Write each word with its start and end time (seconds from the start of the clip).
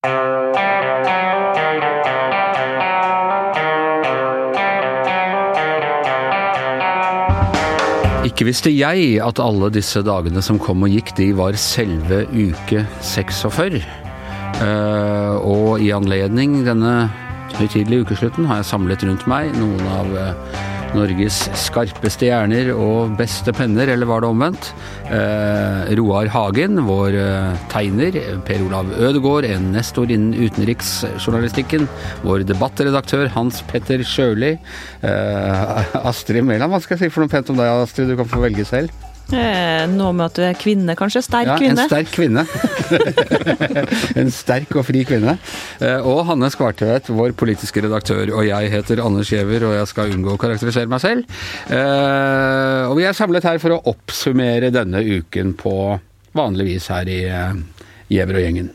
Ikke 0.00 0.12
visste 8.48 8.70
jeg 8.72 9.18
at 9.20 9.36
alle 9.44 9.68
disse 9.74 10.00
dagene 10.00 10.40
som 10.40 10.56
kom 10.56 10.86
og 10.86 10.94
gikk, 10.94 11.12
de 11.18 11.26
var 11.36 11.52
selve 11.60 12.22
uke 12.32 12.86
46. 13.04 13.84
Uh, 14.60 15.36
og 15.44 15.84
i 15.84 15.92
anledning 15.92 16.64
denne 16.64 17.10
høytidelige 17.58 18.06
ukeslutten 18.06 18.48
har 18.48 18.62
jeg 18.62 18.70
samlet 18.72 19.04
rundt 19.04 19.28
meg 19.28 19.52
noen 19.60 19.84
av 19.98 20.16
uh, 20.16 20.59
Norges 20.96 21.36
skarpeste 21.58 22.26
hjerner 22.26 22.72
og 22.74 23.14
beste 23.18 23.52
penner, 23.54 23.90
eller 23.92 24.08
var 24.10 24.22
det 24.24 24.30
omvendt? 24.30 24.70
Eh, 25.06 25.92
Roar 25.98 26.30
Hagen, 26.34 26.80
vår 26.86 27.18
eh, 27.20 27.60
tegner. 27.72 28.18
Per 28.46 28.64
Olav 28.66 28.90
Ødegaard, 28.96 29.46
en 29.48 29.70
nestor 29.74 30.10
innen 30.10 30.34
utenriksjournalistikken. 30.34 31.86
Vår 32.26 32.46
debattredaktør 32.48 33.30
Hans 33.36 33.62
Petter 33.70 34.02
Sjøli. 34.06 34.56
Eh, 35.06 35.94
Astrid 36.02 36.44
Mæland, 36.46 36.72
hva 36.74 36.82
skal 36.82 36.98
jeg 36.98 37.06
si 37.06 37.14
for 37.14 37.24
noe 37.24 37.32
pent 37.32 37.54
om 37.54 37.60
deg, 37.60 37.86
Astrid? 37.86 38.10
Du 38.10 38.18
kan 38.18 38.30
få 38.30 38.42
velge 38.46 38.66
selv. 38.68 39.09
Eh, 39.36 39.84
noe 39.92 40.14
med 40.16 40.26
at 40.26 40.38
du 40.38 40.42
er 40.44 40.58
kvinne, 40.58 40.94
kanskje? 40.98 41.22
Sterk 41.24 41.48
ja, 41.48 41.56
kvinne? 41.60 41.84
En 41.84 41.90
sterk 41.90 42.10
kvinne. 42.14 42.44
en 44.20 44.32
sterk 44.34 44.74
og 44.78 44.86
fri 44.88 45.04
kvinne. 45.08 45.36
Eh, 45.78 46.06
og 46.06 46.24
Hanne 46.28 46.50
Skvartvedt, 46.52 47.12
vår 47.14 47.34
politiske 47.38 47.84
redaktør. 47.84 48.32
Og 48.36 48.46
jeg 48.48 48.72
heter 48.74 49.02
Anders 49.04 49.30
Giæver, 49.32 49.66
og 49.68 49.76
jeg 49.78 49.90
skal 49.92 50.14
unngå 50.16 50.34
å 50.34 50.40
karakterisere 50.40 50.90
meg 50.90 51.02
selv. 51.04 51.40
Eh, 51.70 52.84
og 52.90 52.96
vi 52.98 53.06
er 53.08 53.16
samlet 53.16 53.46
her 53.46 53.60
for 53.62 53.76
å 53.76 53.82
oppsummere 53.94 54.72
denne 54.74 55.02
uken 55.06 55.54
på 55.60 55.74
vanlig 56.36 56.72
vis 56.74 56.90
her 56.92 57.10
i 57.10 57.20
Giæver 58.10 58.38
og 58.38 58.46
gjengen. 58.46 58.72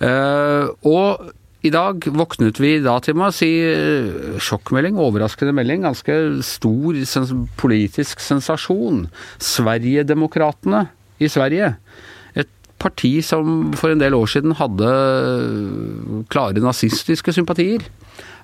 Og 0.00 1.30
i 1.60 1.72
dag 1.72 2.06
våknet 2.16 2.60
vi 2.62 2.76
da 2.84 2.96
til 3.04 3.20
å 3.20 3.30
si 3.34 3.50
eh, 3.66 4.38
sjokkmelding, 4.40 5.00
overraskende 5.00 5.54
melding, 5.56 5.84
ganske 5.84 6.16
stor 6.46 7.00
sens 7.08 7.34
politisk 7.60 8.22
sensasjon. 8.24 9.06
Sverigedemokraterna 9.44 10.86
i 11.20 11.28
Sverige. 11.28 11.74
Et 12.38 12.48
parti 12.80 13.18
som 13.24 13.74
for 13.76 13.92
en 13.92 14.00
del 14.00 14.16
år 14.16 14.30
siden 14.32 14.56
hadde 14.56 14.92
klare 16.32 16.64
nazistiske 16.64 17.34
sympatier 17.36 17.84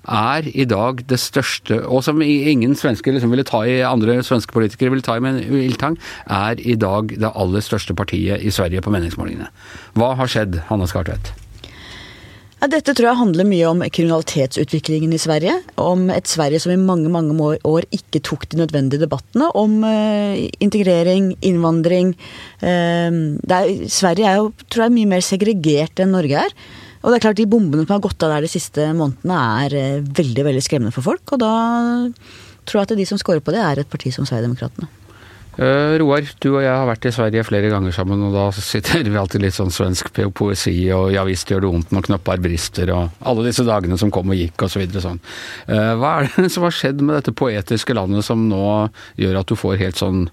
er 0.06 0.46
i 0.54 0.64
dag 0.68 1.00
det 1.10 1.18
største, 1.18 1.80
og 1.82 2.04
som 2.06 2.20
ingen 2.22 2.76
svensker 2.78 3.16
liksom 3.16 3.32
ville 3.34 3.46
ta 3.46 3.64
i, 3.66 3.80
andre 3.82 4.20
svenske 4.22 4.54
politikere 4.54 4.92
ville 4.94 5.02
ta 5.02 5.16
i 5.18 5.24
med 5.24 5.40
en 5.40 5.64
ildtang, 5.64 5.98
er 6.30 6.60
i 6.62 6.76
dag 6.78 7.16
det 7.16 7.32
aller 7.32 7.64
største 7.64 7.96
partiet 7.98 8.44
i 8.44 8.52
Sverige 8.54 8.84
på 8.84 8.92
meningsmålingene. 8.94 9.50
Hva 9.98 10.14
har 10.20 10.30
skjedd, 10.30 10.62
Hanne 10.70 10.86
Skartvedt? 10.86 11.34
Ja, 12.56 12.70
dette 12.72 12.94
tror 12.96 13.10
jeg 13.10 13.20
handler 13.20 13.44
mye 13.44 13.66
om 13.68 13.82
kriminalitetsutviklingen 13.84 15.12
i 15.12 15.20
Sverige. 15.20 15.58
Om 15.76 16.06
et 16.14 16.30
Sverige 16.30 16.62
som 16.64 16.72
i 16.72 16.78
mange 16.80 17.10
mange 17.12 17.36
år 17.68 17.84
ikke 17.92 18.22
tok 18.24 18.46
de 18.48 18.62
nødvendige 18.62 19.02
debattene 19.02 19.50
om 19.60 19.82
eh, 19.84 20.46
integrering, 20.64 21.34
innvandring. 21.44 22.14
Uh, 22.64 23.36
er, 23.44 23.68
Sverige 23.92 24.30
er 24.30 24.40
jo 24.40 24.50
tror 24.72 24.86
jeg, 24.86 24.96
mye 24.96 25.12
mer 25.12 25.26
segregert 25.26 26.00
enn 26.00 26.16
Norge 26.16 26.46
er. 26.46 26.56
Og 27.04 27.12
det 27.12 27.18
er 27.18 27.26
klart 27.28 27.38
De 27.38 27.46
bombene 27.46 27.84
som 27.84 27.98
har 27.98 28.04
gått 28.08 28.24
av 28.24 28.32
der 28.34 28.48
de 28.48 28.50
siste 28.50 28.88
månedene, 28.96 29.42
er 29.66 29.76
eh, 29.76 30.04
veldig 30.16 30.48
veldig 30.48 30.64
skremmende 30.64 30.96
for 30.96 31.04
folk. 31.04 31.36
Og 31.36 31.44
da 31.44 31.52
tror 32.64 32.80
jeg 32.80 32.88
at 32.88 32.96
de 32.98 33.06
som 33.12 33.20
scorer 33.20 33.44
på 33.44 33.52
det, 33.52 33.60
er 33.60 33.84
et 33.84 33.92
parti 33.92 34.10
som 34.16 34.24
Sverigedemokraterna. 34.24 34.88
Uh, 35.56 35.96
Roar, 36.02 36.26
du 36.44 36.50
og 36.50 36.60
jeg 36.60 36.68
har 36.68 36.84
vært 36.84 37.06
i 37.08 37.10
Sverige 37.16 37.44
flere 37.48 37.70
ganger 37.72 37.94
sammen, 37.96 38.20
og 38.26 38.34
da 38.36 38.44
siterer 38.52 39.08
vi 39.08 39.16
alltid 39.16 39.40
litt 39.40 39.56
sånn 39.56 39.72
svensk 39.72 40.10
poesi 40.36 40.74
og 40.92 41.08
'ja 41.14 41.22
visst 41.24 41.48
gjør 41.48 41.64
det 41.64 41.70
vondt 41.72 41.94
når 41.96 42.08
knoppar 42.10 42.42
brister' 42.44 42.92
og 42.92 43.24
alle 43.24 43.46
disse 43.48 43.64
dagene 43.64 43.96
som 43.96 44.12
kom 44.12 44.28
og 44.28 44.36
gikk 44.36 44.66
og 44.66 44.70
så 44.70 44.82
videre 44.82 45.00
sånn. 45.00 45.20
Uh, 45.64 45.96
hva 45.96 46.12
er 46.20 46.28
det 46.28 46.50
som 46.54 46.66
har 46.68 46.76
skjedd 46.76 47.00
med 47.00 47.16
dette 47.16 47.32
poetiske 47.32 47.96
landet 47.96 48.28
som 48.28 48.44
nå 48.50 48.90
gjør 49.16 49.40
at 49.40 49.48
du 49.48 49.56
får 49.56 49.80
helt 49.80 49.96
sånn 49.96 50.28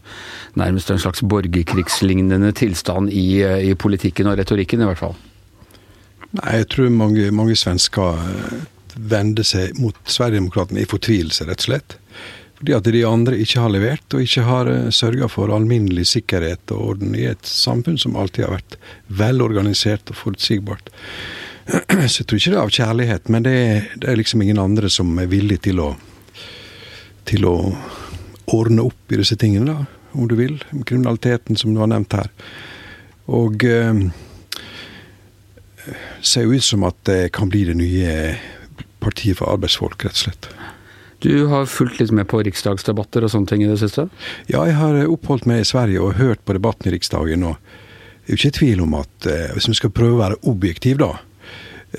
nærmest 0.60 0.92
en 0.92 1.00
slags 1.00 1.24
borgerkrigslignende 1.24 2.52
tilstand 2.52 3.08
i, 3.16 3.44
uh, 3.48 3.64
i 3.64 3.76
politikken 3.80 4.28
og 4.28 4.38
retorikken, 4.38 4.84
i 4.84 4.92
hvert 4.92 5.04
fall? 5.06 5.16
Nei, 6.34 6.60
jeg 6.60 6.68
tror 6.68 6.90
mange, 6.92 7.32
mange 7.32 7.56
svensker 7.56 8.20
vender 9.00 9.46
seg 9.48 9.80
mot 9.80 9.96
Sverigedemokraterna 10.04 10.84
i 10.84 10.90
fortvilelse, 10.90 11.48
rett 11.48 11.64
og 11.64 11.70
slett. 11.70 11.98
Fordi 12.64 12.78
at 12.78 12.86
de 12.96 13.00
andre 13.04 13.36
ikke 13.44 13.60
har 13.60 13.72
levert, 13.74 14.14
og 14.16 14.22
ikke 14.24 14.42
har 14.48 14.70
eh, 14.72 14.86
sørga 14.96 15.28
for 15.28 15.52
alminnelig 15.52 16.06
sikkerhet 16.14 16.72
og 16.72 16.94
orden 16.94 17.12
i 17.20 17.26
et 17.28 17.44
samfunn 17.44 17.98
som 18.00 18.16
alltid 18.16 18.46
har 18.46 18.54
vært 18.54 18.78
velorganisert 19.12 20.14
og 20.14 20.16
forutsigbart. 20.16 20.88
Så 22.08 22.22
jeg 22.22 22.30
tror 22.30 22.40
ikke 22.40 22.54
det 22.54 22.56
er 22.56 22.62
av 22.62 22.72
kjærlighet, 22.78 23.28
men 23.36 23.44
det 23.44 23.54
er, 23.66 23.90
det 24.00 24.08
er 24.08 24.22
liksom 24.22 24.46
ingen 24.46 24.62
andre 24.64 24.88
som 24.88 25.12
er 25.20 25.28
villig 25.28 25.60
til 25.68 25.84
å, 25.84 25.90
til 27.28 27.50
å 27.52 27.58
ordne 28.56 28.88
opp 28.88 29.12
i 29.12 29.20
disse 29.20 29.36
tingene, 29.44 29.76
da, 29.76 30.08
om 30.16 30.32
du 30.32 30.38
vil. 30.40 30.56
Kriminaliteten 30.88 31.60
som 31.60 31.76
du 31.76 31.84
har 31.84 31.92
nevnt 31.92 32.16
her. 32.16 32.32
Og 33.28 33.68
eh, 33.68 34.06
ser 36.24 36.48
jo 36.48 36.56
ut 36.56 36.64
som 36.64 36.88
at 36.88 37.04
det 37.12 37.26
kan 37.36 37.52
bli 37.52 37.68
det 37.68 37.76
nye 37.76 38.16
partiet 39.04 39.42
for 39.42 39.52
arbeidsfolk, 39.52 40.08
rett 40.08 40.16
og 40.16 40.24
slett. 40.30 40.54
Du 41.24 41.46
har 41.48 41.70
fulgt 41.72 42.02
litt 42.02 42.12
med 42.12 42.28
på 42.28 42.42
riksdagsdebatter 42.44 43.24
og 43.24 43.32
sånne 43.32 43.48
ting 43.48 43.64
i 43.64 43.70
det 43.70 43.80
siste? 43.80 44.10
Ja, 44.52 44.66
jeg 44.68 44.76
har 44.76 44.98
oppholdt 45.08 45.48
meg 45.48 45.64
i 45.64 45.68
Sverige 45.68 46.02
og 46.04 46.18
hørt 46.20 46.44
på 46.44 46.56
debatten 46.58 46.90
i 46.90 46.96
Riksdagen. 46.98 47.46
og 47.48 47.56
Det 48.26 48.34
er 48.34 48.36
jo 48.36 48.42
ikke 48.42 48.58
tvil 48.60 48.82
om 48.84 48.98
at, 49.00 49.28
eh, 49.28 49.54
hvis 49.56 49.70
vi 49.70 49.78
skal 49.80 49.96
prøve 49.96 50.18
å 50.18 50.24
være 50.24 50.42
objektiv, 50.44 50.98
da, 51.00 51.20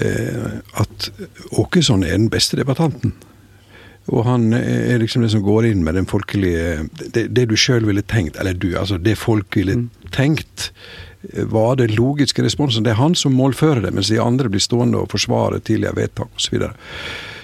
eh, 0.01 0.61
at 0.77 1.11
Åkesson 1.53 2.05
er 2.05 2.19
den 2.19 2.29
beste 2.29 2.57
debattanten. 2.57 3.15
Og 4.13 4.25
han 4.25 4.53
er 4.53 4.99
liksom 5.01 5.23
det 5.23 5.31
som 5.33 5.43
går 5.43 5.71
inn 5.71 5.83
med 5.83 5.95
den 5.95 6.05
folkelige 6.05 6.91
Det, 6.93 7.33
det 7.33 7.49
du 7.49 7.57
sjøl 7.57 7.87
ville 7.87 8.03
tenkt, 8.03 8.37
eller 8.37 8.53
du, 8.53 8.77
altså 8.77 8.99
det 9.01 9.17
folk 9.17 9.57
ville 9.57 9.75
mm. 9.75 9.91
tenkt, 10.13 10.73
var 11.33 11.77
det 11.77 11.97
logiske 11.97 12.43
responsen. 12.45 12.85
Det 12.85 12.93
er 12.93 13.01
han 13.01 13.15
som 13.15 13.33
målfører 13.33 13.81
det, 13.81 13.95
mens 13.95 14.09
de 14.13 14.21
andre 14.21 14.51
blir 14.53 14.61
stående 14.61 15.01
og 15.01 15.09
forsvare 15.09 15.63
tidligere 15.65 15.97
vedtak 15.97 16.29
osv. 16.37 16.69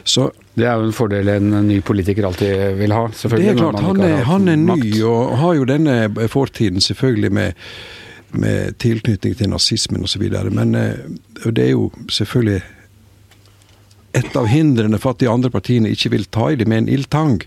Så 0.05 0.31
Det 0.55 0.67
er 0.67 0.81
jo 0.81 0.89
en 0.89 0.97
fordel 0.97 1.29
en 1.31 1.53
ny 1.69 1.79
politiker 1.87 2.27
alltid 2.27 2.77
vil 2.81 2.93
ha. 2.93 3.05
selvfølgelig. 3.15 3.47
Det 3.47 3.55
er 3.55 3.63
klart, 3.63 3.85
han 3.87 4.03
er, 4.03 4.23
han 4.27 4.49
er 4.49 4.59
ny 4.59 5.03
og 5.07 5.39
har 5.39 5.55
jo 5.61 5.69
denne 5.69 6.29
fortiden 6.29 6.83
selvfølgelig 6.85 7.33
med, 7.33 7.71
med 8.33 8.77
tilknytning 8.83 9.39
til 9.39 9.53
nazismen 9.53 10.05
osv. 10.05 10.27
Men 10.51 10.75
eh, 10.75 10.99
det 11.47 11.65
er 11.65 11.73
jo 11.77 11.91
selvfølgelig 12.11 12.61
et 14.13 14.37
av 14.37 14.49
hindrene 14.51 14.99
for 14.99 15.15
at 15.15 15.23
de 15.23 15.31
andre 15.31 15.53
partiene 15.55 15.91
ikke 15.95 16.11
vil 16.17 16.27
ta 16.35 16.51
i 16.51 16.59
det 16.59 16.67
med 16.69 16.85
en 16.85 16.93
ildtang. 16.97 17.41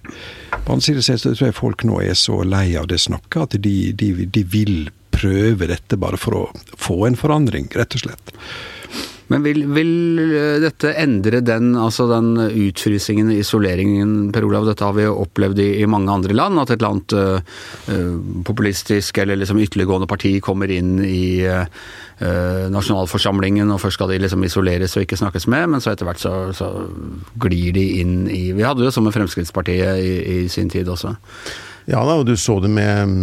På 0.64 0.78
den 0.78 0.84
side 0.85 1.03
tror 1.20 1.47
jeg 1.50 1.58
folk 1.59 1.84
nå 1.84 2.00
er 2.02 2.16
så 2.16 2.40
lei 2.47 2.70
av 2.80 2.88
det 2.88 3.02
snakket 3.03 3.41
at 3.44 3.64
de, 3.64 3.78
de, 4.00 4.14
de 4.25 4.44
vil 4.47 4.88
prøve 5.14 5.68
dette 5.70 6.00
bare 6.00 6.18
for 6.18 6.40
å 6.40 6.46
få 6.80 7.03
en 7.08 7.20
forandring, 7.20 7.68
rett 7.75 8.00
og 8.00 8.06
slett. 8.06 8.34
Men 9.33 9.45
vil, 9.45 9.63
vil, 9.73 9.94
eh, 10.21 10.59
dette 10.61 10.91
endre 10.99 11.41
den, 11.41 11.71
altså 11.79 12.05
den 12.11 12.35
utfrysingen, 12.38 13.31
isoleringen, 13.33 14.29
Per 14.33 14.45
Olav? 14.45 14.67
Dette 14.69 14.85
har 14.85 14.94
vi 14.94 15.07
jo 15.07 15.16
opplevd 15.23 15.61
i, 15.63 15.69
i 15.81 15.89
mange 15.89 16.13
andre 16.13 16.35
land, 16.38 16.61
at 16.61 16.73
et 16.73 16.77
eller 16.77 16.94
annet 16.94 17.16
uh, 17.17 18.17
populistisk 18.45 19.17
eller 19.23 19.39
liksom 19.41 19.61
ytterliggående 19.63 20.09
parti 20.09 20.35
kommer 20.43 20.69
inn 20.72 20.99
i 21.05 21.41
uh, 21.49 21.66
nasjonalforsamlingen, 22.73 23.72
og 23.73 23.81
først 23.81 23.97
skal 23.97 24.13
de 24.13 24.19
liksom 24.22 24.45
isoleres 24.45 24.93
og 24.97 25.07
ikke 25.07 25.19
snakkes 25.19 25.49
med, 25.51 25.66
men 25.73 25.83
så 25.83 25.93
etter 25.93 26.07
hvert 26.07 26.22
så, 26.22 26.35
så 26.55 26.69
glir 27.41 27.73
de 27.75 27.88
inn 28.03 28.27
i 28.29 28.43
Vi 28.53 28.66
hadde 28.66 28.83
jo 28.83 28.91
det 28.91 28.93
som 28.95 29.07
med 29.07 29.16
Fremskrittspartiet 29.16 29.97
i, 29.97 30.13
i, 30.22 30.38
sin 30.51 30.69
tid 30.72 30.91
også. 30.93 31.16
Ja 31.89 32.03
da, 32.05 32.19
og 32.19 32.29
du 32.29 32.35
så 32.39 32.59
det 32.63 32.69
med 32.72 33.17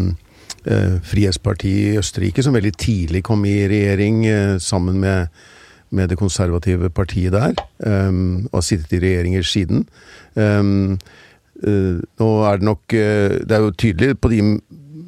eh, 0.66 0.99
Frihetspartiet 1.06 1.94
i 1.94 2.03
Østerrike, 2.03 2.43
som 2.44 2.59
veldig 2.59 2.75
tidlig 2.76 3.22
kom 3.25 3.47
i 3.49 3.56
regjering 3.70 4.26
sammen 4.60 5.00
med 5.00 5.31
med 5.91 6.11
det 6.11 6.19
konservative 6.19 6.91
partiet 6.91 7.35
der, 7.35 7.55
um, 7.87 8.47
og 8.53 8.61
har 8.61 8.67
sittet 8.67 8.93
i 8.97 9.03
regjeringer 9.03 9.43
siden. 9.47 9.87
Um, 10.35 10.99
uh, 11.67 12.00
nå 12.20 12.31
er 12.47 12.61
det 12.61 12.69
nok 12.69 12.82
uh, 12.94 13.37
Det 13.43 13.53
er 13.56 13.64
jo 13.64 13.70
tydelig 13.70 14.19
på 14.20 14.31
de 14.32 14.43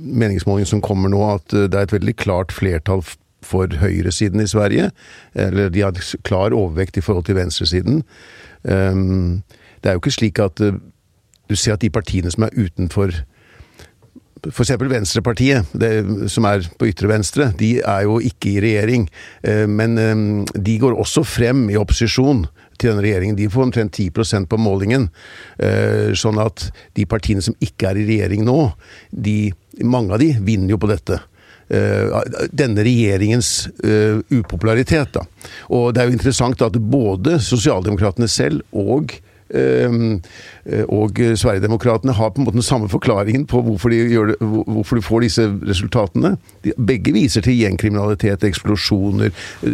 meningsmålingene 0.02 0.70
som 0.70 0.82
kommer 0.82 1.12
nå, 1.12 1.22
at 1.34 1.54
uh, 1.54 1.66
det 1.70 1.78
er 1.78 1.88
et 1.88 1.96
veldig 1.96 2.16
klart 2.16 2.52
flertall 2.52 3.04
for 3.42 3.66
høyresiden 3.78 4.42
i 4.42 4.46
Sverige. 4.50 4.90
Eller 5.34 5.68
de 5.68 5.82
har 5.82 5.98
klar 6.22 6.54
overvekt 6.54 6.96
i 6.96 7.04
forhold 7.04 7.24
til 7.24 7.38
venstresiden. 7.38 8.02
Um, 8.62 9.42
det 9.82 9.90
er 9.90 9.98
jo 9.98 10.02
ikke 10.02 10.18
slik 10.18 10.38
at 10.38 10.60
du 11.50 11.56
ser 11.56 11.74
at 11.74 11.82
de 11.82 11.90
partiene 11.90 12.30
som 12.30 12.46
er 12.46 12.54
utenfor 12.56 13.10
F.eks. 14.50 14.72
Venstrepartiet, 14.74 15.70
det, 15.72 15.90
som 16.32 16.46
er 16.50 16.64
på 16.78 16.88
ytre 16.90 17.10
venstre, 17.12 17.52
de 17.58 17.76
er 17.78 18.06
jo 18.08 18.18
ikke 18.18 18.56
i 18.56 18.62
regjering. 18.64 19.06
Eh, 19.46 19.68
men 19.70 19.94
eh, 20.00 20.22
de 20.58 20.74
går 20.82 20.98
også 20.98 21.22
frem 21.26 21.68
i 21.70 21.78
opposisjon 21.78 22.42
til 22.74 22.90
denne 22.90 23.04
regjeringen. 23.04 23.38
De 23.38 23.50
får 23.52 23.68
omtrent 23.68 23.94
10% 23.94 24.50
på 24.50 24.58
målingen. 24.58 25.06
Eh, 25.62 26.10
sånn 26.18 26.42
at 26.42 26.72
de 26.98 27.06
partiene 27.06 27.44
som 27.44 27.54
ikke 27.62 27.92
er 27.92 28.02
i 28.02 28.06
regjering 28.08 28.42
nå, 28.48 28.72
de, 29.14 29.52
mange 29.86 30.16
av 30.16 30.22
de 30.24 30.32
vinner 30.42 30.74
jo 30.74 30.80
på 30.82 30.90
dette. 30.90 31.22
denne 32.52 32.82
regjeringens 32.84 33.70
upopularitet. 34.28 35.14
Da. 35.14 35.22
Og 35.72 35.94
det 35.94 36.02
er 36.02 36.10
jo 36.10 36.16
interessant 36.18 36.60
at 36.66 36.74
både 36.76 37.38
sosialdemokratene 37.40 38.28
selv 38.28 38.60
og 38.76 39.14
og 39.52 41.18
Sverigedemokraterna 41.18 42.14
har 42.16 42.30
på 42.32 42.40
en 42.40 42.46
måte 42.46 42.56
den 42.56 42.64
samme 42.64 42.88
forklaringen 42.88 43.44
på 43.50 43.60
hvorfor 43.66 43.92
de, 43.92 44.00
det, 44.32 44.36
hvorfor 44.40 44.98
de 44.98 45.04
får 45.04 45.26
disse 45.26 45.46
resultatene. 45.68 46.34
De, 46.64 46.74
begge 46.78 47.14
viser 47.14 47.44
til 47.44 47.58
gjengkriminalitet, 47.58 48.44
eksplosjoner, 48.48 49.32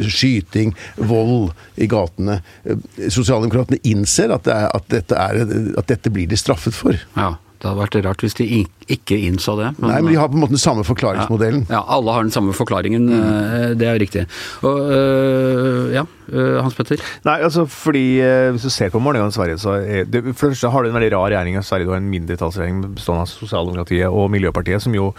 skyting, 0.09 0.75
vold 0.97 1.53
i 1.77 1.89
gatene. 1.91 2.41
Eh, 2.65 2.81
sosialdemokratene 3.07 3.81
innser 3.89 4.35
at, 4.35 4.47
det 4.49 4.57
er, 4.57 4.71
at, 4.75 4.89
dette 4.93 5.19
er, 5.19 5.45
at, 5.79 5.87
dette 5.91 6.13
blir 6.15 6.31
de 6.31 6.39
straffet 6.41 6.77
for. 6.77 6.99
Ja. 7.19 7.37
Det 7.59 7.67
hadde 7.67 7.81
vært 7.81 7.97
rart 8.07 8.23
hvis 8.23 8.37
de 8.39 8.47
ikke 8.61 8.78
innså 8.88 9.56
det. 9.58 9.73
Men, 9.79 9.90
Nei, 9.90 10.00
men 10.02 10.12
de 10.12 10.20
har 10.20 10.31
på 10.31 10.38
en 10.38 10.44
måte 10.44 10.56
den 10.56 10.62
samme 10.62 10.85
forklaringsmodellen. 10.87 11.67
Ja, 11.69 11.81
ja 11.81 11.85
alle 11.99 12.14
har 12.17 12.26
den 12.26 12.35
samme 12.35 12.55
forklaringen. 12.56 13.08
Mm. 13.08 13.79
Det 13.79 13.88
er 13.88 14.00
riktig. 14.00 14.26
Og, 14.62 14.93
øh, 14.93 15.93
ja, 15.94 16.06
Eh, 16.29 16.58
Hans 16.61 16.76
Petter? 16.76 17.00
Nei, 17.25 17.38
altså 17.40 17.64
fordi 17.70 18.20
eh, 18.20 18.50
Hvis 18.52 18.67
du 18.67 18.70
ser 18.73 18.90
på 18.93 19.00
målingene 19.00 19.32
i 19.32 19.37
Sverige, 19.37 19.58
så 19.62 19.79
er 19.81 20.08
det, 20.08 20.20
for 20.37 20.49
det 20.49 20.58
første 20.58 20.73
har 20.75 20.85
du 20.85 20.90
en 20.90 20.96
veldig 20.99 21.11
rar 21.14 21.31
regjering 21.32 21.56
i 21.56 21.62
Sverige. 21.64 21.88
Du 21.88 21.93
har 21.94 22.02
en 22.02 22.11
mindretallsregjering 22.12 22.82
bestående 22.99 23.25
av 23.25 23.31
Sosialdemokratiet 23.32 24.12
og 24.12 24.29
Miljøpartiet, 24.32 24.85
som 24.85 24.96
jo 24.96 25.11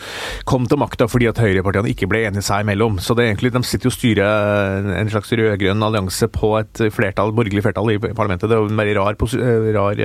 kom 0.50 0.68
til 0.70 0.82
makta 0.82 1.08
fordi 1.10 1.30
at 1.32 1.42
høyrepartiene 1.42 1.90
ikke 1.94 2.10
ble 2.12 2.22
enige 2.28 2.46
seg 2.46 2.66
imellom. 2.66 3.00
Så 3.02 3.16
det 3.18 3.26
er 3.26 3.32
egentlig, 3.32 3.54
de 3.56 3.64
sitter 3.66 3.90
jo 3.90 3.94
og 3.94 3.98
styrer 3.98 4.90
en 5.00 5.10
slags 5.10 5.34
rød-grønn 5.34 5.88
allianse 5.88 6.30
på 6.36 6.52
et 6.60 6.84
flertall, 6.94 7.34
borgerlig 7.38 7.66
flertall 7.66 7.94
i 7.96 7.98
parlamentet. 8.06 8.46
Det 8.50 8.58
er 8.58 8.62
jo 8.62 8.70
en 8.70 8.84
veldig 8.84 8.98
rar, 9.00 9.18
eh, 9.18 9.70
rar 9.80 10.04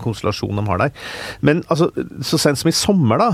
konstellasjon 0.00 0.56
de 0.56 0.66
har 0.70 0.84
der. 0.86 0.96
Men 1.44 1.60
altså, 1.68 1.90
så 2.24 2.40
sent 2.40 2.62
som 2.62 2.72
i 2.72 2.76
sommer, 2.82 3.20
da, 3.20 3.30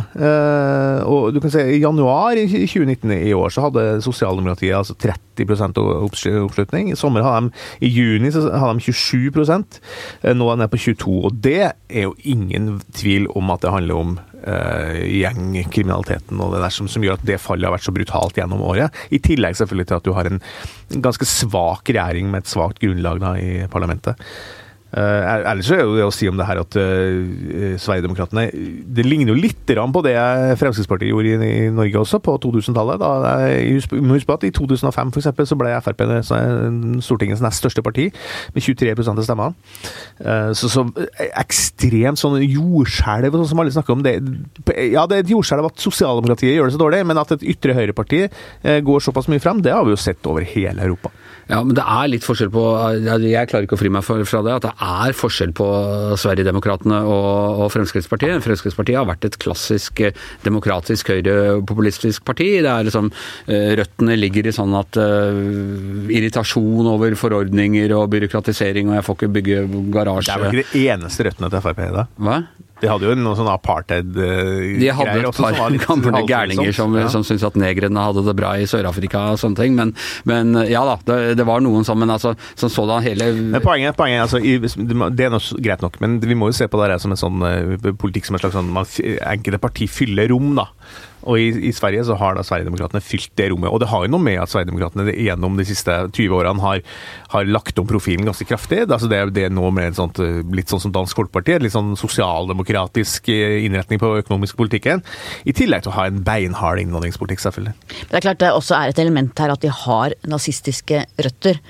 og 1.08 1.32
du 1.32 1.40
kan 1.42 1.52
si 1.52 1.62
i 1.74 1.80
januar 1.82 2.38
i 2.38 2.46
2019 2.50 3.14
i 3.16 3.32
år, 3.36 3.52
så 3.54 3.66
hadde 3.66 3.86
Sosialdemokratiet 4.04 4.76
altså 4.76 4.96
30 4.98 5.28
oppslutning. 5.46 6.92
I 6.92 6.96
sommer 6.98 7.22
hadde 7.22 7.48
de, 7.48 7.66
i 7.86 7.90
juni 7.92 8.30
så 8.34 8.44
hadde 8.50 8.78
de 8.78 8.92
27 8.92 9.28
eh, 9.38 10.34
Nå 10.34 10.48
er 10.48 10.56
de 10.56 10.62
nede 10.62 10.72
på 10.72 10.80
22 10.82 11.18
og 11.24 11.34
Det 11.42 11.72
er 11.72 12.02
jo 12.02 12.14
ingen 12.24 12.80
tvil 12.94 13.28
om 13.36 13.50
at 13.50 13.62
det 13.62 13.72
handler 13.72 13.94
om 13.94 14.14
uh, 14.18 14.98
gjengkriminaliteten 15.04 16.40
og 16.40 16.54
det 16.54 16.62
der 16.64 16.74
som, 16.74 16.88
som, 16.88 17.04
gjør 17.04 17.18
at 17.18 17.26
det 17.26 17.40
fallet 17.42 17.68
har 17.68 17.76
vært 17.76 17.86
så 17.86 17.94
brutalt 17.94 18.38
gjennom 18.38 18.62
året. 18.62 18.94
I 19.10 19.20
tillegg 19.22 19.58
selvfølgelig 19.58 19.90
til 19.90 19.98
at 19.98 20.06
du 20.06 20.14
har 20.16 20.30
en 20.30 20.40
ganske 21.04 21.28
svak 21.28 21.88
regjering 21.88 22.30
med 22.32 22.44
et 22.44 22.50
svakt 22.50 22.80
grunnlag 22.82 23.22
da, 23.22 23.36
i 23.38 23.68
parlamentet. 23.70 24.18
Uh, 24.88 25.50
ellers 25.50 25.68
er 25.68 25.82
det 25.84 26.04
å 26.06 26.12
si 26.14 26.30
om 26.30 26.38
det 26.38 26.46
her 26.48 26.62
at 26.62 26.76
uh, 26.80 27.74
Sverigedemokraterne 27.76 28.46
Det 28.96 29.04
ligner 29.04 29.34
jo 29.34 29.36
litt 29.36 29.68
på 29.68 30.00
det 30.06 30.14
Fremskrittspartiet 30.56 31.10
gjorde 31.10 31.34
i, 31.44 31.48
i 31.66 31.66
Norge 31.76 32.00
også, 32.00 32.22
på 32.24 32.38
2000-tallet. 32.40 33.04
Husk 33.68 34.28
på 34.30 34.36
at 34.38 34.46
I 34.48 34.52
2005 34.56 35.12
for 35.12 35.20
eksempel, 35.20 35.48
så 35.50 35.58
ble 35.60 35.74
Frp 35.84 36.00
Stortingets 37.04 37.44
nest 37.44 37.60
største 37.60 37.84
parti, 37.84 38.08
med 38.54 38.64
23 38.64 38.96
av 38.96 39.22
stemmene. 39.28 39.52
Uh, 40.24 40.56
så, 40.56 40.72
så 40.72 40.86
ekstremt 41.28 42.20
sånn 42.20 42.40
jordskjelv, 42.40 43.36
sånn 43.42 43.52
som 43.52 43.60
alle 43.60 43.76
snakker 43.76 43.98
om. 43.98 44.06
Det, 44.06 44.16
ja, 44.88 45.04
det 45.04 45.18
er 45.18 45.26
et 45.26 45.34
jordskjelv 45.36 45.68
at 45.68 45.84
sosialdemokratiet 45.84 46.56
gjør 46.56 46.72
det 46.72 46.78
så 46.78 46.84
dårlig, 46.86 47.04
men 47.10 47.20
at 47.20 47.36
et 47.36 47.44
ytre 47.52 47.76
høyreparti 47.76 48.24
går 48.88 49.04
såpass 49.04 49.28
mye 49.28 49.42
frem, 49.42 49.60
det 49.60 49.76
har 49.76 49.84
vi 49.84 49.92
jo 49.92 50.00
sett 50.00 50.24
over 50.32 50.48
hele 50.48 50.88
Europa. 50.88 51.12
Ja, 51.48 51.62
men 51.64 51.72
det 51.78 51.84
er 51.84 52.08
litt 52.12 52.26
forskjell 52.26 52.50
på 52.52 52.62
Jeg 53.00 53.48
klarer 53.48 53.64
ikke 53.64 53.78
å 53.78 53.80
fri 53.80 53.90
meg 53.92 54.04
fra 54.04 54.42
det. 54.44 54.56
At 54.58 54.66
det 54.66 54.72
er 54.84 55.16
forskjell 55.16 55.54
på 55.56 55.66
Sverigedemokraterna 56.20 57.00
og, 57.08 57.62
og 57.64 57.72
Fremskrittspartiet. 57.72 58.42
Fremskrittspartiet 58.44 59.00
har 59.00 59.08
vært 59.08 59.24
et 59.28 59.38
klassisk 59.40 60.02
eh, 60.04 60.16
demokratisk 60.44 61.08
høyrepopulistisk 61.14 62.26
parti. 62.28 62.50
Det 62.64 62.68
er 62.72 62.88
liksom 62.88 63.08
eh, 63.48 63.72
Røttene 63.80 64.18
ligger 64.18 64.50
i 64.50 64.54
sånn 64.54 64.74
at 64.76 64.98
uh, 65.00 65.38
irritasjon 66.12 66.88
over 66.90 67.14
forordninger 67.18 67.92
og 67.96 68.08
byråkratisering, 68.12 68.90
og 68.90 68.98
jeg 68.98 69.06
får 69.06 69.18
ikke 69.18 69.32
bygge 69.38 69.64
garasje 69.94 70.28
Det 70.28 70.34
er 70.36 70.44
vel 70.44 70.62
ikke 70.62 70.72
det 70.74 70.86
eneste 70.92 71.28
røttene 71.28 71.52
til 71.52 71.64
Frp, 71.64 71.84
da? 71.94 72.08
Hva? 72.18 72.40
De 72.82 72.90
hadde 72.90 73.08
jo 73.08 73.16
noen 73.18 73.38
sånne 73.38 73.54
apartheid-greier 73.58 74.78
De 74.80 74.90
hadde 74.94 75.16
et 75.22 75.40
par 75.40 75.56
gamle 75.58 76.22
gærninger 76.28 76.74
som, 76.76 76.94
ja. 76.98 77.08
som 77.12 77.24
syntes 77.26 77.46
at 77.48 77.58
negrene 77.58 78.04
hadde 78.08 78.24
det 78.26 78.36
bra 78.38 78.54
i 78.58 78.68
Sør-Afrika 78.70 79.24
og 79.34 79.42
sånne 79.42 79.58
ting, 79.58 79.74
men, 79.78 79.94
men 80.28 80.54
ja 80.70 80.84
da, 80.86 80.98
det, 81.08 81.18
det, 81.40 81.46
var 81.48 81.64
noen 81.64 81.86
som 81.86 81.98
Men 81.98 82.12
altså, 82.14 82.34
som 82.58 82.70
sådan 82.70 83.02
hele 83.02 83.30
men 83.34 83.62
Poenget, 83.64 83.96
poenget 83.98 84.26
altså, 84.26 84.38
det 84.40 85.26
er 85.26 85.34
noe, 85.34 85.60
greit 85.64 85.82
nok, 85.84 85.98
men 86.04 86.18
vi 86.22 86.36
må 86.38 86.52
jo 86.52 86.58
se 86.60 86.68
på 86.70 86.80
det 86.80 87.00
som 87.02 87.14
en 87.14 87.20
sånn 87.20 87.42
uh, 87.42 87.92
politikk 87.98 88.28
som 88.28 88.38
en 88.38 88.44
slags 88.44 88.58
sånn 88.58 88.72
Enkelte 88.78 89.60
parti 89.62 89.88
fyller 89.90 90.30
rom, 90.32 90.52
da. 90.58 90.68
Og 91.28 91.40
i, 91.40 91.48
i, 91.68 91.72
Sverige 91.76 92.06
så 92.08 92.16
har 92.18 92.36
da 92.36 92.44
Sverigedemokraterna 92.46 93.02
fylt 93.04 93.30
det 93.38 93.50
rommet. 93.52 93.70
Og 93.70 93.82
det 93.82 93.90
har 93.90 94.04
jo 94.04 94.12
noe 94.14 94.24
med 94.24 94.40
at 94.40 94.52
Sverigedemokraterna 94.52 95.12
gjennom 95.12 95.58
de 95.58 95.66
siste 95.68 95.96
20 96.08 96.36
årene 96.38 96.64
har, 96.64 96.80
har 97.34 97.50
lagt 97.50 97.78
om 97.80 97.88
profilen 97.88 98.28
ganske 98.28 98.46
kraftig. 98.48 98.84
Altså 98.86 99.10
det, 99.10 99.20
det 99.36 99.48
er 99.48 99.54
nå 99.54 99.68
med 99.74 99.92
et 99.92 99.98
sånt, 100.00 100.20
litt 100.54 100.72
sånn 100.72 100.82
som 100.86 100.94
Dansk 100.94 101.20
Folkeparti, 101.20 101.58
litt 101.62 101.76
sånn 101.76 101.92
sosialdemokratisk 102.00 103.28
eh, 103.34 103.60
innretning 103.66 104.00
på 104.00 104.14
økonomisk 104.22 104.58
politikken. 104.60 105.04
I 105.44 105.56
tillegg 105.56 105.84
til 105.84 105.92
å 105.92 105.98
ha 105.98 106.08
en 106.08 106.22
beinhard 106.24 106.80
innvandringspolitikk, 106.82 107.44
selvfølgelig. 107.44 107.76
Det 108.08 108.18
er 108.18 108.24
klart 108.24 108.42
det 108.42 108.54
også 108.54 108.78
er 108.80 108.92
et 108.92 109.04
element 109.04 109.44
her 109.44 109.52
at 109.52 109.64
de 109.64 109.72
har 109.84 110.16
nazistiske 110.28 111.04
røtter 111.18 111.60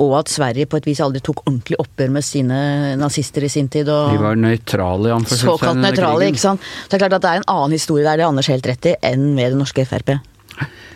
og 0.00 0.16
at 0.20 0.32
Sverige 0.32 0.68
på 0.70 0.80
et 0.80 0.88
vis 0.88 1.02
aldri 1.04 1.22
tok 1.24 1.42
ordentlig 1.44 1.78
oppgjør 1.82 2.14
med 2.14 2.24
sine 2.24 2.60
nazister 3.00 3.44
i 3.44 3.52
sin 3.52 3.68
tid. 3.68 3.86
de 3.90 4.20
var 4.20 4.38
nøytrale, 4.38 5.12
Såkalt 5.28 5.80
nøytrale, 5.80 6.30
ikke 6.32 6.42
sant. 6.42 6.60
Så 6.64 6.90
det 6.90 6.98
er 6.98 7.04
klart 7.04 7.18
at 7.20 7.26
det 7.26 7.30
er 7.34 7.42
en 7.42 7.50
annen 7.52 7.76
historie 7.76 8.06
der, 8.06 8.20
det 8.20 8.24
er 8.24 8.32
Anders 8.32 8.50
helt 8.50 8.66
rett 8.66 8.92
i, 8.92 8.96
enn 9.12 9.32
med 9.36 9.52
det 9.52 9.60
norske 9.60 9.84
Frp. 9.88 10.16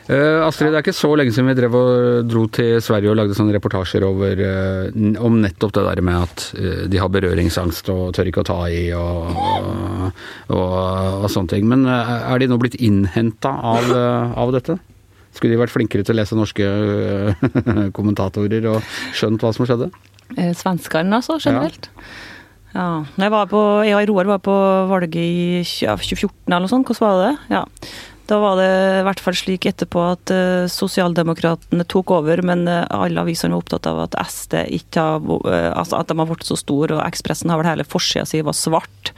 Uh, 0.04 0.44
Astrid, 0.44 0.68
det 0.68 0.76
er 0.76 0.82
ikke 0.84 0.92
så 0.92 1.08
lenge 1.16 1.32
siden 1.32 1.48
vi 1.48 1.54
drev 1.56 1.76
og 1.78 2.26
dro 2.28 2.42
til 2.52 2.74
Sverige 2.84 3.08
og 3.08 3.16
lagde 3.16 3.36
sånne 3.38 3.54
reportasjer 3.56 4.04
over, 4.04 4.42
uh, 4.44 5.14
om 5.24 5.38
nettopp 5.40 5.72
det 5.78 5.84
der 5.86 6.02
med 6.04 6.26
at 6.26 6.44
uh, 6.58 6.82
de 6.92 7.00
har 7.00 7.12
berøringsangst 7.12 7.88
og 7.94 8.10
tør 8.16 8.28
ikke 8.28 8.44
å 8.44 8.48
ta 8.50 8.58
i 8.68 8.82
og, 8.92 9.30
og, 9.32 10.10
og, 10.52 10.74
og 11.24 11.30
sånne 11.32 11.54
ting. 11.54 11.64
Men 11.72 11.88
er 11.88 12.36
de 12.42 12.50
nå 12.52 12.60
blitt 12.60 12.76
innhenta 12.76 13.54
av, 13.72 13.88
av 14.44 14.52
dette? 14.52 14.76
Skulle 15.34 15.54
de 15.54 15.60
vært 15.60 15.74
flinkere 15.74 16.06
til 16.06 16.14
å 16.14 16.20
lese 16.20 16.38
norske 16.38 16.68
øh, 16.68 17.44
kommentatorer 17.96 18.70
og 18.70 18.94
skjønt 19.16 19.42
hva 19.42 19.52
som 19.56 19.68
skjedde? 19.68 19.90
Eh, 20.36 20.54
Svenskene, 20.56 21.20
altså, 21.20 21.38
generelt. 21.42 21.90
Ja. 22.72 22.78
ja. 22.78 22.88
Jeg, 23.26 23.34
var 23.34 23.50
på, 23.50 23.60
jeg 23.86 23.98
og 23.98 24.10
Roar 24.12 24.34
var 24.36 24.42
på 24.46 24.56
valget 24.90 25.20
i 25.20 25.62
2014 25.66 26.32
eller 26.48 26.66
noe 26.66 26.72
sånt. 26.72 26.90
Hvordan 26.90 27.10
var 27.10 27.24
det? 27.24 27.54
Ja. 27.58 27.64
Da 28.24 28.38
var 28.40 28.56
det 28.56 28.68
i 28.72 29.02
hvert 29.04 29.20
fall 29.20 29.36
slik 29.36 29.66
etterpå 29.68 30.00
at 30.14 30.30
uh, 30.32 30.64
sosialdemokratene 30.72 31.84
tok 31.92 32.14
over, 32.16 32.40
men 32.46 32.64
uh, 32.70 32.86
alle 32.88 33.20
avisene 33.20 33.52
var 33.52 33.60
opptatt 33.60 33.88
av 33.90 34.00
at 34.06 34.16
SD 34.22 34.62
ikke 34.78 35.04
har, 35.04 35.26
uh, 35.44 35.72
altså 35.76 35.98
at 35.98 36.08
de 36.08 36.16
har 36.16 36.30
blitt 36.30 36.48
så 36.48 36.56
store, 36.56 36.96
og 36.96 37.04
Ekspressen 37.04 37.52
har 37.52 37.60
vel 37.60 37.68
hele 37.68 37.84
forsida 37.84 38.24
si 38.28 38.40
var 38.44 38.56
svart. 38.56 39.12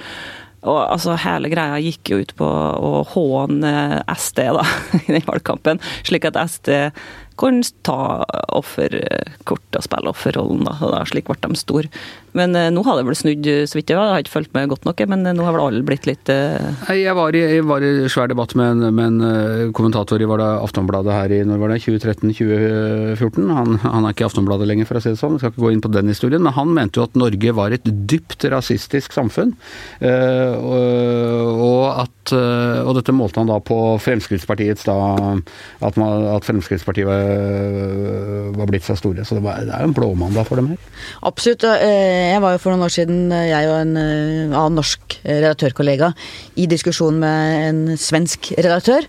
Og 0.66 0.80
altså, 0.82 1.14
hele 1.22 1.50
greia 1.52 1.78
gikk 1.82 2.12
jo 2.12 2.22
ut 2.22 2.34
på 2.38 2.46
å 2.46 3.04
håne 3.14 4.02
SD 4.16 4.48
da, 4.58 4.66
i 5.06 5.14
den 5.14 5.26
valgkampen, 5.28 5.82
slik 6.06 6.26
at 6.28 6.38
SD 6.42 6.90
kunne 7.36 7.68
ta 7.84 8.24
offerkort 8.56 9.76
og 9.76 9.84
spille 9.84 10.12
offerrollen. 10.12 10.64
da, 10.64 10.76
og 10.80 10.94
da, 10.94 11.02
Slik 11.08 11.28
ble 11.28 11.36
de 11.42 11.60
store. 11.60 11.90
Men 12.36 12.56
eh, 12.58 12.68
nå 12.72 12.82
har 12.84 12.98
det 12.98 13.06
vel 13.08 13.16
snudd, 13.16 13.48
så 13.68 13.78
vidt 13.78 13.92
jeg 13.92 13.98
har 14.00 14.20
ikke 14.20 14.34
fulgt 14.34 14.52
med 14.56 14.68
godt 14.72 14.86
nok, 14.88 15.00
men 15.08 15.24
eh, 15.24 15.34
nå 15.36 15.46
har 15.46 15.56
vel 15.56 15.64
alle 15.64 15.84
blitt 15.86 16.08
litt 16.08 16.28
Nei, 16.28 16.98
Jeg 17.00 17.16
var 17.16 17.36
i, 17.36 17.42
jeg 17.56 17.64
var 17.66 17.84
i 17.84 17.92
svær 18.12 18.28
debatt 18.30 18.52
med 18.58 18.74
en, 18.74 18.94
med 18.94 19.06
en 19.06 19.72
kommentator 19.76 20.20
i 20.20 20.28
var 20.28 20.42
det 20.42 20.48
Aftonbladet 20.66 21.14
her 21.14 21.32
i 21.32 21.40
når 21.46 21.62
var 21.62 21.72
det, 21.72 21.80
2013-2014. 21.86 23.52
Han, 23.56 23.78
han, 23.84 24.04
er 24.04 24.14
ikke 24.14 24.26
i 24.26 24.28
Aftonbladet 24.28 24.68
lenger, 24.68 24.88
for 24.88 24.98
å 24.98 25.04
si 25.04 25.14
det 25.14 25.20
sånn, 25.20 25.36
jeg 25.36 25.44
skal 25.44 25.54
ikke 25.54 25.64
gå 25.64 25.72
inn 25.72 25.84
på 25.84 25.92
den 25.94 26.12
historien. 26.12 26.44
Men 26.44 26.56
han 26.56 26.74
mente 26.76 27.00
jo 27.00 27.06
at 27.06 27.16
Norge 27.18 27.54
var 27.56 27.74
et 27.74 27.86
dypt 27.86 28.44
rasistisk 28.52 29.16
samfunn. 29.16 29.54
Og, 30.56 31.82
at, 32.02 32.32
og 32.34 32.92
dette 32.98 33.14
målte 33.16 33.40
han 33.40 33.50
da 33.50 33.58
på 33.64 33.78
Fremskrittspartiets 34.02 34.86
da 34.88 34.96
At, 35.86 35.96
man, 35.98 36.26
at 36.34 36.46
Fremskrittspartiet 36.46 37.08
var, 37.08 38.52
var, 38.56 38.68
blitt 38.70 38.86
så 38.86 38.96
store. 38.98 39.24
Så 39.26 39.38
det, 39.38 39.44
var, 39.46 39.62
det 39.64 39.74
er 39.74 39.84
jo 39.84 39.92
en 39.92 39.96
blåmandag 39.96 40.48
for 40.48 40.60
dem 40.60 40.72
her. 40.74 40.80
Absolutt. 41.26 41.64
Jeg 42.26 42.42
var 42.42 42.56
jo 42.56 42.60
for 42.62 42.74
noen 42.74 42.86
år 42.86 42.92
siden, 42.92 43.30
jeg 43.30 43.68
og 43.70 43.76
en 43.84 43.96
annen 43.98 44.78
norsk 44.80 45.18
redaktørkollega, 45.22 46.10
i 46.58 46.66
diskusjon 46.70 47.20
med 47.22 47.66
en 47.68 47.82
svensk 48.00 48.50
redaktør 48.58 49.06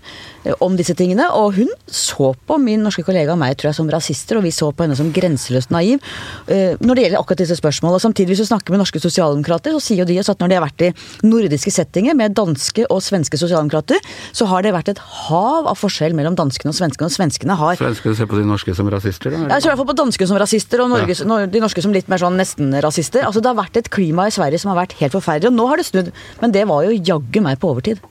om 0.64 0.76
disse 0.78 0.96
tingene. 0.98 1.28
Og 1.38 1.58
hun 1.58 1.72
så 1.86 2.32
på 2.48 2.58
min 2.62 2.82
norske 2.84 3.04
kollega 3.06 3.34
og 3.34 3.40
meg 3.40 3.58
tror 3.58 3.70
jeg, 3.70 3.78
som 3.78 3.90
rasister, 3.92 4.38
og 4.38 4.46
vi 4.46 4.52
så 4.54 4.70
på 4.72 4.86
henne 4.86 4.96
som 4.98 5.12
grenseløst 5.14 5.72
naiv 5.74 6.02
når 6.48 6.96
det 6.96 7.04
gjelder 7.04 7.20
akkurat 7.20 7.40
disse 7.42 7.56
spørsmålene. 7.58 7.98
Og 7.98 8.02
samtidig, 8.02 8.32
hvis 8.32 8.42
du 8.44 8.48
snakker 8.48 8.74
med 8.74 8.82
norske 8.82 9.00
sosialdemokrater, 9.02 9.74
så 9.76 9.82
sier 9.82 10.02
jo 10.02 10.08
de 10.08 10.18
at 10.20 10.40
når 10.40 10.50
de 10.50 10.56
har 10.58 10.64
vært 10.64 10.84
i 10.86 10.90
nordiske 11.26 11.72
settinger 11.74 12.16
med 12.18 12.36
danske 12.38 12.86
og 12.92 13.02
svenske 13.04 13.40
sosialdemokrater, 13.40 14.00
så 14.32 14.48
har 14.50 14.64
det 14.64 14.74
vært 14.76 14.92
et 14.92 15.02
hav 15.28 15.68
av 15.70 15.78
forskjell 15.78 16.16
mellom 16.16 16.36
danskene 16.38 16.72
og 16.72 16.78
svenskene. 16.78 17.08
Og 17.08 17.14
svenskene 17.14 17.56
har 17.58 17.78
Svenskene 17.78 18.16
ser 18.18 18.30
på 18.30 18.38
de 18.40 18.46
norske 18.48 18.74
som 18.76 18.88
rasister, 18.92 19.34
da? 19.34 19.44
Jeg 19.54 19.62
ser 19.62 19.68
i 19.68 19.72
hvert 19.72 19.82
fall 19.82 19.90
på 19.92 19.98
danskene 20.00 20.30
som 20.30 20.40
rasister, 20.40 20.82
og 20.84 20.92
Norge, 20.92 21.16
ja. 21.18 21.38
de 21.46 21.62
norske 21.62 21.84
som 21.84 21.94
litt 21.94 22.10
mer 22.10 22.22
sånn 22.22 22.38
nesten-rasister. 22.40 23.24
Altså 23.28 23.44
Det 23.44 23.52
har 23.52 23.58
vært 23.58 23.80
et 23.80 23.90
klima 23.92 24.28
i 24.28 24.34
Sverige 24.34 24.60
som 24.62 24.72
har 24.72 24.82
vært 24.82 24.98
helt 25.00 25.16
forferdelig, 25.16 25.52
og 25.52 25.58
nå 25.58 25.68
har 25.70 25.80
det 25.80 25.88
snudd. 25.88 26.12
Men 26.42 26.54
det 26.54 26.66
var 26.70 26.86
jo 26.86 26.98
jaggu 27.12 27.42
meg 27.44 27.60
på 27.62 27.72
overtid. 27.72 28.02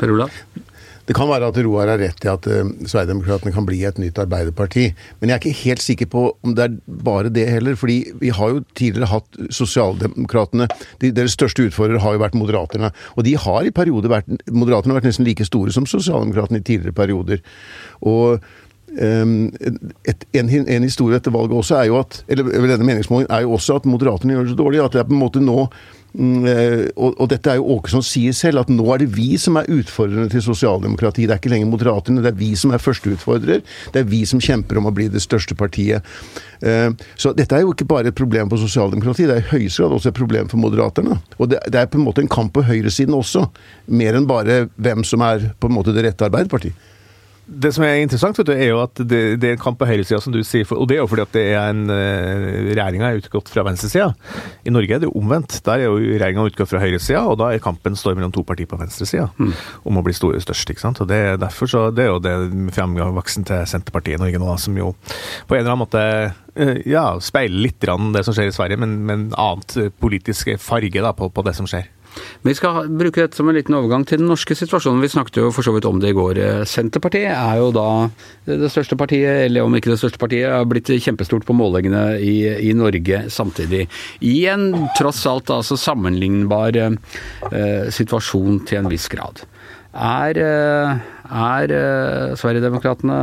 Per 0.00 0.12
Olav? 0.14 0.32
Det 1.10 1.16
kan 1.18 1.26
være 1.26 1.48
at 1.50 1.56
Roar 1.66 1.88
har 1.90 1.98
rett 1.98 2.22
i 2.22 2.28
at 2.30 2.44
uh, 2.46 2.68
Sverigedemokraterna 2.86 3.50
kan 3.50 3.64
bli 3.66 3.80
et 3.82 3.96
nytt 3.98 4.18
arbeiderparti. 4.22 4.84
Men 5.18 5.32
jeg 5.32 5.34
er 5.34 5.40
ikke 5.40 5.62
helt 5.64 5.82
sikker 5.82 6.06
på 6.12 6.22
om 6.46 6.54
det 6.54 6.68
er 6.68 6.76
bare 6.86 7.32
det 7.34 7.48
heller. 7.50 7.74
fordi 7.74 8.12
vi 8.20 8.30
har 8.30 8.52
jo 8.52 8.60
tidligere 8.78 9.10
hatt 9.10 9.40
Sosialdemokratene 9.50 10.68
de, 11.00 11.10
Deres 11.10 11.34
største 11.34 11.66
utfordrer 11.66 11.98
har 11.98 12.14
jo 12.14 12.22
vært 12.22 12.38
Moderaterne. 12.38 12.92
Og 13.18 13.26
de 13.26 13.34
har 13.34 13.66
i 13.66 13.74
perioder 13.74 14.14
vært 14.14 14.30
Moderaterne 14.46 14.94
har 14.94 15.00
vært 15.00 15.10
nesten 15.10 15.26
like 15.26 15.48
store 15.50 15.74
som 15.74 15.88
Sosialdemokratene 15.90 16.62
i 16.62 16.68
tidligere 16.70 16.94
perioder. 16.94 17.42
Og 18.06 18.38
um, 18.94 19.34
et, 20.06 20.26
en, 20.30 20.54
en, 20.60 20.86
historie 20.86 21.18
etter 21.18 21.34
valget 21.34 21.58
også 21.58 21.80
er 21.80 21.90
jo 21.90 21.98
at 22.04 22.22
eller 22.30 22.70
denne 22.70 22.86
meningsmålingen 22.86 23.34
er 23.34 23.48
jo 23.48 23.58
også 23.58 23.80
at 23.82 23.90
Moderaterne 23.90 24.38
gjør 24.38 24.46
det 24.46 24.54
så 24.54 24.62
dårlig 24.62 24.84
at 24.84 24.94
det 24.94 25.02
er 25.02 25.10
på 25.10 25.18
en 25.18 25.24
måte 25.26 25.42
nå 25.42 25.64
og, 26.14 27.14
og, 27.14 27.26
dette 27.30 27.52
er 27.52 27.60
jo 27.60 27.76
Åkesson 27.76 28.02
sier 28.04 28.34
selv, 28.36 28.64
at 28.64 28.72
nå 28.72 28.86
er 28.94 29.02
det 29.02 29.10
vi 29.14 29.28
som 29.38 29.58
er 29.60 29.68
utfordrerne 29.70 30.30
til 30.32 30.42
sosialdemokrati. 30.44 31.26
Det 31.26 31.36
er 31.36 31.42
ikke 31.42 31.52
lenger 31.52 31.70
moderaterne, 31.70 32.24
det 32.24 32.32
er 32.32 32.40
vi 32.40 32.50
som 32.58 32.74
er 32.74 32.82
førsteutfordrer. 32.82 33.62
Det 33.94 34.02
er 34.02 34.10
vi 34.10 34.24
som 34.28 34.42
kjemper 34.42 34.80
om 34.80 34.90
å 34.90 34.94
bli 34.94 35.08
det 35.12 35.22
største 35.22 35.56
partiet. 35.58 36.06
Eh, 36.66 36.90
så 37.20 37.34
dette 37.36 37.56
er 37.56 37.64
jo 37.64 37.74
ikke 37.74 37.88
bare 37.90 38.10
et 38.10 38.18
problem 38.18 38.50
for 38.50 38.62
sosialdemokrati, 38.62 39.28
det 39.30 39.38
er 39.38 39.44
i 39.44 39.50
høyeste 39.54 39.84
grad 39.84 39.98
også 39.98 40.12
et 40.12 40.20
problem 40.20 40.50
for 40.50 40.62
moderaterne. 40.62 41.20
Og 41.38 41.52
det, 41.52 41.62
det 41.70 41.82
er 41.82 41.90
på 41.90 42.00
en 42.00 42.06
måte 42.08 42.24
en 42.24 42.32
kamp 42.32 42.54
på 42.56 42.66
høyresiden 42.66 43.16
også, 43.16 43.46
mer 43.94 44.18
enn 44.18 44.28
bare 44.30 44.64
hvem 44.76 45.06
som 45.06 45.22
er 45.26 45.52
på 45.60 45.70
en 45.70 45.78
måte 45.78 45.94
det 45.96 46.08
rette 46.08 46.26
Arbeiderpartiet 46.26 46.88
det 47.50 47.72
som 47.74 47.82
er 47.82 47.98
interessant, 47.98 48.38
vet 48.38 48.46
du, 48.46 48.52
er 48.54 48.68
jo 48.70 48.78
at 48.84 49.00
det, 49.02 49.20
det 49.42 49.48
er 49.48 49.56
en 49.56 49.62
kamp 49.62 49.78
på 49.80 49.88
høyresida, 49.88 50.20
som 50.22 50.34
du 50.34 50.38
sier. 50.46 50.68
og 50.70 50.86
det 50.88 50.96
er 50.96 51.02
jo 51.02 51.08
fordi 51.10 51.24
at 51.24 51.32
det 51.34 51.42
er 51.50 51.72
en 51.72 51.82
uh, 51.90 52.70
regjeringa 52.70 53.08
er 53.08 53.18
utgått 53.18 53.50
fra 53.50 53.64
venstresida. 53.66 54.12
I 54.62 54.74
Norge 54.74 54.94
er 54.94 55.02
det 55.02 55.08
jo 55.10 55.16
omvendt. 55.18 55.58
Der 55.66 55.82
er 55.82 55.88
jo 55.88 55.98
regjeringa 55.98 56.46
utgått 56.46 56.70
fra 56.70 56.82
høyresida, 56.82 57.24
og 57.26 57.40
da 57.42 57.50
er 57.50 57.62
kampen 57.64 57.98
står 57.98 58.14
mellom 58.18 58.34
to 58.34 58.44
partier 58.46 58.70
på 58.70 58.78
venstresida 58.80 59.28
mm. 59.34 59.52
om 59.90 59.98
å 59.98 60.04
bli 60.06 60.14
store 60.16 60.42
størst. 60.44 60.70
ikke 60.70 60.84
sant? 60.84 61.02
Og 61.02 61.10
det, 61.10 61.18
er 61.32 61.40
derfor 61.42 61.70
så, 61.70 61.84
det 61.94 62.06
er 62.06 62.12
jo 62.12 62.22
det 62.22 62.36
fremveksten 62.76 63.48
til 63.50 63.66
Senterpartiet 63.70 64.20
i 64.20 64.22
Norge 64.22 64.42
nå, 64.42 64.54
som 64.62 64.78
jo 64.78 64.92
på 64.94 65.56
en 65.56 65.64
eller 65.64 65.74
annen 65.74 65.84
måte 65.84 66.04
uh, 66.30 66.76
ja, 66.86 67.06
speiler 67.24 67.66
litt 67.66 67.80
det 67.80 68.24
som 68.26 68.36
skjer 68.36 68.52
i 68.52 68.54
Sverige, 68.54 68.78
men, 68.78 69.00
men 69.08 69.30
annet 69.34 69.96
politisk 69.98 70.54
farge 70.62 71.02
da, 71.02 71.14
på, 71.16 71.32
på 71.34 71.46
det 71.46 71.58
som 71.58 71.66
skjer. 71.70 71.90
Vi 72.46 72.54
skal 72.56 72.88
bruke 72.88 73.22
dette 73.22 73.38
som 73.38 73.48
en 73.50 73.56
liten 73.56 73.76
overgang 73.76 74.06
til 74.08 74.20
den 74.22 74.30
norske 74.30 74.56
situasjonen. 74.56 75.02
Vi 75.04 75.12
snakket 75.12 75.40
jo 75.42 75.50
for 75.54 75.66
så 75.66 75.74
vidt 75.74 75.88
om 75.88 76.00
det 76.02 76.12
i 76.12 76.16
går. 76.16 76.40
Senterpartiet 76.68 77.32
er 77.32 77.60
jo 77.60 77.70
da 77.74 77.88
det 78.48 78.70
største 78.72 78.98
partiet, 79.00 79.46
eller 79.46 79.66
om 79.66 79.76
ikke 79.76 79.92
det 79.92 80.00
største 80.00 80.20
partiet, 80.20 80.48
er 80.50 80.68
blitt 80.68 80.90
kjempestort 80.90 81.46
på 81.48 81.56
målingene 81.56 82.18
i, 82.18 82.36
i 82.70 82.74
Norge 82.76 83.24
samtidig. 83.32 83.86
I 84.24 84.36
en 84.52 84.70
tross 84.98 85.22
alt 85.30 85.52
altså 85.54 85.78
sammenlignbar 85.80 86.78
eh, 86.80 87.86
situasjon 87.92 88.62
til 88.68 88.82
en 88.82 88.90
viss 88.90 89.08
grad. 89.12 89.44
Er, 89.90 90.38
eh, 90.38 90.98
er 91.30 91.72
eh, 91.74 92.36
Sverigedemokraterna 92.38 93.20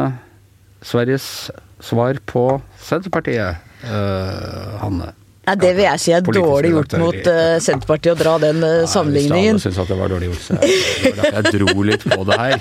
Sveriges 0.84 1.50
svar 1.80 2.20
på 2.26 2.50
Senterpartiet, 2.80 3.64
eh, 3.84 4.76
Hanne? 4.82 5.14
Nei, 5.48 5.56
Det 5.64 5.70
vil 5.78 5.86
jeg 5.86 6.04
si 6.04 6.12
er 6.16 6.26
dårlig 6.26 6.74
gjort 6.74 6.96
mot 7.00 7.30
uh, 7.32 7.56
Senterpartiet 7.64 8.12
å 8.12 8.20
dra 8.20 8.34
den 8.44 8.60
uh, 8.66 8.88
sammenligningen. 8.90 9.56
Ja, 9.56 9.64
syns 9.64 9.80
at 9.80 9.92
det 9.94 10.00
var 10.00 10.12
dårlig 10.12 10.32
gjort. 10.34 10.44
Så 10.44 10.58
jeg, 10.60 11.14
jeg 11.24 11.54
dro 11.56 11.86
litt 11.88 12.04
på 12.04 12.26
det 12.28 12.40
her. 12.42 12.58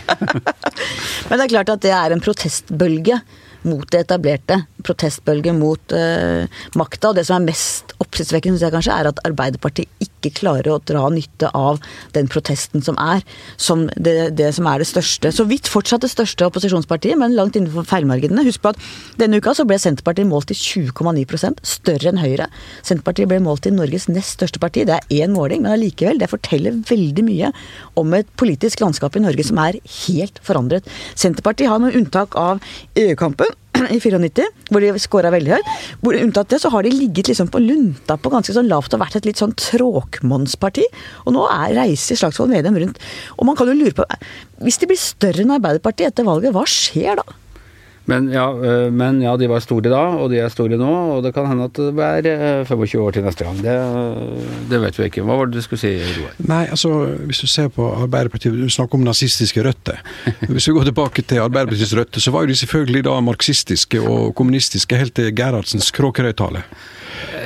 Men 1.27 1.41
det 1.41 1.49
er 1.49 1.53
klart 1.57 1.75
at 1.75 1.83
det 1.83 1.95
er 1.97 2.15
en 2.15 2.23
protestbølge 2.23 3.19
mot 3.67 3.87
det 3.93 4.05
etablerte. 4.07 4.63
Protestbølge 4.87 5.55
mot 5.57 5.95
uh, 5.95 6.47
makta. 6.79 7.11
Og 7.11 7.19
det 7.19 7.27
som 7.29 7.41
er 7.41 7.51
mest 7.51 7.95
oppsiktsvekkende, 8.03 8.57
syns 8.57 8.67
jeg 8.67 8.75
kanskje, 8.75 8.95
er 8.95 9.11
at 9.11 9.23
Arbeiderpartiet 9.27 10.05
ikke 10.05 10.33
klarer 10.41 10.73
å 10.73 10.81
dra 10.87 11.07
nytte 11.13 11.51
av 11.57 11.81
den 12.17 12.31
protesten 12.31 12.83
som 12.85 12.99
er, 13.03 13.23
som 13.61 13.87
det, 13.97 14.37
det 14.39 14.53
som 14.57 14.69
er 14.71 14.83
det 14.83 14.89
største. 14.91 15.33
Så 15.35 15.47
vidt 15.51 15.71
fortsatt 15.71 16.05
det 16.05 16.13
største 16.13 16.47
opposisjonspartiet, 16.49 17.19
men 17.21 17.37
langt 17.37 17.59
innenfor 17.59 17.87
feilmarginene. 17.89 18.47
Husk 18.47 18.63
på 18.65 18.73
at 18.75 18.81
denne 19.21 19.41
uka 19.41 19.55
så 19.57 19.67
ble 19.69 19.79
Senterpartiet 19.83 20.29
målt 20.31 20.51
til 20.53 20.91
20,9% 20.93 21.63
større 21.67 22.13
enn 22.13 22.23
Høyre. 22.23 22.49
Senterpartiet 22.87 23.31
ble 23.31 23.41
målt 23.45 23.67
til 23.67 23.77
Norges 23.77 24.09
nest 24.11 24.37
største 24.39 24.63
parti. 24.63 24.87
Det 24.87 24.99
er 24.99 25.25
én 25.25 25.35
måling, 25.35 25.65
men 25.65 25.75
allikevel, 25.75 26.21
det 26.23 26.31
forteller 26.33 26.79
veldig 26.87 27.27
mye 27.27 27.53
om 27.99 28.15
et 28.17 28.29
politisk 28.41 28.83
landskap 28.85 29.17
i 29.17 29.25
Norge 29.25 29.47
som 29.47 29.61
er 29.63 29.81
helt 30.07 30.41
forandret. 30.47 30.87
Senterpartiet 31.19 31.73
har 31.73 31.83
med 31.83 31.97
unntak 31.99 32.37
av 32.39 32.63
EU-kampen 32.99 33.56
i 33.93 33.99
94, 34.01 34.47
hvor 34.71 34.83
de 34.83 34.93
scora 35.03 35.31
veldig 35.35 35.53
høyt. 35.57 35.71
Hvor 36.03 36.17
Unntatt 36.19 36.53
det, 36.53 36.61
så 36.63 36.71
har 36.73 36.87
de 36.87 36.93
ligget 36.95 37.31
liksom 37.31 37.51
på 37.53 37.61
lunta 37.63 38.17
på 38.17 38.33
ganske 38.33 38.55
sånn 38.57 38.71
lavt 38.71 38.95
og 38.97 39.03
vært 39.03 39.19
et 39.21 39.29
litt 39.29 39.41
sånn 39.41 39.55
tråkmonnsparti. 39.61 40.87
Og 41.27 41.37
nå 41.37 41.47
er 41.53 41.77
reiser 41.77 42.19
Slagsvold 42.19 42.55
Vedum 42.55 42.79
rundt. 42.81 43.01
Og 43.37 43.49
man 43.49 43.59
kan 43.59 43.71
jo 43.71 43.77
lure 43.77 43.97
på 43.97 44.07
Hvis 44.65 44.81
de 44.81 44.89
blir 44.91 45.01
større 45.01 45.45
enn 45.45 45.57
Arbeiderpartiet 45.59 46.15
etter 46.15 46.29
valget, 46.29 46.55
hva 46.57 46.65
skjer 46.71 47.21
da? 47.21 47.37
Men 48.07 48.29
ja, 48.31 48.47
øh, 48.55 48.93
men 48.95 49.19
ja, 49.23 49.33
de 49.39 49.49
var 49.51 49.63
store 49.63 49.91
da, 49.91 50.03
og 50.21 50.31
de 50.31 50.39
er 50.39 50.51
store 50.53 50.79
nå. 50.79 50.91
Og 51.17 51.25
det 51.25 51.33
kan 51.35 51.49
hende 51.51 51.67
at 51.67 51.81
det 52.25 52.33
er 52.33 52.65
25 52.69 53.03
år 53.03 53.17
til 53.17 53.27
neste 53.27 53.47
gang. 53.47 53.59
Det, 53.65 53.77
det 54.71 54.81
vet 54.85 54.99
vi 55.01 55.09
ikke. 55.11 55.25
Hva 55.27 55.39
var 55.41 55.51
det 55.51 55.59
du 55.59 55.65
skulle 55.65 55.83
si, 55.83 55.93
Roar? 56.21 56.37
Nei, 56.47 56.63
altså, 56.71 56.93
hvis 57.27 57.43
du 57.43 57.51
ser 57.51 57.71
på 57.75 57.89
Arbeiderpartiet, 57.97 58.55
du 58.55 58.71
snakker 58.71 59.01
om 59.01 59.07
nazistiske 59.07 59.65
røtter. 59.67 59.99
Hvis 60.53 60.69
vi 60.69 60.77
går 60.77 60.91
tilbake 60.91 61.25
til 61.27 61.43
Arbeiderpartiets 61.43 61.97
røtter, 61.99 62.23
så 62.23 62.35
var 62.35 62.45
jo 62.45 62.53
de 62.53 62.61
selvfølgelig 62.63 63.07
da 63.09 63.17
marxistiske 63.27 64.03
og 64.03 64.35
kommunistiske 64.39 64.99
helt 64.99 65.17
til 65.19 65.33
Gerhardsens 65.35 65.91
Kråkerøy-tale. 65.97 66.63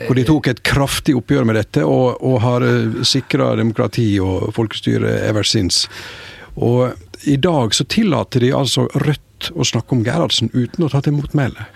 Hvor 0.07 0.17
de 0.19 0.25
tok 0.27 0.49
et 0.51 0.63
kraftig 0.67 1.15
oppgjør 1.17 1.47
med 1.49 1.57
dette, 1.57 1.85
og, 1.87 2.21
og 2.27 2.41
har 2.45 2.67
sikra 3.07 3.55
demokrati 3.57 4.13
og 4.21 4.51
folkestyre 4.57 5.21
ever 5.29 5.47
since. 5.47 5.89
Og 6.61 6.91
i 7.25 7.37
dag 7.37 7.75
så 7.75 7.85
tillater 7.85 8.41
de 8.41 8.53
altså 8.57 8.89
Rødt 8.95 9.51
å 9.57 9.65
snakke 9.65 9.97
om 9.97 10.05
Gerhardsen 10.05 10.51
uten 10.53 10.85
å 10.85 10.91
ta 10.93 11.01
til 11.05 11.17
motmæle. 11.17 11.67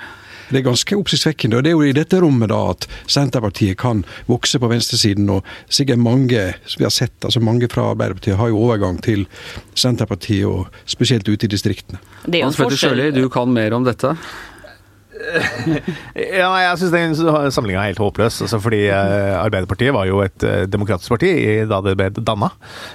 Det 0.50 0.60
er 0.60 0.66
ganske 0.66 0.96
oppsiktsvekkende. 1.00 1.56
og 1.56 1.64
Det 1.64 1.70
er 1.70 1.76
jo 1.78 1.86
i 1.88 1.94
dette 1.96 2.18
rommet 2.20 2.50
da 2.52 2.58
at 2.74 2.84
Senterpartiet 3.10 3.78
kan 3.80 4.02
vokse 4.28 4.60
på 4.60 4.68
venstresiden. 4.68 5.30
Og 5.32 5.46
sikkert 5.72 6.02
mange 6.04 6.42
som 6.68 6.82
vi 6.82 6.84
har 6.84 6.92
sett, 6.92 7.16
altså 7.24 7.40
mange 7.40 7.68
fra 7.72 7.88
Arbeiderpartiet 7.94 8.36
har 8.36 8.52
jo 8.52 8.60
overgang 8.66 9.00
til 9.02 9.24
Senterpartiet, 9.74 10.44
og 10.44 10.68
spesielt 10.84 11.28
ute 11.28 11.48
i 11.48 11.52
distriktene. 11.54 12.02
Hans 12.28 12.60
Petter 12.60 12.76
Sjøli, 12.76 13.08
du 13.16 13.28
kan 13.32 13.52
mer 13.56 13.76
om 13.76 13.88
dette? 13.88 14.12
ja, 16.40 16.48
jeg 16.58 16.78
syns 16.80 16.92
den 16.94 17.14
samlinga 17.54 17.82
er 17.82 17.92
helt 17.92 18.02
håpløs. 18.02 18.40
Altså, 18.44 18.58
fordi 18.62 18.82
uh, 18.90 19.38
Arbeiderpartiet 19.38 19.94
var 19.94 20.08
jo 20.08 20.20
et 20.24 20.46
uh, 20.46 20.64
demokratisk 20.70 21.14
parti 21.14 21.30
da 21.70 21.80
det 21.84 21.94
ble 21.98 22.08
danna. 22.18 22.50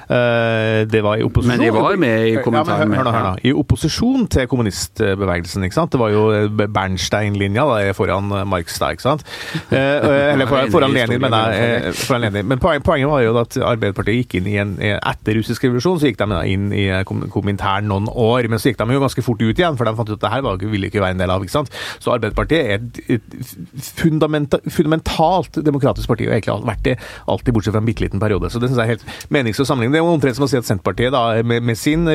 Uh, 0.10 0.84
det 0.90 1.02
var 1.06 1.20
i 1.20 1.26
opposisjon 1.28 1.56
Men 1.56 1.64
de 1.64 1.72
var 1.76 2.00
med 2.02 2.28
i 2.28 2.36
kommentaren? 2.44 2.94
Ja, 2.94 3.04
hør 3.04 3.12
hør 3.16 3.28
nå. 3.30 3.34
I 3.44 3.54
opposisjon 3.56 4.28
til 4.32 4.50
kommunistbevegelsen. 4.52 5.64
ikke 5.68 5.78
sant? 5.78 5.94
Det 5.94 6.02
var 6.02 6.14
jo 6.14 6.26
Bernstein-linja 6.60 7.66
foran 7.98 8.32
Marx 8.50 8.80
da, 8.82 8.92
ikke 8.96 9.06
sant? 9.06 9.26
eller 9.72 10.48
foran, 10.50 10.72
foran 10.74 10.94
Lenin, 10.96 11.22
men, 11.22 11.34
da. 11.34 11.94
foran 11.96 12.26
Lenin. 12.28 12.48
Men 12.50 12.62
poenget 12.62 13.10
var 13.10 13.24
jo 13.24 13.36
at 13.40 13.58
Arbeiderpartiet 13.58 14.24
gikk 14.24 14.40
inn 14.40 14.50
i 14.50 14.58
en 14.62 14.76
Etter 14.80 15.38
russisk 15.38 15.64
revolusjon 15.66 16.00
så 16.02 16.10
gikk 16.10 16.20
de 16.22 16.40
inn 16.52 16.70
i 16.76 16.86
kommentaren 17.06 17.88
noen 17.90 18.10
år, 18.12 18.48
men 18.52 18.62
så 18.62 18.72
gikk 18.72 18.82
de 18.82 18.98
jo 18.98 19.04
ganske 19.04 19.24
fort 19.26 19.42
ut 19.42 19.54
igjen, 19.54 19.78
for 19.80 19.88
de 19.88 19.96
fant 19.98 20.12
ut 20.12 20.18
at 20.18 20.26
det 20.26 20.34
her 20.34 20.70
ville 20.70 20.90
ikke 20.90 21.04
være 21.04 21.18
en 21.18 21.24
del 21.24 21.34
av. 21.34 21.44
ikke 21.46 21.56
sant? 21.56 21.72
Så 22.00 22.09
Arbeiderpartiet 22.16 22.74
er 22.74 23.16
et 23.16 23.94
fundamenta, 24.00 24.60
fundamentalt 24.70 25.62
demokratisk 25.66 26.10
parti, 26.12 26.28
og 26.28 26.36
egentlig 26.36 26.56
har 26.56 26.66
vært 26.70 26.86
det 26.88 26.96
alltid, 27.30 27.54
bortsett 27.56 27.76
fra 27.76 27.84
en 27.84 27.90
bitte 27.90 28.06
liten 28.06 28.22
periode. 28.22 28.52
Så 28.52 28.62
det 28.62 28.72
synes 28.72 28.82
jeg 28.82 28.88
er 28.88 28.96
helt 28.98 29.32
meningsløs 29.34 29.70
sammenligning. 29.70 29.98
Det 29.98 30.02
er 30.02 30.12
omtrent 30.16 30.40
som 30.40 30.48
å 30.48 30.52
si 30.52 30.60
at 30.60 30.68
Senterpartiet 30.68 31.14
da, 31.16 31.24
med, 31.44 31.66
med 31.66 31.80
sin 31.80 32.06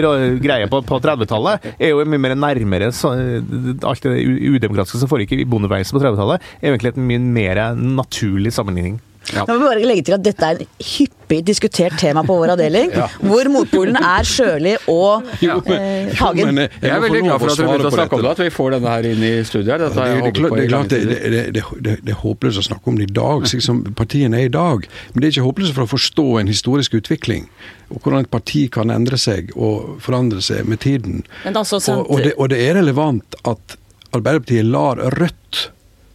greie 0.42 0.68
på, 0.70 0.82
på 0.86 1.00
30-tallet 1.04 1.72
er 1.78 1.94
jo 1.94 2.04
mye 2.04 2.22
mer 2.26 2.36
nærmere 2.38 2.90
så, 2.94 3.14
alt 3.14 4.06
det 4.06 4.14
udemokratiske 4.24 5.00
som 5.02 5.10
foregikk 5.10 5.38
i 5.38 5.48
bondebevegelsen 5.48 5.98
på 5.98 6.04
30-tallet, 6.04 6.52
er 6.60 6.70
jo 6.70 6.76
egentlig 6.76 6.94
en 6.94 7.10
mye 7.10 7.24
mer 7.40 7.64
naturlig 7.78 8.54
sammenligning. 8.54 9.00
Ja. 9.32 9.44
Nå 9.48 9.54
må 9.54 9.60
vi 9.62 9.68
bare 9.70 9.88
legge 9.88 10.04
til 10.08 10.16
at 10.16 10.24
Dette 10.24 10.48
er 10.48 10.58
en 10.60 10.80
hyppig 10.84 11.38
diskutert 11.46 11.96
tema 12.00 12.22
på 12.26 12.36
vår 12.36 12.52
avdeling, 12.54 12.90
ja. 12.92 13.06
hvor 13.22 13.48
motpolen 13.52 13.96
er 13.96 14.26
Sjøli 14.28 14.74
og 14.92 15.30
ja. 15.44 15.56
eh, 15.72 16.10
Hagen. 16.18 16.50
Men, 16.50 16.64
jeg, 16.64 16.72
jeg, 16.82 16.92
er 16.92 17.04
veldig 17.04 17.22
glad 17.24 17.42
for 17.42 17.52
at 17.52 17.60
vi 17.60 17.68
begynte 17.68 17.90
å 17.90 17.94
snakke 17.94 18.18
om 18.18 18.24
det, 18.24 18.32
at 18.34 18.42
vi 18.44 18.48
får 18.54 18.74
denne 18.76 18.94
her 18.94 19.08
inn 19.08 19.24
i 19.24 19.32
studiet. 19.48 19.72
her. 19.72 19.84
det, 19.84 20.32
er, 20.34 20.68
klart, 20.68 20.92
det, 20.92 21.44
det, 21.56 21.64
det, 21.86 21.96
er 22.12 22.20
håpløst 22.20 22.60
å 22.60 22.66
snakke 22.68 22.92
om 22.92 23.00
det 23.00 23.08
i 23.08 23.14
dag, 23.20 23.48
slik 23.50 23.64
som 23.64 23.80
partiene 23.96 24.42
er 24.42 24.50
i 24.50 24.52
dag. 24.52 24.88
Men 25.12 25.22
det 25.22 25.30
er 25.30 25.36
ikke 25.36 25.48
håpløst 25.48 25.78
for 25.78 25.86
å 25.86 25.92
forstå 25.94 26.26
en 26.42 26.52
historisk 26.52 26.98
utvikling. 27.00 27.48
Og 27.92 28.00
hvordan 28.00 28.26
et 28.26 28.32
parti 28.32 28.66
kan 28.72 28.92
endre 28.92 29.20
seg 29.20 29.54
og 29.54 29.96
forandre 30.04 30.42
seg 30.44 30.68
med 30.68 30.82
tiden. 30.84 31.24
Altså, 31.48 31.80
og, 31.94 32.10
og, 32.10 32.28
og 32.36 32.52
det 32.52 32.60
er 32.64 32.78
relevant 32.80 33.40
at 33.44 33.78
Arbeiderpartiet 34.14 34.66
lar 34.68 35.00
Rødt 35.16 35.70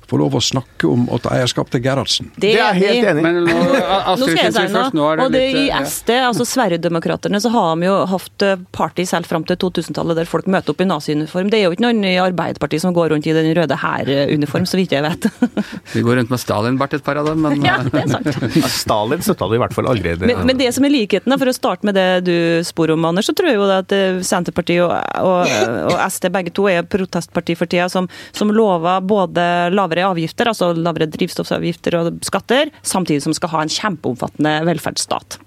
få 0.09 0.19
lov 0.21 0.37
å 0.39 0.41
snakke 0.43 0.89
om 0.89 1.05
å 1.13 1.19
ta 1.21 1.33
eierskap 1.37 1.69
til 1.73 1.83
Gerhardsen. 1.85 2.31
Det 2.39 2.53
er 2.55 2.79
jeg 2.79 2.81
helt 2.83 3.09
enig 3.11 3.23
i. 3.23 3.43
Nå, 3.45 3.57
Nå 4.19 4.29
skal 4.29 4.39
jeg 4.39 4.53
si 4.55 4.63
noe. 4.63 4.73
først. 4.73 4.97
Nå 4.97 5.09
det 5.09 5.25
Og 5.25 5.33
det 5.35 5.43
litt 5.43 5.59
I 5.59 5.65
ja. 5.69 5.81
SD, 5.85 6.13
altså 6.29 6.47
Sverigedemokraterna, 6.49 7.41
så 7.43 7.51
har 7.53 7.69
de 7.75 7.89
jo 7.89 7.97
hatt 8.13 8.47
party 8.75 9.05
selv 9.09 9.29
fram 9.29 9.45
til 9.47 9.59
2000-tallet 9.61 10.19
der 10.19 10.29
folk 10.29 10.49
møter 10.49 10.73
opp 10.73 10.83
i 10.83 10.87
naziuniform. 10.89 11.51
Det 11.53 11.61
er 11.61 11.67
jo 11.67 11.75
ikke 11.75 11.85
noen 11.85 12.01
i 12.07 12.15
Arbeiderpartiet 12.21 12.83
som 12.83 12.95
går 12.95 13.13
rundt 13.13 13.29
i 13.29 13.35
den 13.35 13.51
røde 13.57 13.77
hæruniform, 13.83 14.67
så 14.69 14.79
vidt 14.79 14.95
jeg 14.97 15.05
vet. 15.05 15.29
Vi 15.95 16.03
går 16.05 16.21
rundt 16.21 16.33
med 16.33 16.41
Stalin-bart, 16.41 16.97
et 16.97 17.05
par 17.05 17.21
av 17.21 17.29
dem, 17.29 17.43
men 17.45 17.65
ja, 17.65 17.77
det 17.85 18.03
er 18.03 18.13
sant. 18.15 18.29
Stalin 18.79 19.23
støtta 19.25 19.49
du 19.49 19.57
i 19.57 19.61
hvert 19.61 19.75
fall 19.75 19.89
allerede. 19.91 20.29
Men, 20.29 20.43
men 20.49 20.59
det 20.59 20.71
som 20.75 20.85
er 20.87 20.93
likheten, 20.93 21.37
for 21.39 21.51
å 21.51 21.55
starte 21.55 21.87
med 21.87 21.97
det 21.97 22.07
du 22.27 22.35
spor 22.67 22.91
om, 22.95 23.05
Anders, 23.09 23.29
så 23.29 23.35
tror 23.37 23.51
jeg 23.51 23.59
jo 23.59 23.69
at 23.73 23.93
eh, 23.95 24.19
Senterpartiet 24.25 24.83
og, 24.85 24.93
og, 25.23 25.53
og 25.93 26.01
SD 26.09 26.29
begge 26.33 26.53
to 26.55 26.67
er 26.71 26.87
protestparti 26.87 27.55
for 27.59 27.69
tida, 27.69 27.89
som, 27.91 28.09
som 28.35 28.51
lover 28.53 29.03
både 29.05 29.45
lavere 29.73 29.98
avgifter, 30.05 30.49
altså 30.51 30.71
lavere 30.77 31.09
drivstoffavgifter 31.11 31.99
og 31.99 32.23
skatter, 32.25 32.71
samtidig 32.85 33.23
som 33.25 33.35
skal 33.37 33.53
ha 33.55 33.61
en 33.65 33.73
kjempeomfattende 33.73 34.57
velferdsstat. 34.69 35.39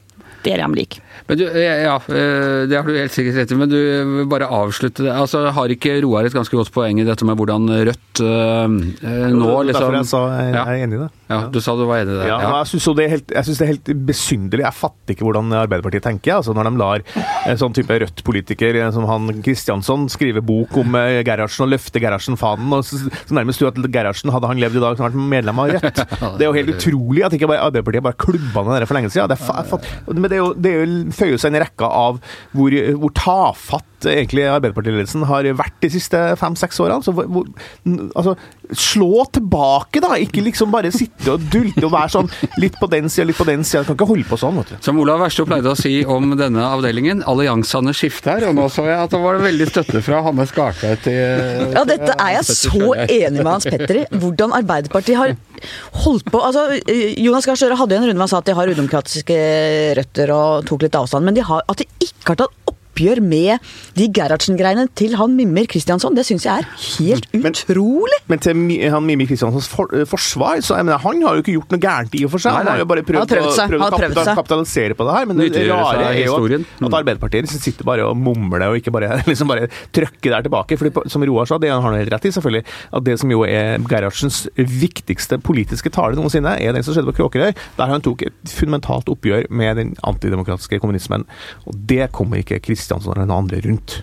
Det 0.42 0.56
er 0.56 0.58
de 0.58 0.74
like. 0.74 0.98
Men 1.28 1.38
du, 1.38 1.44
ja, 1.54 1.94
eh, 2.10 2.64
det 2.66 2.74
har 2.74 2.82
du 2.88 2.96
helt 2.98 3.14
sikkert 3.14 3.36
rett 3.38 3.52
i, 3.54 3.58
men 3.60 3.70
du 3.70 3.76
vil 3.78 4.26
bare 4.30 4.48
avslutte 4.50 5.04
det. 5.06 5.12
Altså, 5.14 5.44
Har 5.54 5.70
ikke 5.70 6.00
Roar 6.02 6.26
et 6.26 6.34
ganske 6.34 6.56
godt 6.58 6.72
poeng 6.74 6.98
i 6.98 7.06
dette 7.06 7.22
med 7.28 7.38
hvordan 7.38 7.68
Rødt 7.86 8.22
øh, 8.26 8.66
nå 8.72 9.46
Derfor 9.46 9.68
liksom 9.70 9.94
jeg 10.00 10.08
sa 10.10 10.22
jeg, 10.34 10.54
Ja. 10.56 10.64
jeg 10.66 10.80
er 10.80 10.86
enig 10.88 10.98
i 10.98 11.02
det. 11.04 11.10
Ja, 11.32 11.48
du 11.52 11.58
sa 11.64 11.74
du 11.78 11.84
var 11.88 12.02
enig 12.02 12.14
i 12.14 12.18
det. 12.20 12.28
Ja, 12.28 12.38
ja. 12.42 12.50
jeg 12.60 12.70
syns 12.72 12.86
det, 12.88 13.06
det 13.32 13.66
er 13.66 13.70
helt 13.72 13.90
besynderlig. 14.08 14.66
Jeg 14.66 14.78
fatter 14.78 15.14
ikke 15.14 15.26
hvordan 15.26 15.54
Arbeiderpartiet 15.62 16.06
tenker. 16.06 16.38
altså 16.38 16.54
Når 16.56 16.68
de 16.68 16.72
lar 16.80 17.04
en 17.50 17.60
sånn 17.60 17.76
type 17.76 17.98
Rødt-politiker 18.04 18.78
eh, 18.80 18.90
som 18.94 19.06
han 19.08 19.42
Kristiansson 19.44 20.08
skrive 20.12 20.44
bok 20.44 20.76
om 20.82 20.96
eh, 20.98 21.20
Gerhardsen 21.26 21.66
og 21.66 21.72
løfte 21.74 22.02
Gerhardsen-fanen. 22.02 22.72
og 22.76 22.86
Så, 22.86 23.02
så 23.08 23.38
nærmest 23.38 23.62
du 23.62 23.68
at 23.70 23.78
Gerhardsen, 23.86 24.32
hadde 24.34 24.50
han 24.50 24.62
levd 24.62 24.80
i 24.80 24.84
dag, 24.84 24.98
han 25.00 25.10
vært 25.10 25.32
medlem 25.36 25.62
av 25.62 25.74
Rødt. 25.76 26.02
Det 26.38 26.46
er 26.46 26.48
jo 26.48 26.56
helt 26.56 26.74
utrolig 26.76 27.24
at 27.26 27.36
ikke 27.36 27.50
bare 27.50 27.68
Arbeiderpartiet 27.68 28.06
bare 28.06 28.20
klubba 28.20 28.66
ned 28.66 28.82
det 28.82 28.90
for 28.90 28.98
lenge 28.98 29.12
siden. 29.12 29.30
Det 29.32 29.38
er 29.38 30.12
men 30.12 30.28
det, 30.28 30.36
er 30.36 30.42
jo, 30.42 30.50
det 30.56 30.72
er 30.72 30.82
jo, 30.82 31.00
føyer 31.14 31.40
seg 31.40 31.52
inn 31.52 31.58
i 31.58 31.62
rekka 31.62 31.88
av 31.88 32.20
hvor, 32.56 32.74
hvor 32.98 33.14
tafatt 33.16 33.88
egentlig 34.08 34.46
Arbeiderpartiledelsen 34.50 35.26
har 35.28 35.46
vært 35.58 35.78
de 35.82 35.90
siste 35.92 36.20
fem-seks 36.40 36.80
årene. 36.82 37.04
Så 37.04 37.14
hvor, 37.16 37.28
hvor, 37.30 37.48
altså, 38.18 38.34
slå 38.72 39.26
tilbake, 39.34 40.02
da! 40.04 40.14
Ikke 40.22 40.44
liksom 40.44 40.72
bare 40.72 40.92
sitte 40.94 41.34
og 41.34 41.46
dulte 41.52 41.84
og 41.86 41.92
være 41.94 42.12
sånn 42.16 42.30
litt 42.62 42.78
på 42.80 42.88
den 42.92 43.10
sida, 43.12 43.28
litt 43.30 43.38
på 43.40 43.48
den 43.48 43.66
sida. 43.66 43.84
Kan 43.86 43.98
ikke 43.98 44.10
holde 44.10 44.28
på 44.28 44.40
sånn, 44.40 44.58
vet 44.60 44.74
du. 44.74 44.76
Som 44.84 45.00
Olav 45.02 45.22
Verstå 45.22 45.46
pleide 45.48 45.72
å 45.72 45.78
si 45.78 45.94
om 46.08 46.34
denne 46.38 46.66
avdelingen, 46.66 47.22
alliansene 47.28 47.94
skifter, 47.96 48.48
og 48.48 48.56
nå 48.58 48.68
så 48.72 48.86
jeg 48.88 48.98
at 48.98 49.12
det 49.12 49.22
var 49.22 49.40
veldig 49.42 49.68
støtte 49.70 50.02
fra 50.04 50.22
Hanne 50.26 50.46
Skartvedt 50.48 51.06
til 51.06 51.72
Ja, 51.76 51.84
dette 51.88 52.14
er 52.16 52.36
jeg 52.38 52.58
så 52.58 52.92
enig 53.04 53.40
med 53.42 53.50
Hans 53.50 53.68
Petter 53.68 54.02
i. 54.02 54.06
Hvordan 54.22 54.54
Arbeiderpartiet 54.56 55.18
har 55.18 55.36
holdt 56.02 56.26
på 56.32 56.40
altså, 56.42 56.64
Jonas 57.22 57.46
Gahr 57.46 57.58
Støre 57.58 57.78
hadde 57.78 57.94
jo 57.94 58.02
en 58.02 58.08
runde 58.08 58.18
med 58.18 58.24
han 58.24 58.32
sa 58.32 58.40
at 58.42 58.48
de 58.48 58.56
har 58.56 58.72
udemokratiske 58.72 59.38
røtter 59.98 60.32
og 60.34 60.66
tok 60.68 60.86
litt 60.86 60.98
avstand, 60.98 61.26
men 61.28 61.36
de 61.36 61.44
har, 61.46 61.64
at 61.68 61.82
de 61.82 61.86
ikke 62.02 62.32
har 62.32 62.40
tatt 62.44 62.61
oppgjør 62.92 63.22
med 63.24 63.58
de 63.96 64.06
Gerhardsen-greiene 64.12 64.86
til 64.98 65.16
han 65.16 65.32
Mimmer 65.36 65.64
Kristiansson, 65.66 66.14
det 66.14 66.26
syns 66.28 66.44
jeg 66.44 66.60
er 66.60 66.68
helt 66.98 67.26
Men- 67.32 67.52
utrolig. 67.52 68.18
Men 68.28 68.38
til 68.38 68.90
han 68.92 69.06
Mimmer 69.06 69.26
Kristianssons 69.26 69.66
for, 69.68 69.88
eh, 69.96 70.04
forsvar, 70.04 70.60
så 70.62 70.76
jeg 70.76 70.84
mener, 70.84 70.98
han 70.98 71.22
har 71.22 71.34
jo 71.36 71.42
ikke 71.42 71.54
gjort 71.56 71.70
noe 71.72 71.80
gærent 71.80 72.14
i 72.20 72.24
og 72.24 72.30
for 72.30 72.38
seg. 72.38 72.52
Nei, 72.52 72.58
Han 72.62 72.66
har 72.72 72.78
jo 72.78 72.84
bare 72.84 73.02
prøvd, 73.02 73.28
prøvd 73.28 73.48
å, 73.48 73.54
seg. 73.56 73.68
prøvd 73.70 73.80
å 73.80 73.82
har 73.82 73.90
prøvd 73.98 74.14
kapita- 74.14 74.24
seg. 74.24 74.36
kapitalisere 74.36 74.94
på 74.94 75.04
det 75.08 75.14
her. 75.16 75.26
Men 75.26 75.36
det, 75.38 75.52
det 75.52 75.68
rare 75.70 76.04
er 76.12 76.24
jo 76.26 76.36
at, 76.36 76.66
at 76.82 76.92
Arbeiderpartiet 77.00 77.42
liksom 77.48 77.60
sitter 77.64 77.84
bare 77.84 78.04
og 78.06 78.16
mumler 78.16 78.68
og 78.68 78.76
ikke 78.76 78.92
bare, 78.92 79.22
liksom 79.30 79.48
bare 79.48 79.68
trøkker 79.92 80.30
der 80.36 80.42
tilbake. 80.42 80.76
Fordi 80.78 81.08
som 81.10 81.22
Roar 81.24 81.46
sa, 81.46 81.58
det 81.58 81.70
han 81.70 81.80
har 81.82 81.90
han 81.92 81.98
helt 82.00 82.12
rett 82.12 82.26
i, 82.28 82.34
selvfølgelig, 82.36 82.64
at 82.92 83.04
det 83.04 83.18
som 83.18 83.30
jo 83.30 83.42
er 83.44 83.78
Gerhardsens 83.78 84.48
viktigste 84.56 85.38
politiske 85.42 85.90
tale 85.92 86.14
noensinne, 86.18 86.58
er 86.60 86.72
den 86.76 86.82
som 86.84 86.94
skjedde 86.94 87.10
på 87.12 87.16
Kråkerøy, 87.22 87.54
der 87.78 87.86
han 87.86 88.00
tok 88.04 88.22
et 88.28 88.32
fundamentalt 88.52 89.08
oppgjør 89.12 89.48
med 89.50 89.76
den 89.80 89.94
antidemokratiske 90.04 90.78
kommunismen. 90.82 91.24
Og 91.66 91.74
det 91.88 92.10
kommer 92.12 92.38
ikke 92.42 92.60
Kristiansson 92.82 93.14
eller 93.14 93.30
noen 93.30 93.44
andre 93.44 93.62
rundt. 93.68 94.02